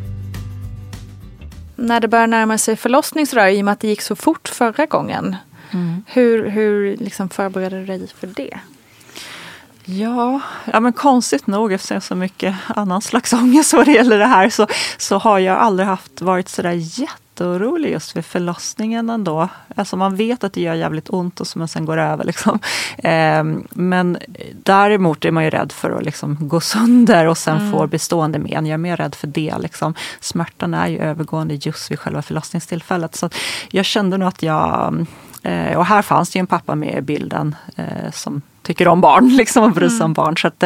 när 1.76 2.00
det 2.00 2.08
börjar 2.08 2.28
närma 2.28 2.58
sig 2.58 2.76
förlossning 2.76 3.28
sådär, 3.28 3.48
i 3.48 3.62
och 3.62 3.66
med 3.66 3.72
att 3.72 3.80
det 3.80 3.88
gick 3.88 4.02
så 4.02 4.16
fort 4.16 4.48
förra 4.48 4.86
gången. 4.86 5.36
Mm. 5.72 6.04
Hur, 6.08 6.50
hur 6.50 6.98
liksom 6.98 7.30
förberedde 7.30 7.80
du 7.80 7.86
dig 7.86 8.08
för 8.20 8.28
det? 8.28 8.60
Ja, 9.86 10.42
ja, 10.66 10.80
men 10.80 10.94
konstigt 10.94 11.48
nog 11.48 11.74
eftersom 11.74 11.96
jag 11.96 12.02
har 12.02 12.06
så 12.06 12.16
mycket 12.16 12.56
annan 12.68 13.02
slags 13.02 13.34
ångest 13.44 13.74
vad 13.74 13.86
det 13.86 13.92
gäller 13.92 14.18
det 14.18 14.26
här 14.26 14.50
så, 14.50 14.68
så 14.98 15.18
har 15.18 15.40
jag 15.40 15.58
aldrig 15.58 15.88
haft 15.88 16.22
varit 16.22 16.50
sådär 16.50 17.00
jätte 17.00 17.23
jätteorolig 17.34 17.92
just 17.92 18.16
vid 18.16 18.26
förlossningen 18.26 19.10
ändå. 19.10 19.50
Alltså 19.76 19.98
man 19.98 20.16
vet 20.16 20.44
att 20.44 20.54
det 20.54 20.62
gör 20.62 20.74
jävligt 20.74 21.10
ont 21.10 21.40
och 21.40 21.48
som 21.48 21.68
sen 21.68 21.86
går 21.86 21.98
över. 21.98 22.24
Liksom. 22.24 22.60
Eh, 22.98 23.44
men 23.70 24.18
däremot 24.64 25.26
är 25.26 25.32
man 25.32 25.44
ju 25.44 25.50
rädd 25.50 25.72
för 25.72 25.92
att 25.92 26.04
liksom 26.04 26.38
gå 26.40 26.60
sönder 26.60 27.28
och 27.28 27.38
sen 27.38 27.58
mm. 27.58 27.72
få 27.72 27.88
bestående 27.88 28.40
men. 28.40 28.66
Jag 28.66 28.74
är 28.74 28.78
mer 28.78 28.98
rädd 28.98 29.16
för 29.16 29.28
det. 29.28 29.58
Liksom. 29.60 29.94
Smärtan 30.20 30.74
är 30.74 30.88
ju 30.88 31.00
övergående 31.00 31.54
just 31.54 31.92
vid 31.92 32.00
själva 32.00 32.22
förlossningstillfället. 32.22 33.16
Så 33.16 33.30
jag 33.70 33.86
kände 33.86 34.18
nog 34.18 34.28
att 34.28 34.44
jag 34.44 35.06
eh, 35.44 35.78
och 35.78 35.86
här 35.86 36.02
fanns 36.02 36.30
det 36.30 36.38
ju 36.38 36.40
en 36.40 36.48
pappa 36.48 36.76
med 36.76 36.98
i 36.98 37.02
bilden 37.02 37.56
eh, 37.76 38.12
som 38.12 38.42
tycker 38.64 38.88
om 38.88 39.02
barn 39.02 39.30
liksom, 39.38 39.64
och 39.64 39.72
bryr 39.72 39.90
sig 39.90 39.96
mm. 39.96 40.06
om 40.06 40.14
barn. 40.14 40.38
Så 40.38 40.48
att, 40.48 40.64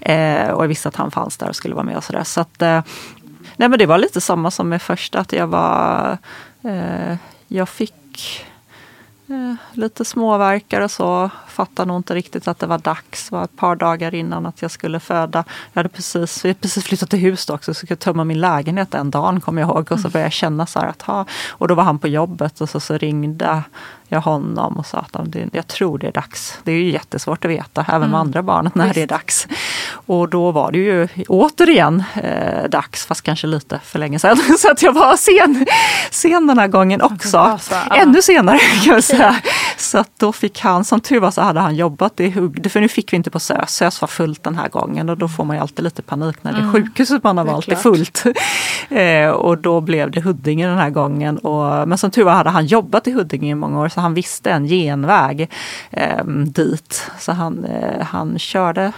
eh, 0.00 0.48
och 0.50 0.64
jag 0.64 0.68
visste 0.68 0.88
att 0.88 0.96
han 0.96 1.10
fanns 1.10 1.36
där 1.36 1.48
och 1.48 1.56
skulle 1.56 1.74
vara 1.74 1.84
med 1.84 1.96
och 1.96 2.04
sådär. 2.04 2.24
Så 2.24 2.40
att, 2.40 2.62
eh, 2.62 2.80
Nej 3.56 3.68
men 3.68 3.78
det 3.78 3.86
var 3.86 3.98
lite 3.98 4.20
samma 4.20 4.50
som 4.50 4.68
med 4.68 4.82
första, 4.82 5.18
att 5.18 5.32
jag 5.32 5.46
var... 5.46 6.18
Eh, 6.62 7.16
jag 7.48 7.68
fick 7.68 8.46
eh, 9.28 9.54
lite 9.72 10.04
småverkar 10.04 10.80
och 10.80 10.90
så. 10.90 11.30
Fattade 11.56 11.88
nog 11.88 11.98
inte 11.98 12.14
riktigt 12.14 12.48
att 12.48 12.58
det 12.58 12.66
var 12.66 12.78
dags. 12.78 13.28
Det 13.30 13.36
var 13.36 13.44
ett 13.44 13.56
par 13.56 13.76
dagar 13.76 14.14
innan 14.14 14.46
att 14.46 14.62
jag 14.62 14.70
skulle 14.70 15.00
föda. 15.00 15.44
Jag 15.72 15.78
hade 15.78 15.88
precis, 15.88 16.44
jag 16.44 16.48
hade 16.50 16.60
precis 16.60 16.84
flyttat 16.84 17.10
till 17.10 17.18
hus 17.18 17.50
också, 17.50 17.74
så 17.74 17.78
jag 17.80 17.86
skulle 17.86 17.96
tömma 17.96 18.24
min 18.24 18.40
lägenhet 18.40 18.90
den 18.90 19.10
dagen 19.10 19.40
kommer 19.40 19.62
jag 19.62 19.70
ihåg. 19.70 19.92
Och 19.92 20.00
så 20.00 20.08
började 20.08 20.26
jag 20.26 20.32
känna 20.32 20.66
så 20.66 20.78
här 20.80 20.86
att 20.86 21.02
ha. 21.02 21.26
Och 21.48 21.68
då 21.68 21.74
var 21.74 21.84
han 21.84 21.98
på 21.98 22.08
jobbet 22.08 22.60
och 22.60 22.68
så, 22.68 22.80
så 22.80 22.98
ringde 22.98 23.62
jag 24.08 24.20
honom 24.20 24.76
och 24.76 24.86
sa 24.86 24.98
att 24.98 25.36
jag 25.52 25.66
tror 25.66 25.98
det 25.98 26.06
är 26.06 26.12
dags. 26.12 26.58
Det 26.64 26.72
är 26.72 26.76
ju 26.76 26.90
jättesvårt 26.90 27.44
att 27.44 27.50
veta, 27.50 27.84
även 27.88 28.00
med 28.00 28.06
mm. 28.06 28.20
andra 28.20 28.42
barnet, 28.42 28.74
när 28.74 28.84
Visst. 28.84 28.94
det 28.94 29.02
är 29.02 29.06
dags. 29.06 29.46
Och 29.88 30.28
då 30.28 30.50
var 30.50 30.72
det 30.72 30.78
ju 30.78 31.08
återigen 31.28 32.04
eh, 32.14 32.68
dags, 32.68 33.06
fast 33.06 33.22
kanske 33.22 33.46
lite 33.46 33.80
för 33.84 33.98
länge 33.98 34.18
sedan. 34.18 34.36
Så 34.58 34.70
att 34.70 34.82
jag 34.82 34.92
var 34.92 35.16
sen, 35.16 35.66
sen 36.10 36.46
den 36.46 36.58
här 36.58 36.68
gången 36.68 37.02
också. 37.02 37.58
Ännu 37.90 38.22
senare 38.22 38.58
kan 38.58 38.94
jag 38.94 39.04
säga. 39.04 39.36
Så 39.76 39.98
att 39.98 40.10
då 40.16 40.32
fick 40.32 40.60
han, 40.60 40.84
som 40.84 41.00
tur 41.00 41.20
var 41.20 41.30
så 41.30 41.40
hade 41.40 41.60
han 41.60 41.76
jobbat 41.76 42.20
i 42.20 42.30
Huddinge, 42.30 42.68
för 42.68 42.80
nu 42.80 42.88
fick 42.88 43.12
vi 43.12 43.16
inte 43.16 43.30
på 43.30 43.40
SÖS. 43.40 43.70
SÖS 43.70 44.00
var 44.00 44.08
fullt 44.08 44.42
den 44.42 44.56
här 44.56 44.68
gången 44.68 45.08
och 45.08 45.18
då 45.18 45.28
får 45.28 45.44
man 45.44 45.56
ju 45.56 45.62
alltid 45.62 45.84
lite 45.84 46.02
panik 46.02 46.36
när 46.42 46.52
det 46.52 46.58
är 46.58 46.62
mm. 46.62 46.72
sjukhuset 46.72 47.22
man 47.22 47.38
har 47.38 47.44
valt 47.44 47.68
är 47.68 47.76
fullt. 47.76 48.24
eh, 48.88 49.28
och 49.28 49.58
då 49.58 49.80
blev 49.80 50.10
det 50.10 50.20
Huddinge 50.20 50.66
den 50.66 50.78
här 50.78 50.90
gången. 50.90 51.38
Och, 51.38 51.88
men 51.88 51.98
som 51.98 52.10
tur 52.10 52.24
var 52.24 52.32
hade 52.32 52.50
han 52.50 52.66
jobbat 52.66 53.06
i 53.06 53.12
Huddinge 53.12 53.50
i 53.50 53.54
många 53.54 53.80
år 53.80 53.88
så 53.88 54.00
han 54.00 54.14
visste 54.14 54.50
en 54.50 54.66
genväg 54.66 55.50
eh, 55.90 56.24
dit. 56.26 57.10
Så 57.18 57.32
han, 57.32 57.64
eh, 57.64 58.06
han 58.06 58.38
körde 58.38 58.92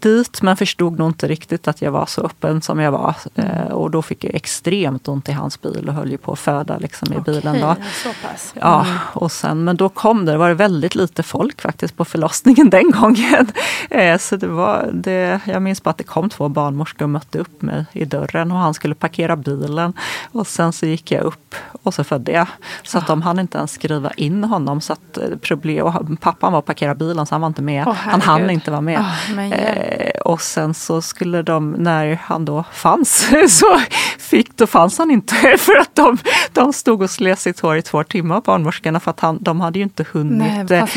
dit 0.00 0.42
men 0.42 0.56
förstod 0.56 0.98
nog 0.98 1.08
inte 1.08 1.28
riktigt 1.28 1.68
att 1.68 1.82
jag 1.82 1.90
var 1.90 2.06
så 2.06 2.20
öppen 2.20 2.62
som 2.62 2.80
jag 2.80 2.92
var. 2.92 3.14
Eh, 3.34 3.60
och 3.72 3.90
då 3.90 4.02
fick 4.02 4.24
jag 4.24 4.34
extremt 4.34 5.08
ont 5.08 5.28
i 5.28 5.32
hans 5.32 5.60
bil 5.62 5.88
och 5.88 5.94
höll 5.94 6.10
ju 6.10 6.18
på 6.18 6.32
att 6.32 6.38
föda 6.38 6.78
liksom, 6.78 7.12
i 7.12 7.16
Okej, 7.18 7.34
bilen. 7.34 7.60
Då. 7.60 7.76
så 8.04 8.08
pass. 8.28 8.54
Ja, 8.60 8.86
och 9.12 9.32
sen, 9.32 9.64
men 9.64 9.76
då 9.76 9.88
kom 9.88 10.24
det, 10.24 10.32
det 10.32 10.38
var 10.38 10.50
väldigt 10.50 10.94
lite 10.94 11.22
folk 11.22 11.60
faktiskt 11.60 11.96
på 11.96 12.04
förlossningen 12.04 12.70
den 12.76 12.90
gången. 12.90 13.46
Eh, 13.90 14.18
Så 14.18 14.36
det 14.36 14.46
var, 14.46 14.90
det, 14.92 15.40
jag 15.44 15.62
minns 15.62 15.82
bara 15.82 15.90
att 15.90 15.98
det 15.98 16.04
kom 16.04 16.28
två 16.30 16.48
barnmorskor 16.48 17.02
och 17.04 17.10
mötte 17.10 17.38
upp 17.38 17.62
mig 17.62 17.84
i 17.92 18.04
dörren 18.04 18.52
och 18.52 18.58
han 18.58 18.74
skulle 18.74 18.94
parkera 18.94 19.36
bilen. 19.36 19.92
Och 20.32 20.46
sen 20.46 20.72
så 20.72 20.86
gick 20.86 21.10
jag 21.10 21.22
upp 21.22 21.54
och 21.82 21.94
så 21.94 22.04
födde 22.04 22.32
jag. 22.32 22.46
Så 22.82 22.98
att 22.98 23.06
de 23.06 23.22
hann 23.22 23.38
inte 23.38 23.58
ens 23.58 23.72
skriva 23.72 24.10
in 24.10 24.44
honom. 24.44 24.80
Så 24.80 24.92
att 24.92 25.18
eh, 25.18 25.24
problem, 25.42 26.16
pappan 26.20 26.52
var 26.52 26.58
och 26.58 26.66
parkerade 26.66 26.98
bilen 26.98 27.26
så 27.26 27.34
han 27.34 27.40
var 27.40 27.48
inte 27.48 27.62
med. 27.62 27.84
Åh, 27.88 27.94
han 27.94 28.20
hann 28.20 28.50
inte 28.50 28.70
vara 28.70 28.80
med. 28.80 29.04
Eh, 29.38 29.87
och 30.24 30.42
sen 30.42 30.74
så 30.74 31.02
skulle 31.02 31.42
de, 31.42 31.70
när 31.72 32.20
han 32.24 32.44
då 32.44 32.64
fanns, 32.72 33.28
så 33.48 33.80
fick, 34.18 34.56
då 34.56 34.66
fanns 34.66 34.98
han 34.98 35.10
inte. 35.10 35.34
För 35.58 35.76
att 35.76 35.94
de, 35.94 36.18
de 36.52 36.72
stod 36.72 37.02
och 37.02 37.10
slet 37.10 37.38
sitt 37.38 37.60
hår 37.60 37.76
i 37.76 37.82
två 37.82 38.04
timmar, 38.04 38.40
barnmorskorna, 38.40 39.00
för 39.00 39.10
att 39.10 39.20
han, 39.20 39.38
de 39.40 39.60
hade 39.60 39.78
ju 39.78 39.82
inte 39.82 40.04
hunnit 40.12 40.38
Nej, 40.38 40.64
det 40.64 40.74
eh, 40.74 40.78
Han 40.78 40.88
fanns 40.88 40.96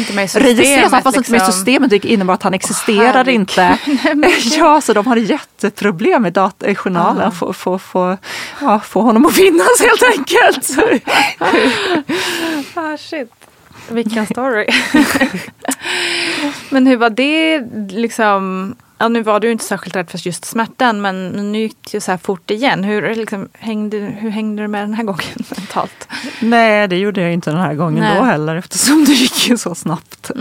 inte 1.18 1.32
med 1.32 1.38
i 1.38 1.39
liksom. 1.39 1.54
systemet, 1.54 1.92
vilket 1.92 2.12
innebar 2.12 2.34
att 2.34 2.44
han 2.44 2.54
existerar 2.54 3.14
herregud. 3.14 3.34
inte. 3.42 3.78
Ja, 4.58 4.82
så 4.82 4.94
de 4.94 5.08
hade 5.08 5.22
jätteproblem 5.22 6.22
med 6.22 6.34
data, 6.34 6.68
i 6.70 6.76
journalen, 6.76 7.28
Ah. 7.28 7.32
få, 7.32 7.54
få, 7.54 7.80
få, 7.80 8.18
ja, 8.62 8.80
få 8.80 9.02
honom 9.02 9.26
att 9.26 9.34
finnas 9.34 9.80
helt 9.82 10.04
enkelt. 10.18 10.70
Ah, 12.74 12.98
shit. 12.98 13.32
Vilken 13.89 14.26
story. 14.26 14.66
Men 16.70 16.88
hur 16.88 16.97
var 16.97 17.09
det 17.09 17.62
liksom? 17.89 18.76
Ja, 18.97 19.07
nu 19.07 19.24
var 19.24 19.39
du 19.39 19.51
inte 19.51 19.64
särskilt 19.64 19.95
rädd 19.95 20.09
för 20.09 20.28
just 20.28 20.45
smärtan 20.45 21.01
men 21.01 21.30
nu 21.51 21.59
gick 21.59 21.78
det 21.84 21.93
ju 21.93 22.01
så 22.01 22.12
här 22.12 22.18
fort 22.18 22.51
igen. 22.51 22.84
Hur, 22.84 23.16
liksom, 23.16 23.49
hängde, 23.53 23.97
hur 23.97 24.30
hängde 24.30 24.62
du 24.62 24.68
med 24.68 24.84
den 24.84 24.93
här 24.93 25.03
gången 25.03 25.22
mentalt? 25.57 26.07
Nej, 26.39 26.88
det 26.88 26.97
gjorde 26.97 27.22
jag 27.22 27.34
inte 27.34 27.51
den 27.51 27.59
här 27.59 27.74
gången 27.74 28.03
Nej. 28.03 28.18
då 28.18 28.24
heller 28.24 28.55
eftersom 28.55 29.05
det 29.05 29.12
gick 29.12 29.49
ju 29.49 29.57
så 29.57 29.76
snabbt. 29.76 30.32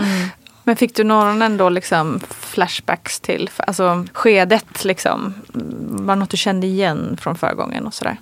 Men 0.63 0.75
fick 0.75 0.95
du 0.95 1.03
någon 1.03 1.41
ändå 1.41 1.69
liksom 1.69 2.19
flashbacks 2.29 3.19
till 3.19 3.49
alltså, 3.57 4.05
skedet? 4.13 4.85
Liksom? 4.85 5.33
Var 5.89 6.15
det 6.15 6.19
något 6.19 6.29
du 6.29 6.37
kände 6.37 6.67
igen 6.67 7.17
från 7.21 7.35
förgången 7.35 7.87
och 7.87 7.93
sådär? 7.93 8.17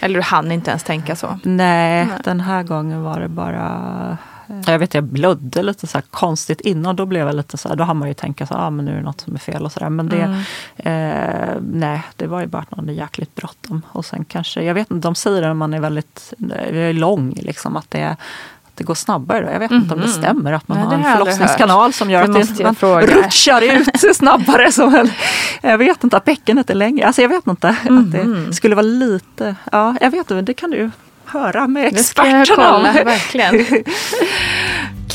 Eller 0.00 0.14
du 0.14 0.22
hann 0.22 0.52
inte 0.52 0.70
ens 0.70 0.82
tänka 0.82 1.16
så? 1.16 1.38
Nej, 1.42 2.06
Nej. 2.06 2.18
den 2.24 2.40
här 2.40 2.62
gången 2.62 3.02
var 3.02 3.20
det 3.20 3.28
bara... 3.28 4.18
Jag 4.66 4.78
vet, 4.78 4.94
jag 4.94 5.04
blödde 5.04 5.62
lite 5.62 5.86
så 5.86 5.98
här 5.98 6.04
konstigt 6.10 6.60
innan. 6.60 6.96
Då 6.96 7.06
blev 7.06 7.26
jag 7.26 7.36
lite 7.36 7.56
så 7.56 7.68
här, 7.68 7.76
då 7.76 7.84
har 7.84 7.94
man 7.94 8.08
ju 8.08 8.14
tänka 8.14 8.46
så 8.46 8.54
här, 8.54 8.66
ah, 8.66 8.70
men 8.70 8.84
nu 8.84 8.92
är 8.92 8.96
det 8.96 9.02
något 9.02 9.20
som 9.20 9.34
är 9.34 9.38
fel 9.38 9.64
och 9.64 9.72
sådär. 9.72 9.90
Men 9.90 10.08
det, 10.08 10.44
eh, 10.76 11.56
nej, 11.72 12.02
det 12.16 12.26
var 12.26 12.40
ju 12.40 12.46
bara 12.46 12.62
att 12.62 12.76
man 12.76 12.88
är 12.88 12.92
jäkligt 12.92 13.34
bråttom. 13.34 13.82
Och 13.88 14.04
sen 14.04 14.24
kanske, 14.24 14.62
jag 14.62 14.74
vet 14.74 14.90
inte, 14.90 15.08
de 15.08 15.14
säger 15.14 15.42
att 15.42 15.56
man 15.56 15.74
är 15.74 15.80
väldigt 15.80 16.34
eh, 16.66 16.94
lång, 16.94 17.32
liksom 17.42 17.76
att 17.76 17.90
det 17.90 18.00
är 18.00 18.16
det 18.74 18.84
går 18.84 18.94
snabbare. 18.94 19.46
Då. 19.46 19.52
Jag 19.52 19.58
vet 19.58 19.70
inte 19.70 19.94
om 19.94 20.00
det 20.00 20.08
stämmer 20.08 20.52
att 20.52 20.68
man 20.68 20.78
Nej, 20.78 20.86
har 20.86 20.96
det 20.96 21.08
en 21.08 21.18
förlossningskanal 21.18 21.92
som 21.92 22.10
gör 22.10 22.26
Det 22.26 22.40
att 22.40 22.56
det, 22.56 22.64
man 22.64 22.74
fråga. 22.74 23.06
rutschar 23.06 23.62
ut 23.62 24.16
snabbare. 24.16 24.72
Som 24.72 24.94
en, 24.94 25.10
jag 25.62 25.78
vet 25.78 26.04
inte, 26.04 26.16
att 26.16 26.24
bäckenet 26.24 26.70
är 26.70 26.74
längre. 26.74 27.06
Alltså 27.06 27.22
jag 27.22 27.28
vet 27.28 27.46
inte. 27.46 27.68
Att 27.68 28.12
det 28.12 28.54
skulle 28.54 28.74
vara 28.74 28.86
lite, 28.86 29.56
ja 29.72 29.96
jag 30.00 30.10
vet 30.10 30.18
inte, 30.18 30.40
det 30.42 30.54
kan 30.54 30.70
du 30.70 30.90
höra 31.26 31.66
med 31.66 31.92
Det 31.94 32.02
ska 32.02 32.26
jag 32.26 32.40
experterna. 32.40 32.92
kolla, 32.92 33.04
verkligen. 33.04 33.84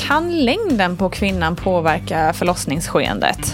Kan 0.07 0.45
längden 0.45 0.97
på 0.97 1.09
kvinnan 1.09 1.55
påverka 1.55 2.33
förlossningsskeendet? 2.33 3.53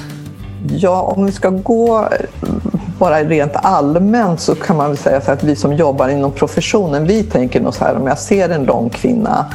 Ja, 0.70 1.02
om 1.02 1.26
vi 1.26 1.32
ska 1.32 1.50
gå 1.50 2.00
eh, 2.00 2.48
bara 3.00 3.24
rent 3.24 3.56
allmänt 3.56 4.40
så 4.40 4.56
kan 4.56 4.78
man 4.78 4.88
väl 4.88 4.98
säga 4.98 5.22
så 5.22 5.32
att 5.32 5.44
vi 5.44 5.56
som 5.56 5.74
jobbar 5.74 6.10
inom 6.10 6.32
professionen, 6.32 7.08
vi 7.08 7.24
tänker 7.24 7.62
nog 7.62 7.74
så 7.74 7.86
här 7.86 7.96
om 7.96 8.08
jag 8.08 8.20
ser 8.20 8.50
en 8.50 8.64
lång 8.64 8.90
kvinna 8.90 9.46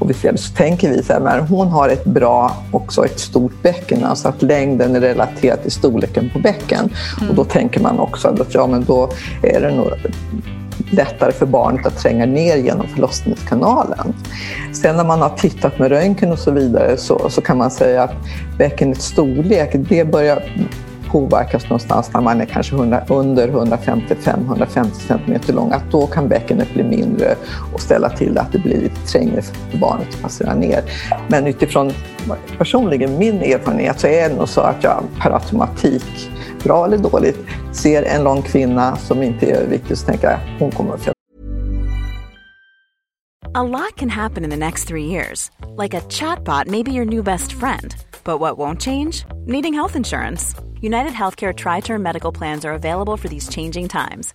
och 0.00 0.10
vi 0.10 0.14
ser 0.14 0.32
det 0.32 0.38
så 0.38 0.54
tänker 0.54 0.90
vi 0.90 1.02
så 1.02 1.12
här, 1.12 1.20
men 1.20 1.40
hon 1.46 1.68
har 1.68 1.88
ett 1.88 2.04
bra, 2.04 2.56
också 2.72 3.04
ett 3.04 3.20
stort 3.20 3.62
bäcken, 3.62 4.04
alltså 4.04 4.28
att 4.28 4.42
längden 4.42 4.96
är 4.96 5.00
relaterad 5.00 5.62
till 5.62 5.72
storleken 5.72 6.30
på 6.32 6.38
bäcken. 6.38 6.90
Och 7.28 7.34
då 7.34 7.44
tänker 7.44 7.80
man 7.80 7.98
också 7.98 8.28
att 8.28 8.54
ja, 8.54 8.66
men 8.66 8.84
då 8.84 9.10
är 9.42 9.60
det 9.60 9.70
nog 9.70 9.86
lättare 10.90 11.32
för 11.32 11.46
barnet 11.46 11.86
att 11.86 11.98
tränga 11.98 12.26
ner 12.26 12.56
genom 12.56 12.88
förlossningskanalen. 12.88 14.14
Sen 14.72 14.96
när 14.96 15.04
man 15.04 15.22
har 15.22 15.28
tittat 15.28 15.78
med 15.78 15.88
röntgen 15.88 16.32
och 16.32 16.38
så 16.38 16.50
vidare 16.50 16.96
så, 16.96 17.28
så 17.28 17.40
kan 17.40 17.58
man 17.58 17.70
säga 17.70 18.02
att 18.02 18.14
bäckenets 18.58 19.04
storlek 19.04 19.70
det 19.74 20.04
börjar 20.04 20.42
påverkas 21.10 21.64
någonstans 21.64 22.10
när 22.14 22.20
man 22.20 22.40
är 22.40 22.44
kanske 22.44 22.74
100, 22.74 23.02
under 23.08 23.48
155-150 23.48 24.86
cm 24.92 25.56
lång, 25.56 25.72
att 25.72 25.90
då 25.90 26.06
kan 26.06 26.28
bäckenet 26.28 26.74
bli 26.74 26.82
mindre 26.82 27.34
och 27.72 27.80
ställa 27.80 28.10
till 28.10 28.38
att 28.38 28.52
det 28.52 28.58
blir 28.58 28.80
lite 28.80 29.06
trängre 29.12 29.42
för 29.42 29.78
barnet 29.78 30.08
att 30.14 30.22
passera 30.22 30.54
ner. 30.54 30.82
Men 31.28 31.46
utifrån 31.46 31.92
personligen 32.58 33.18
min 33.18 33.42
erfarenhet 33.42 34.00
så 34.00 34.06
är 34.06 34.28
det 34.28 34.36
nog 34.36 34.48
så 34.48 34.60
att 34.60 34.84
jag 34.84 35.04
per 35.20 35.30
automatik, 35.30 36.30
bra 36.64 36.84
eller 36.86 36.98
dåligt, 36.98 37.38
ser 37.72 38.02
en 38.02 38.24
lång 38.24 38.42
kvinna 38.42 38.96
som 38.96 39.22
inte 39.22 39.46
är 39.50 39.54
överviktig 39.54 39.98
så 39.98 40.06
tänker 40.06 40.30
jag 40.30 40.38
hon 40.58 40.70
kommer 40.70 40.94
att 40.94 41.00
föda 41.00 41.14
A 43.52 43.64
lot 43.64 43.96
can 43.96 44.08
happen 44.08 44.44
in 44.44 44.50
the 44.50 44.56
next 44.56 44.86
three 44.86 45.06
years. 45.06 45.50
Like 45.76 45.92
a 45.92 46.00
chatbot 46.02 46.68
may 46.68 46.84
be 46.84 46.92
your 46.92 47.04
new 47.04 47.22
best 47.22 47.52
friend. 47.52 47.94
But 48.22 48.38
what 48.38 48.58
won't 48.58 48.80
change? 48.80 49.24
Needing 49.46 49.74
health 49.74 49.96
insurance. 49.96 50.54
United 50.80 51.12
Healthcare 51.12 51.52
Tri 51.52 51.80
Term 51.80 52.00
Medical 52.00 52.32
Plans 52.32 52.64
are 52.64 52.72
available 52.72 53.16
for 53.16 53.28
these 53.28 53.48
changing 53.48 53.88
times. 53.88 54.34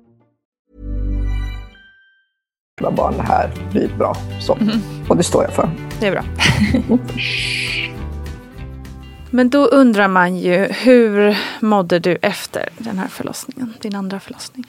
Barn, 2.89 3.13
det 3.17 3.23
här 3.23 3.49
blir 3.71 3.89
bra. 3.97 4.15
Så. 4.39 4.57
Och 5.07 5.17
det 5.17 5.23
står 5.23 5.43
jag 5.43 5.53
för. 5.53 5.69
Det 5.99 6.07
är 6.07 6.11
bra. 6.11 6.23
Men 9.29 9.49
då 9.49 9.65
undrar 9.65 10.07
man 10.07 10.37
ju, 10.37 10.57
hur 10.71 11.37
mådde 11.59 11.99
du 11.99 12.17
efter 12.21 12.69
den 12.77 12.97
här 12.99 13.07
förlossningen? 13.07 13.73
Din 13.81 13.95
andra 13.95 14.19
förlossning? 14.19 14.65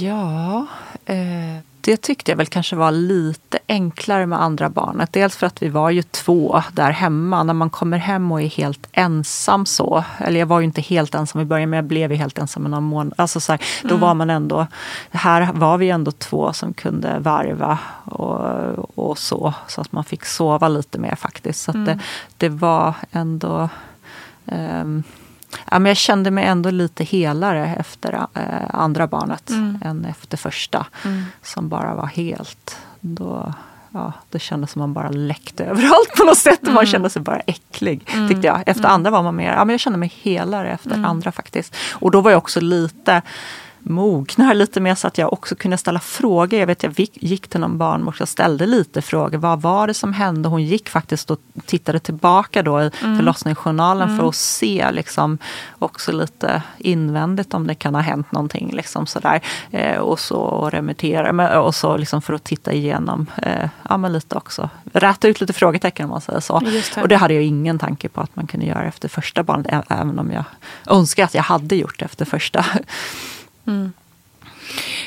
Ja, 0.00 0.66
eh, 1.06 1.16
det 1.84 1.96
tyckte 1.96 2.30
jag 2.32 2.36
väl 2.36 2.46
kanske 2.46 2.76
var 2.76 2.90
lite 2.90 3.58
enklare 3.68 4.26
med 4.26 4.42
andra 4.42 4.68
barnet. 4.68 5.12
Dels 5.12 5.36
för 5.36 5.46
att 5.46 5.62
vi 5.62 5.68
var 5.68 5.90
ju 5.90 6.02
två 6.02 6.62
där 6.72 6.90
hemma. 6.90 7.42
När 7.42 7.54
man 7.54 7.70
kommer 7.70 7.98
hem 7.98 8.32
och 8.32 8.42
är 8.42 8.46
helt 8.46 8.86
ensam 8.92 9.66
så. 9.66 10.04
Eller 10.18 10.40
jag 10.40 10.46
var 10.46 10.60
ju 10.60 10.64
inte 10.64 10.80
helt 10.80 11.14
ensam 11.14 11.40
i 11.40 11.44
början 11.44 11.70
men 11.70 11.76
jag 11.76 11.84
blev 11.84 12.12
ju 12.12 12.18
helt 12.18 12.38
ensam 12.38 12.66
i 12.66 12.68
någon 12.68 12.82
månad. 12.82 13.14
Alltså 13.16 13.40
så 13.40 13.52
här, 13.52 13.60
då 13.82 13.88
Mm. 13.88 14.00
var 14.00 14.14
man 14.14 14.30
ändå, 14.30 14.66
här 15.10 15.52
var 15.52 15.78
vi 15.78 15.90
ändå 15.90 16.10
två 16.12 16.52
som 16.52 16.74
kunde 16.74 17.18
varva 17.18 17.78
och, 18.04 18.98
och 18.98 19.18
så. 19.18 19.54
Så 19.66 19.80
att 19.80 19.92
man 19.92 20.04
fick 20.04 20.24
sova 20.24 20.68
lite 20.68 20.98
mer 20.98 21.14
faktiskt. 21.14 21.60
Så 21.62 21.70
Mm. 21.70 21.84
det, 21.84 21.98
det 22.36 22.48
var 22.48 22.94
ändå 23.12 23.68
ehm, 24.46 25.02
Ja, 25.70 25.78
men 25.78 25.86
jag 25.90 25.96
kände 25.96 26.30
mig 26.30 26.44
ändå 26.44 26.70
lite 26.70 27.04
helare 27.04 27.74
efter 27.78 28.12
eh, 28.34 28.42
andra 28.70 29.06
barnet 29.06 29.50
Mm. 29.50 29.78
än 29.84 30.04
efter 30.04 30.36
första. 30.36 30.86
Mm. 31.04 31.24
Som 31.42 31.68
bara 31.68 31.94
var 31.94 32.06
helt... 32.06 32.76
Då, 33.00 33.54
ja, 33.90 34.12
det 34.30 34.38
kändes 34.38 34.70
som 34.70 34.80
man 34.80 34.92
bara 34.92 35.08
läckte 35.10 35.64
överallt 35.70 36.14
på 36.18 36.24
något 36.24 36.38
sätt. 36.38 36.62
Man 36.62 36.72
Mm. 36.72 36.86
kände 36.86 37.10
sig 37.10 37.22
bara 37.22 37.40
äcklig. 37.40 38.08
Mm. 38.14 38.28
Tyckte 38.28 38.46
jag. 38.46 38.56
Efter 38.66 38.84
Mm. 38.84 38.92
andra 38.94 39.10
var 39.10 39.22
man 39.22 39.36
mer... 39.36 39.52
Ja, 39.52 39.64
men 39.64 39.72
jag 39.72 39.80
kände 39.80 39.98
mig 39.98 40.12
helare 40.22 40.70
efter 40.72 40.90
Mm. 40.90 41.04
andra 41.04 41.32
faktiskt. 41.32 41.76
Och 41.92 42.10
då 42.10 42.20
var 42.20 42.30
jag 42.30 42.38
också 42.38 42.60
lite 42.60 43.22
mognar 43.84 44.54
lite 44.54 44.80
mer 44.80 44.94
så 44.94 45.06
att 45.06 45.18
jag 45.18 45.32
också 45.32 45.54
kunde 45.54 45.76
ställa 45.78 46.00
frågor. 46.00 46.60
Jag 46.60 46.66
vet 46.66 46.82
jag 46.82 46.94
gick- 46.98 47.48
till 47.48 47.60
någon 47.60 47.78
barnmorska 47.78 48.24
och 48.24 48.28
ställde 48.28 48.66
lite 48.66 49.02
frågor. 49.02 49.38
Vad 49.38 49.62
var 49.62 49.86
det 49.86 49.94
som 49.94 50.12
hände? 50.12 50.48
Hon 50.48 50.62
gick 50.62 50.88
faktiskt 50.88 51.30
och 51.30 51.38
tittade 51.66 51.98
tillbaka 51.98 52.62
då 52.62 52.82
i 52.82 52.90
Mm. 53.02 53.16
förlossningsjournalen 53.16 54.08
för 54.08 54.14
Mm. 54.14 54.28
att 54.28 54.34
se 54.34 54.90
liksom 54.92 55.38
också 55.78 56.12
lite 56.12 56.62
invändigt 56.78 57.54
om 57.54 57.66
det 57.66 57.74
kan 57.74 57.94
ha 57.94 58.02
hänt 58.02 58.32
någonting. 58.32 58.70
Liksom 58.72 59.06
sådär. 59.06 59.40
Eh, 59.70 59.96
och 59.98 60.20
så 60.20 60.70
remittera 60.72 61.60
och 61.62 61.74
så 61.74 61.96
liksom 61.96 62.22
för 62.22 62.32
att 62.34 62.44
titta 62.44 62.72
igenom 62.72 63.26
eh, 63.42 63.68
ja, 63.88 63.96
men 63.96 64.12
lite 64.12 64.36
också. 64.36 64.70
Räta 64.92 65.28
ut 65.28 65.40
lite 65.40 65.52
frågetecken 65.52 66.04
om 66.04 66.10
man 66.10 66.20
säger 66.20 66.40
så. 66.40 66.58
Det. 66.58 67.02
Och 67.02 67.08
det 67.08 67.16
hade 67.16 67.34
jag 67.34 67.42
ingen 67.42 67.78
tanke 67.78 68.08
på 68.08 68.20
att 68.20 68.36
man 68.36 68.46
kunde 68.46 68.66
göra 68.66 68.84
efter 68.84 69.08
första 69.08 69.42
barnet. 69.42 69.84
Även 69.88 70.18
om 70.18 70.30
jag 70.32 70.44
önskar 70.86 71.24
att 71.24 71.34
jag 71.34 71.42
hade 71.42 71.76
gjort 71.76 71.98
det 71.98 72.04
efter 72.04 72.24
första. 72.24 72.64
Mm. 73.66 73.92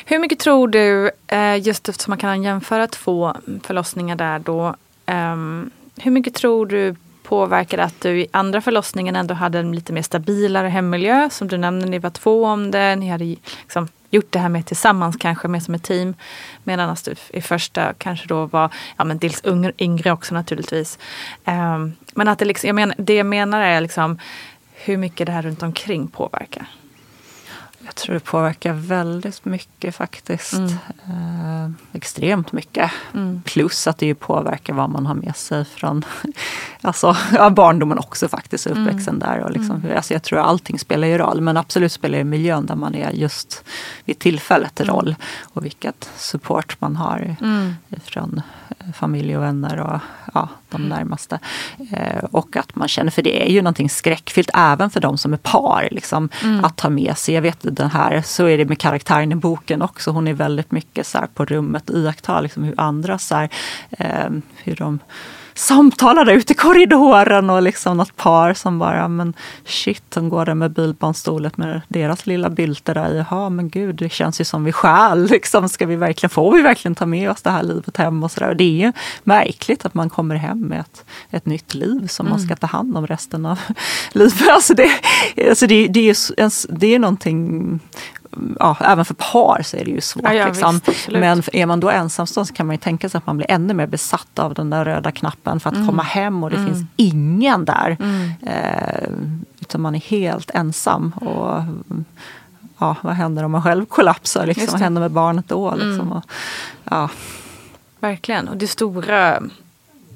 Hur 0.04 0.18
mycket 0.18 0.38
tror 0.38 0.68
du, 0.68 1.10
eh, 1.26 1.56
just 1.66 1.88
eftersom 1.88 2.10
man 2.10 2.18
kan 2.18 2.42
jämföra 2.42 2.86
två 2.86 3.34
förlossningar 3.62 4.16
där 4.16 4.38
då, 4.38 4.76
ehm, 5.06 5.70
hur 5.96 6.10
mycket 6.10 6.34
tror 6.34 6.66
du 6.66 6.94
påverkade 7.22 7.84
att 7.84 8.00
du 8.00 8.20
i 8.20 8.26
andra 8.30 8.60
förlossningen 8.60 9.16
ändå 9.16 9.34
hade 9.34 9.58
en 9.58 9.72
lite 9.72 9.92
mer 9.92 10.02
stabilare 10.02 10.68
hemmiljö? 10.68 11.30
Som 11.30 11.48
du 11.48 11.56
nämnde, 11.56 11.86
ni 11.86 11.98
var 11.98 12.10
två 12.10 12.44
om 12.44 12.70
det, 12.70 12.96
ni 12.96 13.08
hade 13.08 13.24
liksom 13.24 13.88
gjort 14.10 14.32
det 14.32 14.38
här 14.38 14.48
med 14.48 14.66
tillsammans 14.66 15.16
kanske, 15.16 15.48
mer 15.48 15.60
som 15.60 15.74
ett 15.74 15.82
team. 15.82 16.14
Medan 16.64 16.96
du 17.04 17.14
i 17.28 17.40
första 17.40 17.94
kanske 17.98 18.28
då 18.28 18.46
var, 18.46 18.70
ja 18.96 19.04
men 19.04 19.18
dels 19.18 19.42
yngre, 19.78 20.12
också 20.12 20.34
naturligtvis. 20.34 20.98
Ehm, 21.44 21.92
men 22.14 22.28
att 22.28 22.38
det 22.38 22.44
liksom, 22.44 22.66
jag 22.66 22.74
menar, 22.74 22.94
det 22.98 23.14
jag 23.14 23.26
menar 23.26 23.60
är 23.60 23.80
liksom 23.80 24.18
hur 24.74 24.96
mycket 24.96 25.26
det 25.26 25.32
här 25.32 25.42
runt 25.42 25.62
omkring 25.62 26.08
påverkar. 26.08 26.66
Jag 27.88 27.94
tror 27.94 28.14
det 28.14 28.20
påverkar 28.20 28.72
väldigt 28.72 29.44
mycket 29.44 29.94
faktiskt. 29.94 30.52
Mm. 30.52 30.68
Eh, 31.08 31.70
extremt 31.92 32.52
mycket. 32.52 32.90
Mm. 33.14 33.42
Plus 33.44 33.86
att 33.86 33.98
det 33.98 34.06
ju 34.06 34.14
påverkar 34.14 34.74
vad 34.74 34.90
man 34.90 35.06
har 35.06 35.14
med 35.14 35.36
sig 35.36 35.64
från 35.64 36.04
alltså, 36.80 37.16
ja, 37.32 37.50
barndomen 37.50 37.98
också 37.98 38.28
faktiskt. 38.28 38.66
Uppväxten 38.66 39.18
där. 39.18 39.38
Och 39.38 39.50
liksom, 39.50 39.76
Mm. 39.84 39.96
alltså, 39.96 40.12
jag 40.14 40.22
tror 40.22 40.38
allting 40.38 40.78
spelar 40.78 41.08
ju 41.08 41.18
roll. 41.18 41.40
Men 41.40 41.56
absolut 41.56 41.92
spelar 41.92 42.18
ju 42.18 42.24
miljön 42.24 42.66
där 42.66 42.74
man 42.74 42.94
är 42.94 43.10
just 43.10 43.64
vid 44.04 44.18
tillfället 44.18 44.80
Mm. 44.80 44.94
roll. 44.94 45.14
Och 45.42 45.64
vilket 45.64 46.10
support 46.16 46.80
man 46.80 46.96
har 46.96 47.36
Mm. 47.40 47.74
från 48.04 48.40
familj 48.94 49.36
och 49.36 49.42
vänner 49.42 49.80
och 49.80 50.00
ja, 50.34 50.48
de 50.70 50.88
närmaste. 50.88 51.38
Eh, 51.92 52.24
och 52.30 52.56
att 52.56 52.76
man 52.76 52.88
känner, 52.88 53.10
för 53.10 53.22
det 53.22 53.46
är 53.46 53.50
ju 53.50 53.62
någonting 53.62 53.90
skräckfyllt 53.90 54.50
även 54.54 54.90
för 54.90 55.00
de 55.00 55.18
som 55.18 55.32
är 55.32 55.36
par. 55.36 55.88
Liksom, 55.90 56.28
Mm. 56.48 56.64
Att 56.64 56.76
ta 56.76 56.90
med 56.90 57.18
sig, 57.18 57.34
jag 57.34 57.42
vet 57.42 57.58
den 57.60 57.90
här, 57.90 58.22
så 58.22 58.46
är 58.46 58.58
det 58.58 58.64
med 58.64 58.78
karaktären 58.78 59.32
i 59.32 59.34
boken 59.34 59.82
också. 59.82 60.10
Hon 60.10 60.28
är 60.28 60.34
väldigt 60.34 60.70
mycket 60.70 61.06
så 61.06 61.18
här 61.18 61.26
på 61.26 61.44
rummet, 61.44 61.90
iaktta 61.90 62.40
liksom 62.40 62.64
hur 62.64 62.74
andra 62.80 63.18
så 63.18 63.34
här, 63.34 63.48
eh, 63.90 64.30
hur 64.56 64.76
de 64.76 64.98
samtalar 65.54 66.24
där 66.24 66.32
ute 66.32 66.52
i 66.52 66.56
korridoren 66.56 67.50
och 67.50 67.62
liksom 67.62 67.96
något 67.96 68.16
par 68.16 68.54
som 68.54 68.78
bara, 68.78 69.08
men 69.08 69.34
shit, 69.64 70.02
de 70.08 70.28
går 70.28 70.44
där 70.44 70.54
med 70.54 70.70
bilbarnstolet 70.70 71.56
med 71.56 71.80
deras 71.88 72.26
lilla 72.26 72.50
bylte 72.50 72.94
där 72.94 73.14
i. 73.14 73.24
Ja, 73.30 73.48
men 73.48 73.68
gud, 73.68 73.94
det 73.94 74.12
känns 74.12 74.40
ju 74.40 74.44
som 74.44 74.64
vi 74.64 74.72
stjäl. 74.72 75.28
Liksom, 75.30 75.68
ska 75.68 75.86
vi 75.86 75.96
verkligen, 75.96 76.30
får 76.30 76.52
vi 76.52 76.62
verkligen 76.62 76.94
ta 76.94 77.06
med 77.06 77.30
oss 77.30 77.42
det 77.42 77.50
här 77.50 77.62
livet 77.62 77.96
hem 77.96 78.22
och 78.22 78.30
sådär? 78.30 78.54
Det 78.54 78.64
är 78.64 78.86
ju 78.86 78.92
märkligt 79.24 79.86
att 79.86 79.94
man 79.94 80.10
kommer 80.10 80.34
hem 80.34 80.57
med 80.60 80.80
ett, 80.80 81.04
ett 81.30 81.46
nytt 81.46 81.74
liv 81.74 82.06
som 82.06 82.28
man 82.28 82.40
ska 82.40 82.56
ta 82.56 82.66
hand 82.66 82.96
om 82.96 83.06
resten 83.06 83.46
av 83.46 83.60
livet. 84.12 84.48
Alltså 84.50 84.74
det, 84.74 84.90
alltså 85.48 85.66
det, 85.66 85.88
det 85.88 86.00
är 86.00 86.04
ju 86.04 86.34
en 86.36 86.50
det 86.68 86.94
är 86.94 86.98
någonting 86.98 87.80
Ja, 88.60 88.76
även 88.80 89.04
för 89.04 89.14
par 89.14 89.62
så 89.64 89.76
är 89.76 89.84
det 89.84 89.90
ju 89.90 90.00
svårt. 90.00 90.24
Ja, 90.24 90.34
ja, 90.34 90.46
liksom. 90.46 90.80
visst. 90.86 91.08
Men 91.10 91.42
är 91.52 91.66
man 91.66 91.80
då 91.80 91.90
ensamstående 91.90 92.48
så 92.48 92.54
kan 92.54 92.66
man 92.66 92.74
ju 92.74 92.78
tänka 92.80 93.08
sig 93.08 93.18
att 93.18 93.26
man 93.26 93.36
blir 93.36 93.50
ännu 93.50 93.74
mer 93.74 93.86
besatt 93.86 94.38
av 94.38 94.54
den 94.54 94.70
där 94.70 94.84
röda 94.84 95.12
knappen 95.12 95.60
för 95.60 95.70
att 95.70 95.76
Mm. 95.76 95.86
komma 95.88 96.02
hem 96.02 96.44
och 96.44 96.50
det 96.50 96.56
Mm. 96.56 96.68
finns 96.74 96.86
ingen 96.96 97.64
där. 97.64 97.96
Mm. 98.00 98.30
Eh, 98.42 99.08
utan 99.60 99.80
man 99.80 99.94
är 99.94 100.00
helt 100.00 100.50
ensam. 100.50 101.12
Och, 101.12 101.62
ja, 102.78 102.96
vad 103.02 103.14
händer 103.14 103.42
om 103.42 103.50
man 103.52 103.62
själv 103.62 103.84
kollapsar? 103.86 104.46
Liksom? 104.46 104.66
Vad 104.72 104.80
händer 104.80 105.00
med 105.00 105.10
barnet 105.10 105.48
då? 105.48 105.70
Liksom? 105.70 106.00
Mm. 106.00 106.12
Och, 106.12 106.24
ja. 106.84 107.08
Verkligen. 108.00 108.48
Och 108.48 108.56
det 108.56 108.66
stora, 108.68 109.42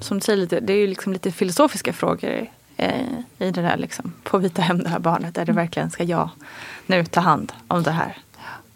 som 0.03 0.17
du 0.19 0.23
säger, 0.23 0.37
lite, 0.37 0.59
det 0.59 0.73
är 0.73 0.77
ju 0.77 0.87
liksom 0.87 1.13
lite 1.13 1.31
filosofiska 1.31 1.93
frågor 1.93 2.47
eh, 2.77 3.01
i 3.37 3.51
det 3.51 3.61
där. 3.61 3.77
Liksom. 3.77 4.13
Få 4.23 4.37
vi 4.37 4.49
ta 4.49 4.61
hem 4.61 4.83
det 4.83 4.89
här 4.89 4.99
barnet? 4.99 5.37
Är 5.37 5.45
det 5.45 5.51
verkligen, 5.51 5.91
ska 5.91 6.03
jag 6.03 6.29
nu 6.85 7.05
ta 7.05 7.19
hand 7.21 7.53
om 7.67 7.83
det 7.83 7.91
här? 7.91 8.17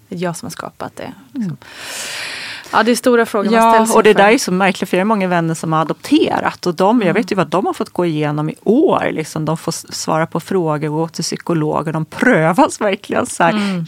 Det 0.09 0.15
är 0.15 0.19
jag 0.19 0.37
som 0.37 0.45
har 0.45 0.51
skapat 0.51 0.95
det. 0.95 1.13
Liksom. 1.31 1.57
Ja, 2.71 2.83
det 2.83 2.91
är 2.91 2.95
stora 2.95 3.25
frågor 3.25 3.49
man 3.51 3.53
Ja, 3.63 3.73
ställs 3.73 3.95
och 3.95 4.03
det 4.03 4.09
inför. 4.09 4.23
där 4.23 4.29
är 4.31 4.37
så 4.37 4.51
märkligt 4.51 4.89
för 4.89 4.97
jag 4.97 5.01
har 5.01 5.07
många 5.07 5.27
vänner 5.27 5.53
som 5.53 5.73
har 5.73 5.81
adopterat 5.81 6.65
och 6.65 6.75
de, 6.75 6.95
Mm. 6.97 7.07
jag 7.07 7.13
vet 7.13 7.31
ju 7.31 7.35
vad 7.35 7.47
de 7.47 7.65
har 7.65 7.73
fått 7.73 7.89
gå 7.89 8.05
igenom 8.05 8.49
i 8.49 8.55
år. 8.63 9.09
Liksom, 9.11 9.45
de 9.45 9.57
får 9.57 9.71
svara 9.93 10.27
på 10.27 10.39
frågor, 10.39 10.87
gå 10.89 11.07
till 11.07 11.23
psykologer, 11.23 11.93
de 11.93 12.05
prövas 12.05 12.81
verkligen 12.81 13.25
så 13.25 13.43
här 13.43 13.51
Mm. 13.51 13.85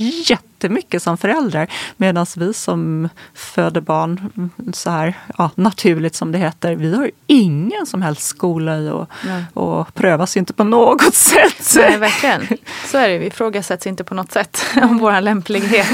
Jättemycket 0.60 1.04
som 1.04 1.18
föräldrar. 1.18 1.68
Medan 1.98 2.26
vi 2.38 2.54
som 2.54 3.10
föder 3.34 3.82
barn 3.82 4.50
så 4.74 4.90
här 4.90 5.14
ja, 5.38 5.52
naturligt 5.56 6.16
som 6.16 6.32
det 6.32 6.38
heter, 6.38 6.76
vi 6.76 6.96
har 6.96 7.12
ingen 7.28 7.86
som 7.86 8.02
helst 8.02 8.22
skola 8.22 8.78
i 8.78 8.90
och, 8.90 9.10
Nej. 9.26 9.44
och 9.54 9.94
prövas 9.94 10.38
inte 10.38 10.54
på 10.54 10.64
något 10.64 11.16
sätt. 11.16 11.76
Nej, 11.76 11.98
verkligen. 11.98 12.48
Så 12.86 12.98
är 12.98 13.10
det. 13.10 13.18
Vi 13.18 13.26
ifrågasätts 13.26 13.88
inte 13.88 14.04
på 14.04 14.16
något 14.16 14.32
sätt 14.32 14.66
om 14.84 14.98
vår 14.98 15.22
lämplighet. 15.22 15.88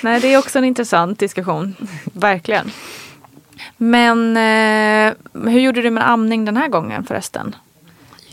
Nej, 0.00 0.20
det 0.20 0.34
är 0.34 0.38
också 0.38 0.58
en 0.58 0.64
intressant 0.64 1.18
diskussion. 1.18 1.74
Verkligen. 2.12 2.70
Men 3.76 4.36
eh, 4.36 5.12
hur 5.50 5.60
gjorde 5.60 5.82
du 5.82 5.90
med 5.90 6.10
amning 6.10 6.44
den 6.44 6.56
här 6.56 6.68
gången 6.68 7.04
förresten? 7.04 7.56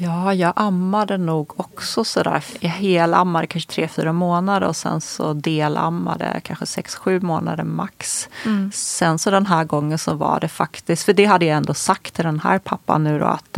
Ja, 0.03 0.33
jag 0.33 0.53
ammade 0.55 1.17
nog 1.17 1.59
också 1.59 2.03
sådär. 2.03 2.43
Jag 2.59 2.69
helammade 2.69 3.47
kanske 3.47 3.71
tre, 3.71 3.87
fyra 3.87 4.13
månader 4.13 4.67
och 4.67 4.75
sen 4.75 5.01
så 5.01 5.33
delammade 5.33 6.41
kanske 6.43 6.65
sex, 6.65 6.95
sju 6.95 7.19
månader 7.19 7.63
max. 7.63 8.29
Mm. 8.45 8.71
Sen 8.73 9.19
så 9.19 9.31
den 9.31 9.45
här 9.45 9.63
gången 9.63 9.97
så 9.97 10.13
var 10.13 10.39
det 10.39 10.47
faktiskt, 10.47 11.03
för 11.03 11.13
det 11.13 11.25
hade 11.25 11.45
jag 11.45 11.57
ändå 11.57 11.73
sagt 11.73 12.13
till 12.13 12.25
den 12.25 12.39
här 12.39 12.59
pappan 12.59 13.03
nu 13.03 13.19
då 13.19 13.25
att 13.25 13.57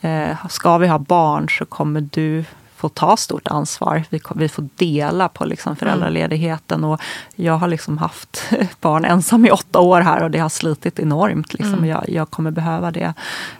eh, 0.00 0.46
ska 0.48 0.78
vi 0.78 0.86
ha 0.86 0.98
barn 0.98 1.48
så 1.48 1.64
kommer 1.64 2.08
du 2.12 2.44
får 2.84 2.88
ta 2.88 3.16
stort 3.16 3.48
ansvar. 3.48 4.04
Vi, 4.10 4.20
vi 4.34 4.48
får 4.48 4.68
dela 4.76 5.28
på 5.28 5.44
liksom 5.44 5.76
föräldraledigheten. 5.76 6.84
Och 6.84 7.00
jag 7.34 7.58
har 7.58 7.68
liksom 7.68 7.98
haft 7.98 8.44
barn 8.80 9.04
ensam 9.04 9.46
i 9.46 9.50
åtta 9.50 9.80
år 9.80 10.00
här 10.00 10.22
och 10.22 10.30
det 10.30 10.38
har 10.38 10.48
slitit 10.48 10.98
enormt. 10.98 11.54
Liksom. 11.54 11.74
Mm. 11.74 11.86
Jag, 11.86 12.08
jag, 12.08 12.30
kommer 12.30 12.50
behöva 12.50 12.90
det, 12.90 13.14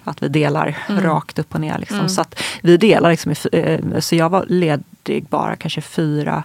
att 0.04 0.22
vi 0.22 0.28
delar 0.28 0.78
mm. 0.88 1.02
rakt 1.02 1.38
upp 1.38 1.54
och 1.54 1.60
ner. 1.60 1.78
Liksom. 1.78 1.98
Mm. 1.98 2.08
Så 2.08 2.24
vi 2.62 2.76
delar, 2.76 3.10
liksom, 3.10 3.34
eh, 3.52 3.80
så 3.98 4.16
jag 4.16 4.28
var 4.28 4.44
ledig 4.48 5.26
bara 5.28 5.56
kanske 5.56 5.80
fyra 5.80 6.42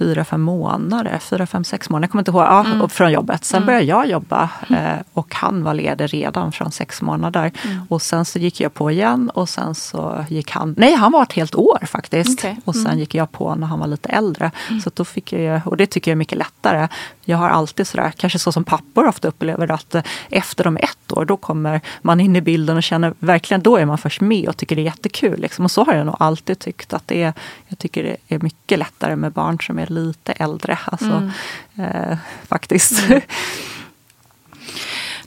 fyra, 0.00 0.24
fem 0.24 0.40
månader, 0.40 1.18
fyra, 1.18 1.46
fem, 1.46 1.64
sex 1.64 1.90
månader, 1.90 2.04
jag 2.04 2.10
kommer 2.10 2.20
inte 2.20 2.30
ihåg, 2.30 2.42
ja, 2.42 2.64
mm. 2.64 2.88
från 2.88 3.12
jobbet. 3.12 3.44
Sen 3.44 3.56
mm. 3.56 3.66
började 3.66 3.84
jag 3.84 4.06
jobba 4.06 4.50
eh, 4.70 4.98
och 5.12 5.34
han 5.34 5.62
var 5.62 5.74
ledig 5.74 6.14
redan 6.14 6.52
från 6.52 6.72
sex 6.72 7.02
månader. 7.02 7.52
Mm. 7.64 7.82
Och 7.88 8.02
sen 8.02 8.24
så 8.24 8.38
gick 8.38 8.60
jag 8.60 8.74
på 8.74 8.90
igen 8.90 9.30
och 9.30 9.48
sen 9.48 9.74
så 9.74 10.24
gick 10.28 10.50
han, 10.50 10.74
nej 10.78 10.94
han 10.94 11.12
var 11.12 11.22
ett 11.22 11.32
helt 11.32 11.54
år 11.54 11.78
faktiskt. 11.86 12.38
Okay. 12.40 12.56
Och 12.64 12.74
sen 12.74 12.86
mm. 12.86 12.98
gick 12.98 13.14
jag 13.14 13.32
på 13.32 13.54
när 13.54 13.66
han 13.66 13.78
var 13.78 13.86
lite 13.86 14.08
äldre. 14.08 14.50
Mm. 14.68 14.80
Så 14.80 14.90
då 14.94 15.04
fick 15.04 15.32
jag, 15.32 15.60
och 15.66 15.76
det 15.76 15.86
tycker 15.86 16.10
jag 16.10 16.14
är 16.14 16.18
mycket 16.18 16.38
lättare. 16.38 16.88
Jag 17.24 17.38
har 17.38 17.48
alltid 17.48 17.86
sådär, 17.86 18.12
kanske 18.16 18.38
så 18.38 18.52
som 18.52 18.64
pappor 18.64 19.06
ofta 19.06 19.28
upplever 19.28 19.70
att 19.70 19.94
eh, 19.94 20.02
efter 20.30 20.64
de 20.64 20.76
ett 20.76 21.12
år, 21.12 21.24
då 21.24 21.36
kommer 21.36 21.80
man 22.02 22.20
in 22.20 22.36
i 22.36 22.40
bilden 22.40 22.76
och 22.76 22.82
känner 22.82 23.14
verkligen, 23.18 23.62
då 23.62 23.76
är 23.76 23.86
man 23.86 23.98
först 23.98 24.20
med 24.20 24.48
och 24.48 24.56
tycker 24.56 24.76
det 24.76 24.82
är 24.82 24.84
jättekul. 24.84 25.40
Liksom. 25.40 25.64
Och 25.64 25.70
så 25.70 25.84
har 25.84 25.94
jag 25.94 26.06
nog 26.06 26.16
alltid 26.18 26.58
tyckt 26.58 26.92
att 26.92 27.08
det 27.08 27.22
är, 27.22 27.32
jag 27.68 27.78
tycker 27.78 28.02
det 28.02 28.34
är 28.34 28.38
mycket 28.38 28.78
lättare 28.78 29.16
med 29.16 29.32
barn 29.32 29.58
som 29.60 29.78
är 29.78 29.86
lite 29.90 30.32
äldre. 30.32 30.78
Alltså, 30.84 31.06
mm. 31.06 31.30
eh, 31.78 32.18
faktiskt. 32.48 33.08
Mm. 33.08 33.20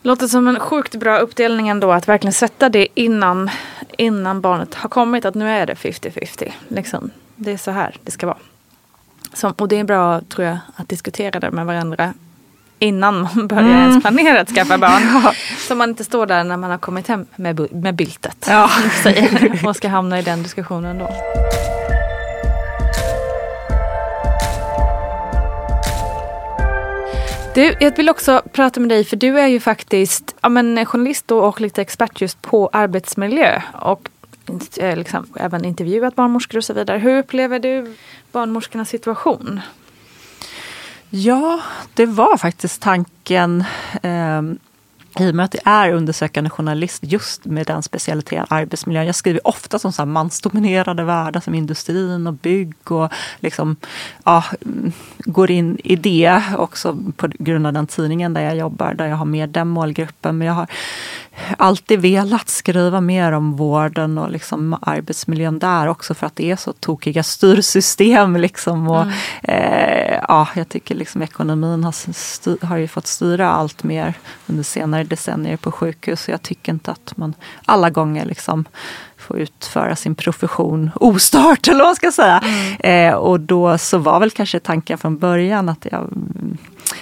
Låter 0.01 0.27
som 0.27 0.47
en 0.47 0.59
sjukt 0.59 0.95
bra 0.95 1.17
uppdelning 1.17 1.67
ändå 1.67 1.91
att 1.91 2.07
verkligen 2.07 2.33
sätta 2.33 2.69
det 2.69 2.87
innan, 2.93 3.49
innan 3.97 4.41
barnet 4.41 4.75
har 4.75 4.89
kommit. 4.89 5.25
Att 5.25 5.35
nu 5.35 5.49
är 5.49 5.65
det 5.65 5.73
50-50. 5.73 6.51
Liksom. 6.67 7.09
Det 7.35 7.51
är 7.51 7.57
så 7.57 7.71
här 7.71 7.97
det 8.03 8.11
ska 8.11 8.27
vara. 8.27 8.37
Som, 9.33 9.51
och 9.51 9.67
det 9.67 9.79
är 9.79 9.83
bra 9.83 10.21
tror 10.21 10.47
jag 10.47 10.57
att 10.75 10.89
diskutera 10.89 11.39
det 11.39 11.51
med 11.51 11.65
varandra 11.65 12.13
innan 12.79 13.21
man 13.21 13.47
börjar 13.47 13.63
mm. 13.63 13.81
ens 13.81 14.03
planera 14.03 14.41
att 14.41 14.49
skaffa 14.49 14.77
barn. 14.77 15.01
ja. 15.23 15.33
Så 15.67 15.75
man 15.75 15.89
inte 15.89 16.03
står 16.03 16.25
där 16.25 16.43
när 16.43 16.57
man 16.57 16.71
har 16.71 16.77
kommit 16.77 17.07
hem 17.07 17.25
med, 17.35 17.73
med 17.73 17.95
byltet. 17.95 18.45
Ja. 18.49 18.69
och 19.67 19.75
ska 19.75 19.87
hamna 19.87 20.19
i 20.19 20.21
den 20.21 20.43
diskussionen 20.43 20.97
då. 20.97 21.09
Du, 27.55 27.75
jag 27.79 27.97
vill 27.97 28.09
också 28.09 28.41
prata 28.51 28.79
med 28.79 28.89
dig 28.89 29.03
för 29.03 29.15
du 29.15 29.39
är 29.39 29.47
ju 29.47 29.59
faktiskt 29.59 30.35
ja, 30.41 30.49
men, 30.49 30.85
journalist 30.85 31.31
och 31.31 31.61
lite 31.61 31.81
expert 31.81 32.21
just 32.21 32.41
på 32.41 32.69
arbetsmiljö. 32.73 33.61
Och 33.73 34.09
eh, 34.77 34.97
liksom, 34.97 35.27
även 35.35 35.65
intervjuat 35.65 36.15
barnmorskor 36.15 36.57
och 36.57 36.63
så 36.63 36.73
vidare. 36.73 36.97
Hur 36.97 37.17
upplever 37.17 37.59
du 37.59 37.95
barnmorskornas 38.31 38.89
situation? 38.89 39.61
Ja, 41.09 41.61
det 41.93 42.05
var 42.05 42.37
faktiskt 42.37 42.81
tanken 42.81 43.63
eh, 44.03 44.41
i 45.19 45.31
och 45.31 45.35
med 45.35 45.45
att 45.45 45.51
det 45.51 45.61
är 45.63 45.93
undersökande 45.93 46.49
journalist 46.49 47.03
just 47.03 47.45
med 47.45 47.67
den 47.67 47.83
specialiteten 47.83 48.45
arbetsmiljön. 48.49 49.05
Jag 49.05 49.15
skriver 49.15 49.47
ofta 49.47 49.79
som 49.79 49.93
så 49.93 50.05
mansdominerade 50.05 51.03
världar 51.03 51.41
som 51.41 51.53
industrin 51.53 52.27
och 52.27 52.33
bygg 52.33 52.91
och 52.91 53.11
liksom, 53.39 53.75
ja, 54.23 54.43
går 55.19 55.51
in 55.51 55.77
i 55.83 55.95
det 55.95 56.41
också 56.57 56.97
på 57.15 57.27
grund 57.39 57.67
av 57.67 57.73
den 57.73 57.87
tidningen 57.87 58.33
där 58.33 58.41
jag 58.41 58.55
jobbar, 58.55 58.93
där 58.93 59.05
jag 59.05 59.15
har 59.15 59.25
med 59.25 59.49
den 59.49 59.67
målgruppen. 59.67 60.37
Men 60.37 60.47
jag 60.47 60.53
har 60.53 60.67
alltid 61.57 62.01
velat 62.01 62.49
skriva 62.49 63.01
mer 63.01 63.31
om 63.31 63.55
vården 63.55 64.17
och 64.17 64.31
liksom 64.31 64.77
arbetsmiljön 64.81 65.59
där 65.59 65.87
också 65.87 66.13
för 66.13 66.27
att 66.27 66.35
det 66.35 66.51
är 66.51 66.55
så 66.55 66.73
tokiga 66.73 67.23
styrsystem. 67.23 68.35
Liksom 68.35 68.87
och, 68.87 69.01
mm. 69.01 69.13
eh, 69.43 70.19
ja, 70.27 70.47
jag 70.55 70.69
tycker 70.69 70.95
liksom 70.95 71.21
ekonomin 71.21 71.83
har, 71.83 72.13
styr, 72.13 72.57
har 72.61 72.77
ju 72.77 72.87
fått 72.87 73.07
styra 73.07 73.51
allt 73.51 73.83
mer 73.83 74.13
under 74.47 74.63
senare 74.63 75.03
decennier 75.03 75.57
på 75.57 75.71
sjukhus. 75.71 76.29
Jag 76.29 76.41
tycker 76.41 76.71
inte 76.71 76.91
att 76.91 77.17
man 77.17 77.33
alla 77.65 77.89
gånger 77.89 78.25
liksom 78.25 78.65
får 79.17 79.39
utföra 79.39 79.95
sin 79.95 80.15
profession 80.15 80.91
ostört 80.95 81.67
eller 81.67 81.79
vad 81.79 81.87
man 81.87 81.95
ska 81.95 82.11
säga. 82.11 82.43
Mm. 82.43 83.11
Eh, 83.11 83.15
och 83.15 83.39
då 83.39 83.77
så 83.77 83.97
var 83.97 84.19
väl 84.19 84.31
kanske 84.31 84.59
tanken 84.59 84.97
från 84.97 85.17
början 85.17 85.69
att 85.69 85.87
jag 85.91 86.09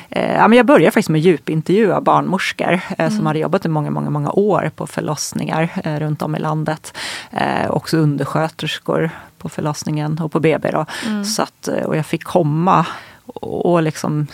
ja, 0.09 0.47
men 0.47 0.57
jag 0.57 0.65
började 0.65 0.91
faktiskt 0.91 1.09
med 1.09 1.21
djupintervjua 1.21 2.01
barnmorskor 2.01 2.73
eh, 2.73 2.81
mm. 2.97 3.11
som 3.11 3.25
hade 3.25 3.39
jobbat 3.39 3.65
i 3.65 3.69
många, 3.69 3.91
många, 3.91 4.09
många 4.09 4.31
år 4.31 4.71
på 4.75 4.87
förlossningar 4.87 5.69
eh, 5.83 5.99
runt 5.99 6.21
om 6.21 6.35
i 6.35 6.39
landet. 6.39 6.97
Eh, 7.31 7.71
också 7.71 7.97
undersköterskor 7.97 9.09
på 9.37 9.49
förlossningen 9.49 10.19
och 10.19 10.31
på 10.31 10.39
BB. 10.39 10.71
Då. 10.71 10.85
Mm. 11.07 11.25
Så 11.25 11.41
att, 11.41 11.67
eh, 11.67 11.83
och 11.83 11.97
jag 11.97 12.05
fick 12.05 12.23
komma 12.23 12.85
och, 13.25 13.65
och 13.65 13.83
liksom 13.83 14.27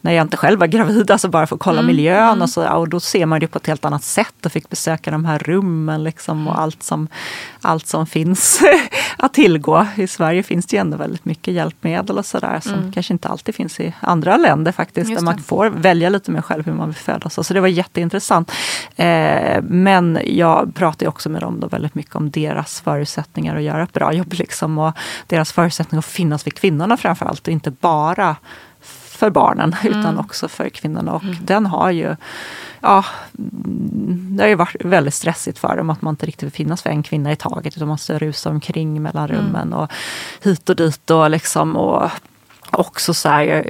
när 0.00 0.12
jag 0.12 0.24
inte 0.24 0.36
själv 0.36 0.60
var 0.60 0.66
gravid, 0.66 1.10
alltså 1.10 1.28
bara 1.28 1.46
för 1.46 1.56
att 1.56 1.60
kolla 1.60 1.78
mm, 1.78 1.86
miljön 1.86 2.28
mm. 2.28 2.42
och 2.42 2.50
så. 2.50 2.76
Och 2.76 2.88
då 2.88 3.00
ser 3.00 3.26
man 3.26 3.40
det 3.40 3.46
på 3.46 3.58
ett 3.58 3.66
helt 3.66 3.84
annat 3.84 4.04
sätt 4.04 4.46
och 4.46 4.52
fick 4.52 4.68
besöka 4.68 5.10
de 5.10 5.24
här 5.24 5.38
rummen 5.38 6.04
liksom 6.04 6.48
och 6.48 6.60
allt 6.60 6.82
som, 6.82 7.08
allt 7.60 7.86
som 7.86 8.06
finns 8.06 8.60
att 9.16 9.34
tillgå. 9.34 9.86
I 9.96 10.06
Sverige 10.06 10.42
finns 10.42 10.66
det 10.66 10.76
ju 10.76 10.80
ändå 10.80 10.96
väldigt 10.96 11.24
mycket 11.24 11.54
hjälpmedel 11.54 12.18
och 12.18 12.26
sådär 12.26 12.60
som 12.62 12.74
mm. 12.74 12.92
kanske 12.92 13.12
inte 13.12 13.28
alltid 13.28 13.54
finns 13.54 13.80
i 13.80 13.94
andra 14.00 14.36
länder 14.36 14.72
faktiskt. 14.72 15.14
Där 15.14 15.22
man 15.22 15.38
får 15.38 15.70
välja 15.70 16.08
lite 16.08 16.30
mer 16.30 16.42
själv 16.42 16.66
hur 16.66 16.72
man 16.72 16.88
vill 16.88 16.96
födas. 16.96 17.46
Så 17.46 17.54
det 17.54 17.60
var 17.60 17.68
jätteintressant. 17.68 18.52
Eh, 18.96 19.62
men 19.62 20.18
jag 20.24 20.74
pratade 20.74 21.08
också 21.08 21.28
med 21.28 21.42
dem 21.42 21.60
då 21.60 21.68
väldigt 21.68 21.94
mycket 21.94 22.16
om 22.16 22.30
deras 22.30 22.80
förutsättningar 22.80 23.56
att 23.56 23.62
göra 23.62 23.82
ett 23.82 23.92
bra 23.92 24.12
jobb 24.12 24.32
liksom 24.32 24.78
och 24.78 24.92
deras 25.26 25.52
förutsättningar 25.52 25.98
att 25.98 26.04
finnas 26.04 26.42
för 26.42 26.50
kvinnorna 26.50 26.96
framför 26.96 27.26
allt 27.26 27.46
och 27.46 27.52
inte 27.52 27.70
bara 27.70 28.36
för 29.20 29.30
barnen 29.30 29.76
mm. 29.82 29.98
utan 29.98 30.18
också 30.18 30.48
för 30.48 30.68
kvinnorna. 30.68 31.12
Och 31.12 31.22
mm. 31.22 31.36
den 31.40 31.66
har 31.66 31.90
ju 31.90 32.16
ja, 32.80 33.04
det 33.32 34.42
har 34.42 34.48
ju 34.48 34.54
varit 34.54 34.84
väldigt 34.84 35.14
stressigt 35.14 35.58
för 35.58 35.76
dem 35.76 35.90
att 35.90 36.02
man 36.02 36.12
inte 36.12 36.26
riktigt 36.26 36.42
vill 36.42 36.52
finnas 36.52 36.82
för 36.82 36.90
en 36.90 37.02
kvinna 37.02 37.32
i 37.32 37.36
taget 37.36 37.76
utan 37.76 37.88
man 37.88 37.92
måste 37.92 38.18
rusa 38.18 38.50
omkring 38.50 39.02
mellan 39.02 39.30
mm. 39.30 39.36
rummen 39.36 39.68
mm. 39.68 39.78
och 39.78 39.90
hit 40.42 40.68
och 40.68 40.76
dit 40.76 41.10
och 41.10 41.30
liksom 41.30 41.76
och 41.76 42.10
också 42.72 43.14
så 43.14 43.28
här, 43.28 43.42
jag 43.42 43.66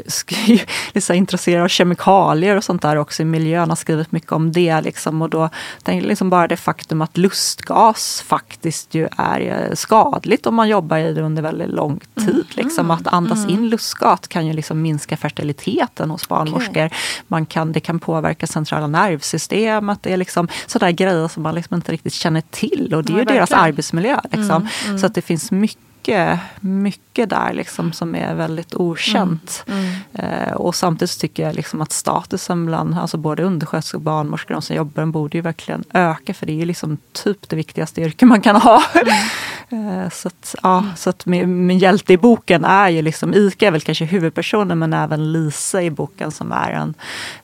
är 0.95 1.01
så 1.01 1.13
intresserad 1.15 1.65
av 1.65 1.69
kemikalier 1.69 2.57
och 2.57 2.65
sånt 2.65 2.83
där 2.83 2.97
också 2.97 3.23
i 3.23 3.25
miljön, 3.25 3.69
har 3.69 3.77
skrivit 3.77 4.13
mycket 4.13 4.33
om 4.33 4.53
det. 4.53 4.81
Liksom, 4.81 5.23
och 5.23 5.31
då 5.31 5.49
tänker 5.83 6.09
liksom 6.09 6.31
bara 6.31 6.49
det 6.49 6.57
faktum 6.57 7.03
att 7.03 7.19
lustgas 7.19 8.25
faktiskt 8.27 8.95
ju 8.95 9.09
är 9.17 9.75
skadligt 9.75 10.47
om 10.47 10.55
man 10.55 10.69
jobbar 10.69 10.99
i 10.99 11.15
det 11.15 11.23
under 11.23 11.43
väldigt 11.43 11.69
lång 11.69 12.01
tid. 12.15 12.29
Mm. 12.29 12.45
Liksom, 12.51 12.91
att 12.91 13.07
andas 13.07 13.39
mm. 13.39 13.51
in 13.51 13.69
lustgas 13.69 14.21
kan 14.29 14.47
ju 14.47 14.53
liksom 14.53 14.83
minska 14.83 15.17
fertiliteten 15.17 16.11
hos 16.11 16.29
barnmorskor. 16.29 16.87
Okay. 16.87 16.91
Man 17.27 17.47
kan, 17.47 17.73
det 17.73 17.81
kan 17.81 17.99
påverka 17.99 18.47
centrala 18.47 18.87
nervsystemet. 18.87 19.99
Det 20.03 20.13
är 20.13 20.17
liksom 20.17 20.49
sådana 20.67 20.93
grejer 20.93 21.29
som 21.29 21.43
man 21.43 21.55
liksom 21.55 21.75
inte 21.75 21.93
riktigt 21.93 22.13
känner 22.13 22.43
till 22.51 22.95
och 22.95 23.05
det 23.05 23.13
är 23.13 23.15
ja, 23.15 23.19
ju 23.19 23.25
verkligen. 23.25 23.37
deras 23.37 23.53
arbetsmiljö. 23.53 24.21
Liksom. 24.25 24.43
Mm. 24.51 24.69
mm. 24.87 24.99
Så 24.99 25.07
att 25.07 25.15
det 25.15 25.23
finns 25.23 25.51
mycket 25.51 25.90
mycket, 26.01 26.41
mycket 26.61 27.31
där 27.31 27.53
liksom 27.53 27.93
som 27.93 28.15
är 28.15 28.35
väldigt 28.35 28.75
okänt. 28.75 29.65
Mm. 29.67 29.85
Mm. 30.13 30.49
Eh, 30.49 30.53
och 30.53 30.75
samtidigt 30.75 31.21
tycker 31.21 31.43
jag 31.43 31.55
liksom 31.55 31.81
att 31.81 31.93
statusen 31.93 32.67
bland 32.67 32.99
alltså 32.99 33.17
både 33.17 33.43
undersköterskor 33.43 33.99
och 33.99 34.03
barnmorskor, 34.03 34.55
de 34.55 34.63
som 34.63 34.77
jobbar, 34.77 35.07
borde 35.07 35.39
ju 35.39 35.43
verkligen 35.43 35.85
öka. 35.93 36.35
För 36.35 36.47
det 36.47 36.53
är 36.53 36.57
ju 36.57 36.65
liksom 36.65 36.99
typ 37.13 37.49
det 37.49 37.57
viktigaste 37.57 38.01
yrke 38.01 38.27
man 38.27 38.41
kan 38.41 38.57
ha. 38.57 38.83
Eh, 39.73 40.11
så 40.11 40.29
att, 40.29 40.55
ja, 40.63 40.85
så 40.97 41.11
att 41.11 41.27
min, 41.27 41.67
min 41.67 41.79
hjälte 41.79 42.13
i 42.13 42.17
boken 42.17 42.65
är 42.65 42.89
ju 42.89 43.03
liksom, 43.03 43.35
Ika 43.35 43.67
är 43.67 43.71
väl 43.71 43.81
kanske 43.81 44.05
huvudpersonen 44.05 44.79
men 44.79 44.93
även 44.93 45.33
Lisa 45.33 45.83
i 45.83 45.91
boken 45.91 46.31
som 46.31 46.53
är 46.53 46.71
en, 46.71 46.95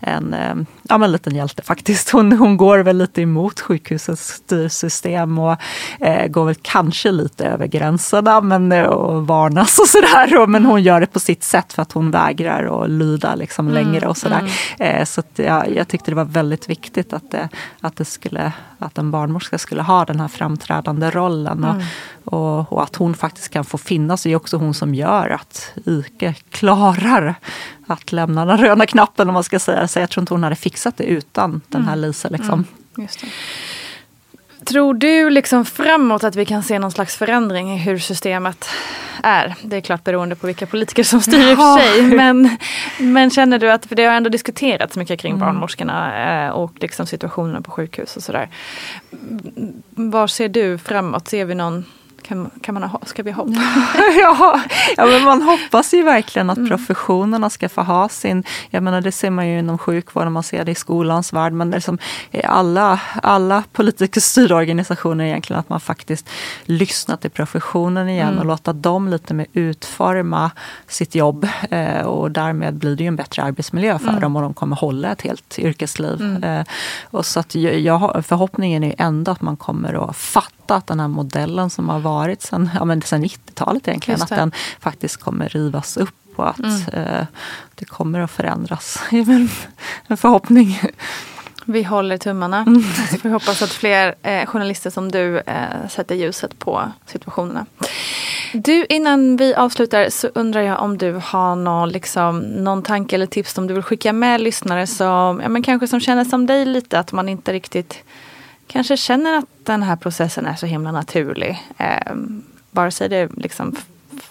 en 0.00 0.34
eh, 0.34 0.54
ja, 0.82 0.98
men 0.98 1.12
liten 1.12 1.34
hjälte 1.34 1.62
faktiskt. 1.62 2.10
Hon, 2.10 2.32
hon 2.32 2.56
går 2.56 2.78
väl 2.78 2.96
lite 2.96 3.22
emot 3.22 3.60
sjukhusets 3.60 4.28
styrsystem 4.28 5.38
och 5.38 5.56
eh, 6.00 6.26
går 6.26 6.44
väl 6.44 6.54
kanske 6.62 7.12
lite 7.12 7.44
över 7.44 7.66
gränserna 7.66 8.40
men, 8.40 8.72
eh, 8.72 8.84
och 8.84 9.26
varnas 9.26 9.78
och 9.78 9.88
sådär. 9.88 10.46
Men 10.46 10.64
hon 10.64 10.82
gör 10.82 11.00
det 11.00 11.06
på 11.06 11.20
sitt 11.20 11.44
sätt 11.44 11.72
för 11.72 11.82
att 11.82 11.92
hon 11.92 12.10
vägrar 12.10 12.82
att 12.82 12.90
lyda 12.90 13.34
liksom 13.34 13.68
mm, 13.68 13.84
längre 13.84 14.06
och 14.06 14.16
sådär. 14.16 14.50
Mm. 14.78 14.96
Eh, 14.96 15.04
så 15.04 15.20
att, 15.20 15.30
ja, 15.34 15.66
jag 15.66 15.88
tyckte 15.88 16.10
det 16.10 16.14
var 16.14 16.24
väldigt 16.24 16.68
viktigt 16.68 17.12
att, 17.12 17.30
det, 17.30 17.48
att, 17.80 17.96
det 17.96 18.04
skulle, 18.04 18.52
att 18.78 18.98
en 18.98 19.10
barnmorska 19.10 19.58
skulle 19.58 19.82
ha 19.82 20.04
den 20.04 20.20
här 20.20 20.28
framträdande 20.28 21.10
rollen. 21.10 21.64
Och, 21.64 21.74
mm. 21.74 21.86
och, 22.24 22.72
och, 22.72 22.82
att 22.82 22.96
hon 22.96 23.14
faktiskt 23.14 23.48
kan 23.48 23.64
få 23.64 23.78
finnas. 23.78 24.22
Det 24.22 24.32
är 24.32 24.36
också 24.36 24.56
hon 24.56 24.74
som 24.74 24.94
gör 24.94 25.30
att 25.30 25.72
Ike 25.86 26.34
klarar 26.50 27.34
att 27.86 28.12
lämna 28.12 28.44
den 28.44 28.58
röda 28.58 28.86
knappen 28.86 29.28
om 29.28 29.34
man 29.34 29.44
ska 29.44 29.58
säga. 29.58 29.88
Så 29.88 29.98
jag 29.98 30.10
tror 30.10 30.22
inte 30.22 30.34
hon 30.34 30.42
hade 30.42 30.56
fixat 30.56 30.96
det 30.96 31.04
utan 31.04 31.60
den 31.68 31.84
här 31.84 31.92
mm. 31.92 32.08
Lisa. 32.08 32.28
Liksom. 32.28 32.64
Mm. 32.98 33.08
Tror 34.64 34.94
du 34.94 35.30
liksom 35.30 35.64
framåt 35.64 36.24
att 36.24 36.36
vi 36.36 36.44
kan 36.44 36.62
se 36.62 36.78
någon 36.78 36.90
slags 36.90 37.16
förändring 37.16 37.74
i 37.74 37.78
hur 37.78 37.98
systemet 37.98 38.68
är? 39.22 39.54
Det 39.62 39.76
är 39.76 39.80
klart 39.80 40.04
beroende 40.04 40.36
på 40.36 40.46
vilka 40.46 40.66
politiker 40.66 41.02
som 41.02 41.20
styr 41.20 41.50
i 41.50 41.54
och 41.54 41.58
för 41.58 41.78
sig. 41.78 42.02
Men, 42.02 42.56
men 42.98 43.30
känner 43.30 43.58
du 43.58 43.70
att, 43.70 43.86
för 43.86 43.96
det 43.96 44.04
har 44.04 44.14
ändå 44.14 44.30
diskuterats 44.30 44.96
mycket 44.96 45.20
kring 45.20 45.32
mm. 45.32 45.40
barnmorskorna 45.40 46.46
eh, 46.46 46.50
och 46.50 46.72
liksom 46.74 47.06
situationen 47.06 47.62
på 47.62 47.70
sjukhus 47.70 48.16
och 48.16 48.22
sådär. 48.22 48.48
Var 49.90 50.26
ser 50.26 50.48
du 50.48 50.78
framåt? 50.78 51.28
Ser 51.28 51.44
vi 51.44 51.54
någon 51.54 51.84
Kan, 52.28 52.50
kan 52.60 52.74
man 52.74 52.82
ha, 52.82 53.00
ska 53.06 53.22
vi 53.22 53.30
hoppa? 53.30 53.50
ja, 54.20 54.60
ja, 54.96 55.06
men 55.06 55.24
man 55.24 55.42
hoppas 55.42 55.94
ju 55.94 56.02
verkligen 56.02 56.50
att 56.50 56.56
Mm. 56.58 56.68
professionerna 56.68 57.50
ska 57.50 57.68
få 57.68 57.80
ha 57.82 58.08
sin... 58.08 58.44
Jag 58.70 58.82
menar, 58.82 59.00
det 59.00 59.12
ser 59.12 59.30
man 59.30 59.48
ju 59.48 59.58
inom 59.58 59.78
sjukvården, 59.78 60.32
man 60.32 60.42
ser 60.42 60.64
det 60.64 60.72
i 60.72 60.74
skolans 60.74 61.32
värld. 61.32 61.52
Men 61.52 61.70
det 61.70 61.74
är 61.74 61.78
liksom, 61.78 61.98
i 62.30 62.42
alla, 62.44 63.00
alla 63.22 63.62
politiskt 63.72 64.22
styrda 64.30 64.54
organisationer 64.54 65.24
egentligen 65.24 65.60
att 65.60 65.68
man 65.68 65.80
faktiskt 65.80 66.28
lyssnar 66.64 67.16
till 67.16 67.30
professionen 67.30 68.08
igen 68.08 68.26
Mm. 68.28 68.38
och 68.38 68.44
låta 68.46 68.72
dem 68.72 69.08
lite 69.08 69.34
mer 69.34 69.46
utforma 69.52 70.50
sitt 70.86 71.14
jobb. 71.14 71.48
Eh, 71.70 72.00
och 72.06 72.30
därmed 72.30 72.74
blir 72.74 72.96
det 72.96 73.02
ju 73.02 73.08
en 73.08 73.16
bättre 73.16 73.42
arbetsmiljö 73.42 73.98
för 73.98 74.08
Mm. 74.08 74.20
dem 74.20 74.36
och 74.36 74.42
de 74.42 74.54
kommer 74.54 74.76
hålla 74.76 75.12
ett 75.12 75.22
helt 75.22 75.58
yrkesliv. 75.58 76.20
Mm. 76.20 76.42
Eh, 76.44 76.66
och 77.04 77.26
så 77.26 77.40
att 77.40 77.54
jag, 77.54 77.78
jag, 77.80 78.24
förhoppningen 78.26 78.84
är 78.84 78.88
ju 78.88 78.94
ändå 78.98 79.32
att 79.32 79.40
man 79.40 79.56
kommer 79.56 80.08
att 80.10 80.16
fatta 80.16 80.74
att 80.74 80.86
den 80.86 81.00
här 81.00 81.08
modellen 81.08 81.70
som 81.70 81.88
har 81.88 81.98
varit 81.98 82.15
sedan, 82.38 82.70
ja, 82.74 82.84
men 82.84 83.02
sedan 83.02 83.24
90-talet 83.24 83.88
egentligen, 83.88 84.22
att 84.22 84.28
den 84.28 84.52
faktiskt 84.80 85.16
kommer 85.16 85.48
rivas 85.48 85.96
upp 85.96 86.14
och 86.36 86.48
att 86.50 86.58
Mm. 86.58 86.80
eh, 86.92 87.26
det 87.74 87.84
kommer 87.84 88.20
att 88.20 88.30
förändras. 88.30 88.98
Det 89.10 89.16
är 89.18 89.48
en 90.06 90.16
förhoppning. 90.16 90.80
Vi 91.64 91.82
håller 91.82 92.18
tummarna. 92.18 92.58
Mm. 92.66 92.82
Vi 93.22 93.30
hoppas 93.30 93.62
att 93.62 93.70
fler 93.70 94.14
eh, 94.22 94.46
journalister 94.46 94.90
som 94.90 95.12
du 95.12 95.38
eh, 95.38 95.88
sätter 95.90 96.14
ljuset 96.14 96.58
på 96.58 96.92
situationerna. 97.06 97.66
Du, 98.52 98.86
innan 98.88 99.36
vi 99.36 99.54
avslutar 99.54 100.10
så 100.10 100.28
undrar 100.34 100.60
jag 100.60 100.80
om 100.82 100.98
du 100.98 101.20
har 101.24 101.56
någon, 101.56 101.88
liksom, 101.88 102.38
någon 102.40 102.82
tanke 102.82 103.14
eller 103.16 103.26
tips 103.26 103.52
som 103.52 103.66
du 103.66 103.74
vill 103.74 103.82
skicka 103.82 104.12
med 104.12 104.40
lyssnare 104.40 104.86
som 104.86 105.40
ja, 105.42 105.48
men 105.48 105.62
kanske 105.62 105.88
som 105.88 106.00
känner 106.00 106.24
som 106.24 106.46
dig 106.46 106.66
lite 106.66 106.98
att 106.98 107.12
man 107.12 107.28
inte 107.28 107.52
riktigt 107.52 108.02
kanske 108.66 108.96
känner 108.96 109.38
att 109.38 109.44
den 109.64 109.82
här 109.82 109.96
processen 109.96 110.46
är 110.46 110.54
så 110.54 110.66
himla 110.66 110.92
naturlig. 110.92 111.62
Eh, 111.78 112.14
vare 112.70 112.90
sig 112.90 113.08
det 113.08 113.16
är 113.16 113.28
liksom 113.36 113.76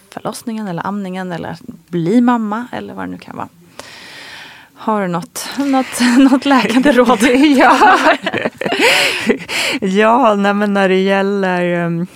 förlossningen 0.09 0.67
eller 0.67 0.87
amningen 0.87 1.31
eller 1.31 1.49
att 1.49 1.61
bli 1.87 2.21
mamma 2.21 2.67
eller 2.71 2.93
vad 2.93 3.07
det 3.07 3.11
nu 3.11 3.17
kan 3.17 3.35
vara. 3.35 3.49
Har 4.73 5.01
du 5.01 5.07
något, 5.07 5.49
något, 5.57 5.99
något 6.31 6.45
läkande 6.45 6.91
råd? 6.91 7.21
ja, 7.57 7.97
ja 9.81 10.35
nej, 10.35 10.53
men 10.53 10.73
när 10.73 10.89
det 10.89 11.01
gäller 11.01 11.85
um, 11.85 12.07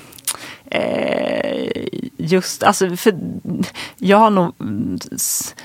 eh, 0.72 1.84
just, 2.18 2.64
alltså, 2.64 2.96
för 2.96 3.14
jag 3.98 4.18
har 4.18 4.30
nog 4.30 4.54
mm, 4.60 5.00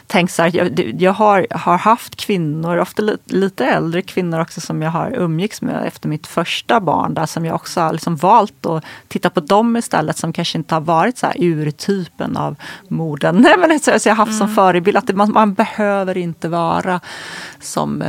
tänkt 0.07 0.33
så 0.33 0.43
här, 0.43 0.57
jag, 0.57 0.95
jag 0.99 1.13
har, 1.13 1.47
har 1.51 1.79
haft 1.79 2.17
kvinnor, 2.17 2.79
ofta 2.79 3.03
li, 3.03 3.17
lite 3.25 3.67
äldre 3.67 4.03
kvinnor 4.03 4.41
också 4.41 4.61
som 4.61 4.83
jag 4.83 4.91
har 4.91 5.11
umgicks 5.11 5.63
med 5.63 5.87
efter 5.87 6.09
mitt 6.09 6.27
första 6.27 6.81
barn, 6.81 7.15
där 7.15 7.27
som 7.27 7.45
jag 7.45 7.55
också 7.55 7.81
har 7.81 7.93
liksom 7.93 8.17
valt 8.17 8.67
att 8.67 8.85
titta 9.09 9.31
på 9.31 9.41
dem 9.41 9.77
istället 9.77 10.17
som 10.17 10.33
kanske 10.33 10.59
inte 10.59 10.75
har 10.75 10.81
varit 10.81 11.19
så 11.19 11.27
här 11.27 11.37
urtypen 11.39 12.37
av 12.37 12.57
moden. 12.89 13.37
Nej, 13.41 13.55
men 13.59 13.81
så, 13.81 13.99
så 13.99 14.09
jag 14.09 14.17
har 14.17 14.27
haft 14.27 14.39
som 14.39 14.55
förebild 14.55 14.97
att 14.97 15.07
det, 15.07 15.15
man, 15.15 15.33
man 15.33 15.55
behöver 15.55 16.17
inte 16.17 16.49
vara 16.49 17.01
som 17.61 18.05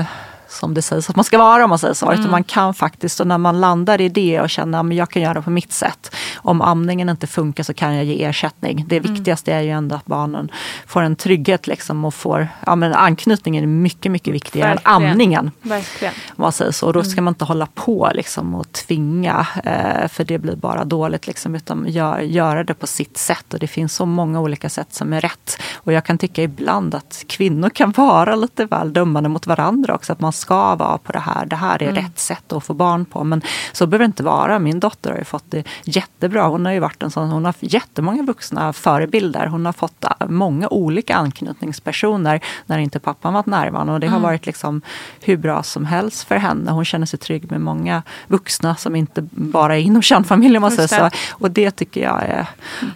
som 0.56 0.74
det 0.74 0.82
sägs 0.82 1.10
att 1.10 1.16
man 1.16 1.26
ska 1.26 1.38
vara 1.38 1.64
om 1.64 1.70
man 1.70 1.80
säger 1.80 1.93
så. 1.93 2.14
Utan 2.14 2.32
man 2.32 2.43
kan 2.43 2.74
faktiskt, 2.74 3.20
och 3.20 3.28
när 3.28 3.38
man 3.38 3.62
landar 3.62 4.01
i 4.01 4.10
det 4.10 4.41
och 4.41 4.49
känner 4.49 4.80
att 4.80 4.95
jag 4.95 5.10
kan 5.10 5.22
göra 5.22 5.34
det 5.34 5.41
på 5.41 5.49
mitt 5.49 5.74
sätt. 5.74 6.16
Om 6.36 6.62
amningen 6.62 7.10
inte 7.10 7.28
funkar 7.28 7.64
så 7.64 7.74
kan 7.74 7.95
jag 7.95 8.06
ge 8.06 8.24
ersättning. 8.24 8.86
Det 8.88 8.99
viktigaste 8.99 9.53
är 9.53 9.62
ju 9.62 9.70
ändå 9.70 9.95
att 9.95 10.06
barnen 10.06 10.51
får 10.88 11.01
en 11.01 11.16
trygghet 11.16 11.68
liksom 11.68 12.06
och 12.06 12.14
får, 12.14 12.47
ja 12.66 12.76
men 12.76 12.93
anknytningen 12.93 13.64
är 13.64 13.68
mycket, 13.68 14.12
mycket 14.12 14.34
viktigare 14.34 14.70
Verkligen. 14.70 15.01
än 15.01 15.12
amningen. 15.12 15.51
Verkligen. 15.62 16.14
Om 16.28 16.41
man 16.41 16.51
säger 16.51 16.72
så. 16.72 16.88
Och 16.88 16.93
då 16.93 17.03
ska 17.03 17.22
man 17.22 17.32
inte 17.32 17.45
hålla 17.45 17.68
på 17.76 18.12
liksom 18.14 18.56
och 18.56 18.72
tvinga, 18.72 19.47
eh, 19.64 20.08
för 20.08 20.24
det 20.24 20.38
blir 20.38 20.56
bara 20.56 20.86
dåligt. 20.86 21.28
Liksom, 21.28 21.56
utan 21.56 21.86
gör, 21.88 22.20
göra 22.20 22.64
det 22.64 22.74
på 22.74 22.88
sitt 22.88 23.18
sätt. 23.18 23.53
Och 23.53 23.60
det 23.60 23.68
finns 23.68 23.95
så 23.95 24.06
många 24.06 24.39
olika 24.39 24.70
sätt 24.70 24.93
som 24.93 25.14
är 25.14 25.22
rätt. 25.22 25.62
Och 25.74 25.93
jag 25.93 26.06
kan 26.06 26.18
tycka 26.18 26.43
ibland 26.43 26.95
att 26.95 27.24
kvinnor 27.28 27.70
kan 27.70 27.91
vara 27.91 28.36
lite 28.36 28.66
väl 28.66 28.93
dömande 28.93 29.30
mot 29.30 29.47
varandra 29.47 29.95
också. 29.95 30.14
Att 30.14 30.20
man 30.20 30.34
ska 30.46 30.76
vara 30.76 30.98
på 30.98 31.12
det 31.12 31.20
här, 31.20 31.46
det 31.46 31.56
här 31.56 31.84
är 31.84 31.89
Mm. 31.89 32.04
rätt 32.04 32.20
sätt 32.20 32.54
att 32.54 32.64
få 32.64 32.74
barn 32.74 33.06
på. 33.06 33.24
Men 33.24 33.41
så 33.74 33.88
behöver 33.88 34.04
det 34.04 34.06
inte 34.06 34.24
vara. 34.24 34.60
Min 34.60 34.80
dotter 34.80 35.12
har 35.12 35.18
ju 35.18 35.24
fått 35.24 35.43
det 35.50 35.64
jättebra. 35.84 36.48
Hon 36.48 36.66
har 36.66 36.74
ju 36.74 36.80
varit 36.80 37.04
en 37.04 37.12
sån, 37.12 37.30
hon 37.30 37.46
har 37.46 37.56
jättemånga 37.60 38.24
vuxna 38.24 38.74
förebilder. 38.74 39.46
Hon 39.48 39.66
har 39.66 39.74
fått 39.74 40.04
äh, 40.04 40.28
många 40.28 40.68
olika 40.70 41.16
anknytningspersoner 41.16 42.39
när 42.66 42.78
inte 42.80 43.00
pappan 43.00 43.34
varit 43.34 43.46
närvarande. 43.46 43.93
Och 43.93 44.00
det 44.00 44.08
har 44.08 44.18
Mm. 44.18 44.24
varit 44.30 44.46
liksom 44.46 44.82
hur 45.22 45.38
bra 45.38 45.64
som 45.64 45.86
helst 45.86 46.24
för 46.28 46.36
henne. 46.36 46.72
Hon 46.72 46.86
känner 46.86 47.06
sig 47.06 47.20
trygg 47.20 47.52
med 47.52 47.62
många 47.62 48.04
vuxna 48.28 48.76
som 48.76 48.96
inte 48.96 49.22
bara 49.32 49.76
är 49.78 49.82
inom 49.82 50.02
kärnfamiljen. 50.02 50.62
Man 50.62 50.72
säger 50.72 50.88
så. 50.88 51.10
Och 51.32 51.52
det 51.52 51.72
tycker 51.72 52.02
jag 52.04 52.24
är, 52.24 52.48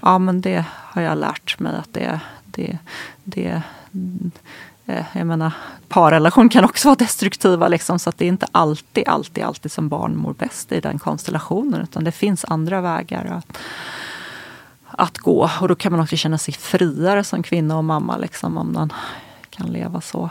ja 0.02 0.18
men 0.18 0.42
det 0.42 0.66
har 0.74 1.02
jag 1.02 1.18
lärt 1.18 1.60
mig 1.60 1.76
att 1.80 1.94
det, 1.94 2.20
det, 2.46 2.78
det 3.24 3.62
mm, 3.94 4.32
Eh, 4.90 5.06
jag 5.14 5.28
menar, 5.28 5.52
parrelation 5.88 6.50
kan 6.50 6.66
också 6.66 6.88
vara 6.88 6.96
destruktiva. 6.96 7.68
Liksom, 7.68 8.00
så 8.00 8.10
att 8.10 8.18
det 8.18 8.26
är 8.26 8.30
inte 8.30 8.48
alltid, 8.52 9.08
alltid, 9.08 9.44
alltid 9.44 9.72
som 9.72 9.90
barn 9.90 10.18
mår 10.18 10.34
bäst 10.34 10.72
i 10.72 10.80
den 10.80 11.00
konstellationen. 11.00 11.82
Utan 11.82 12.04
det 12.04 12.12
finns 12.12 12.46
andra 12.46 12.82
vägar 12.82 13.26
att, 13.26 13.58
att 14.86 15.18
gå. 15.18 15.50
Och 15.62 15.68
då 15.68 15.76
kan 15.76 15.92
man 15.92 16.02
också 16.02 16.16
känna 16.16 16.38
sig 16.38 16.54
friare 16.54 17.24
som 17.24 17.44
kvinna 17.44 17.78
och 17.78 17.84
mamma. 17.84 18.18
Liksom, 18.18 18.58
om 18.58 18.74
man 18.74 18.94
kan 19.60 19.72
leva 19.72 20.02
så. 20.02 20.30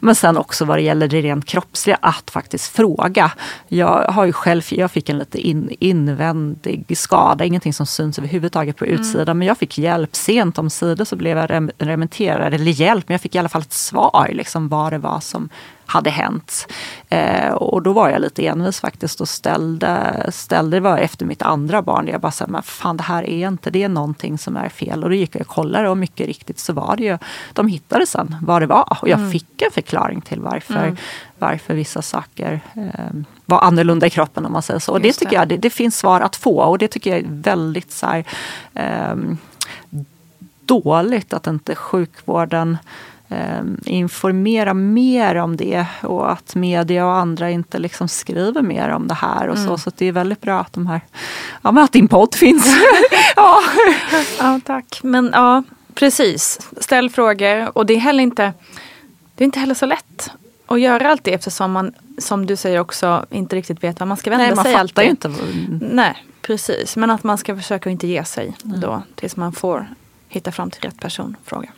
Men 0.00 0.14
sen 0.14 0.36
också 0.36 0.64
vad 0.64 0.78
det 0.78 0.82
gäller 0.82 1.08
det 1.08 1.20
rent 1.20 1.44
kroppsliga, 1.44 1.98
att 2.00 2.30
faktiskt 2.30 2.76
fråga. 2.76 3.32
Jag 3.68 4.04
har 4.08 4.24
ju 4.24 4.32
själv, 4.32 4.62
jag 4.68 4.90
fick 4.90 5.08
en 5.08 5.18
lite 5.18 5.38
in, 5.38 5.76
invändig 5.80 6.98
skada, 6.98 7.44
ingenting 7.44 7.72
som 7.72 7.86
syns 7.86 8.18
överhuvudtaget 8.18 8.76
på 8.76 8.86
utsidan. 8.86 9.38
Men 9.38 9.48
jag 9.48 9.58
fick 9.58 9.78
hjälp 9.78 10.16
sent 10.16 10.58
om 10.58 10.70
sidor 10.70 11.04
så 11.04 11.16
blev 11.16 11.38
jag 11.38 11.50
rem, 11.50 11.70
remitterad, 11.78 12.54
eller 12.54 12.72
hjälp, 12.72 13.08
men 13.08 13.14
jag 13.14 13.20
fick 13.20 13.34
i 13.34 13.38
alla 13.38 13.48
fall 13.48 13.62
ett 13.62 13.72
svar 13.72 14.30
liksom 14.32 14.68
vad 14.68 14.92
det 14.92 14.98
var 14.98 15.20
som 15.20 15.48
hade 15.92 16.10
hänt. 16.10 16.66
Eh, 17.08 17.52
och 17.52 17.82
då 17.82 17.92
var 17.92 18.08
jag 18.08 18.20
lite 18.20 18.46
envis 18.46 18.80
faktiskt 18.80 19.20
och 19.20 19.28
ställde, 19.28 20.26
ställde 20.32 20.76
det 20.76 20.80
var 20.80 20.98
efter 20.98 21.26
mitt 21.26 21.42
andra 21.42 21.82
barn. 21.82 22.08
Jag 22.08 22.20
bara 22.20 22.32
sa, 22.32 22.46
men 22.48 22.62
fan 22.62 22.96
det 22.96 23.02
här 23.02 23.22
är 23.30 23.48
inte, 23.48 23.70
det 23.70 23.82
är 23.82 23.88
någonting 23.88 24.38
som 24.38 24.56
är 24.56 24.68
fel. 24.68 25.04
Och 25.04 25.10
då 25.10 25.14
gick 25.16 25.34
jag 25.34 25.40
och 25.40 25.46
kollade 25.46 25.88
och 25.88 25.96
mycket 25.98 26.26
riktigt 26.26 26.58
så 26.58 26.72
var 26.72 26.96
det 26.96 27.02
ju, 27.04 27.18
de 27.52 27.68
hittade 27.68 28.06
sen 28.06 28.36
vad 28.42 28.62
det 28.62 28.66
var. 28.66 28.96
Och 29.00 29.08
jag 29.08 29.18
Mm. 29.18 29.30
fick 29.32 29.62
en 29.62 29.70
förklaring 29.70 30.20
till 30.20 30.40
varför, 30.40 30.74
Mm. 30.84 30.96
varför 31.38 31.74
vissa 31.74 32.02
saker 32.02 32.60
eh, 32.74 33.14
var 33.46 33.60
annorlunda 33.60 34.06
i 34.06 34.10
kroppen 34.10 34.46
om 34.46 34.52
man 34.52 34.62
säger 34.62 34.80
så. 34.80 34.92
Och 34.92 35.00
det 35.00 35.06
Just 35.06 35.18
tycker 35.18 35.30
det. 35.30 35.36
jag, 35.36 35.48
det, 35.48 35.56
det 35.56 35.70
finns 35.70 35.98
svar 35.98 36.20
att 36.20 36.36
få. 36.36 36.56
Och 36.62 36.78
det 36.78 36.88
tycker 36.88 37.10
jag 37.10 37.18
är 37.18 37.26
väldigt 37.28 37.92
så 37.92 38.06
här, 38.06 38.24
ehm, 38.74 39.38
dåligt 40.64 41.32
att 41.32 41.46
inte 41.46 41.74
sjukvården 41.74 42.78
eh, 43.21 43.21
informera 43.84 44.74
mer 44.74 45.36
om 45.36 45.56
det 45.56 45.86
och 46.02 46.32
att 46.32 46.54
media 46.54 47.06
och 47.06 47.14
andra 47.16 47.50
inte 47.50 47.78
liksom 47.78 48.08
skriver 48.08 48.62
mer 48.62 48.88
om 48.88 49.08
det 49.08 49.14
här. 49.14 49.48
och 49.48 49.56
Mm. 49.56 49.68
Så, 49.68 49.78
så 49.78 49.90
det 49.96 50.06
är 50.06 50.12
väldigt 50.12 50.40
bra 50.40 50.60
att, 50.60 50.72
de 50.72 50.86
här, 50.86 51.00
ja, 51.62 51.72
men 51.72 51.84
att 51.84 51.92
din 51.92 52.08
podd 52.08 52.34
finns. 52.34 52.76
ja. 53.36 53.60
Ja, 54.38 54.60
tack. 54.64 55.00
Men 55.02 55.30
ja, 55.32 55.62
precis. 55.94 56.58
Ställ 56.80 57.10
frågor. 57.10 57.78
Och 57.78 57.86
det 57.86 57.94
är 57.94 57.98
heller 57.98 58.22
inte, 58.22 58.52
det 59.34 59.44
är 59.44 59.46
inte 59.46 59.60
heller 59.60 59.74
så 59.74 59.86
lätt 59.86 60.30
att 60.66 60.80
göra 60.80 61.10
allt 61.10 61.24
det 61.24 61.34
eftersom 61.34 61.72
man, 61.72 61.94
som 62.18 62.46
du 62.46 62.56
säger 62.56 62.80
också, 62.80 63.26
inte 63.30 63.56
riktigt 63.56 63.84
vet 63.84 64.00
vad 64.00 64.08
man 64.08 64.16
ska 64.16 64.30
vända 64.30 64.46
Nej, 64.46 64.54
man 64.54 64.64
sig 64.64 64.74
alltid. 64.74 65.04
ju 65.04 65.10
inte. 65.10 65.30
Nej, 65.80 66.24
precis. 66.42 66.96
Men 66.96 67.10
att 67.10 67.22
man 67.22 67.38
ska 67.38 67.56
försöka 67.56 67.90
inte 67.90 68.06
ge 68.06 68.24
sig 68.24 68.56
då 68.62 69.02
tills 69.14 69.36
man 69.36 69.52
får 69.52 69.86
hitta 70.28 70.52
fram 70.52 70.70
till 70.70 70.82
rätt 70.82 71.00
person. 71.00 71.36
Fråga. 71.44 71.68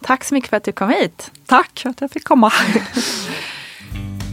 Tack 0.00 0.24
så 0.24 0.34
mycket 0.34 0.50
för 0.50 0.56
att 0.56 0.64
du 0.64 0.72
kom 0.72 0.90
hit. 0.90 1.30
Tack 1.46 1.80
för 1.80 1.90
att 1.90 2.00
jag 2.00 2.10
fick 2.10 2.24
komma. 2.24 2.52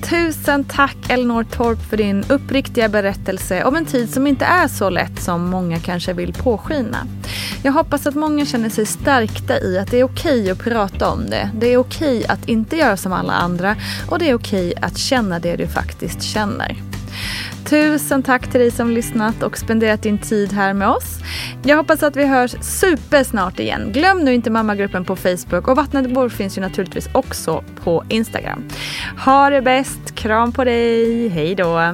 Tusen 0.09 0.63
tack 0.63 1.09
Elinor 1.09 1.43
Torp 1.43 1.89
för 1.89 1.97
din 1.97 2.23
uppriktiga 2.29 2.89
berättelse 2.89 3.63
om 3.63 3.75
en 3.75 3.85
tid 3.85 4.13
som 4.13 4.27
inte 4.27 4.45
är 4.45 4.67
så 4.67 4.89
lätt 4.89 5.21
som 5.21 5.49
många 5.49 5.79
kanske 5.79 6.13
vill 6.13 6.33
påskina. 6.33 7.07
Jag 7.63 7.71
hoppas 7.71 8.07
att 8.07 8.15
många 8.15 8.45
känner 8.45 8.69
sig 8.69 8.85
stärkta 8.85 9.59
i 9.59 9.77
att 9.77 9.91
det 9.91 9.99
är 9.99 10.03
okej 10.03 10.51
att 10.51 10.59
prata 10.59 11.09
om 11.09 11.29
det. 11.29 11.49
Det 11.55 11.67
är 11.67 11.77
okej 11.77 12.25
att 12.27 12.49
inte 12.49 12.77
göra 12.77 12.97
som 12.97 13.13
alla 13.13 13.33
andra 13.33 13.75
och 14.09 14.19
det 14.19 14.29
är 14.29 14.33
okej 14.33 14.73
att 14.81 14.97
känna 14.97 15.39
det 15.39 15.55
du 15.55 15.67
faktiskt 15.67 16.21
känner. 16.21 16.75
Tusen 17.65 18.23
tack 18.23 18.51
till 18.51 18.59
dig 18.59 18.71
som 18.71 18.91
lyssnat 18.91 19.43
och 19.43 19.57
spenderat 19.57 20.03
din 20.03 20.17
tid 20.17 20.53
här 20.53 20.73
med 20.73 20.89
oss. 20.89 21.19
Jag 21.63 21.77
hoppas 21.77 22.03
att 22.03 22.15
vi 22.15 22.25
hörs 22.25 22.51
supersnart 22.61 23.59
igen. 23.59 23.91
Glöm 23.91 24.19
nu 24.19 24.33
inte 24.33 24.49
mammagruppen 24.49 25.05
på 25.05 25.15
Facebook 25.15 25.67
och 25.67 25.75
Vattnet 25.75 26.13
går 26.13 26.29
finns 26.29 26.57
ju 26.57 26.61
naturligtvis 26.61 27.09
också 27.11 27.63
på 27.83 28.03
Instagram. 28.09 28.63
Ha 29.25 29.49
det 29.49 29.61
bäst, 29.61 30.15
kram 30.15 30.51
på 30.51 30.63
dig, 30.63 31.27
hej 31.27 31.55
då! 31.55 31.93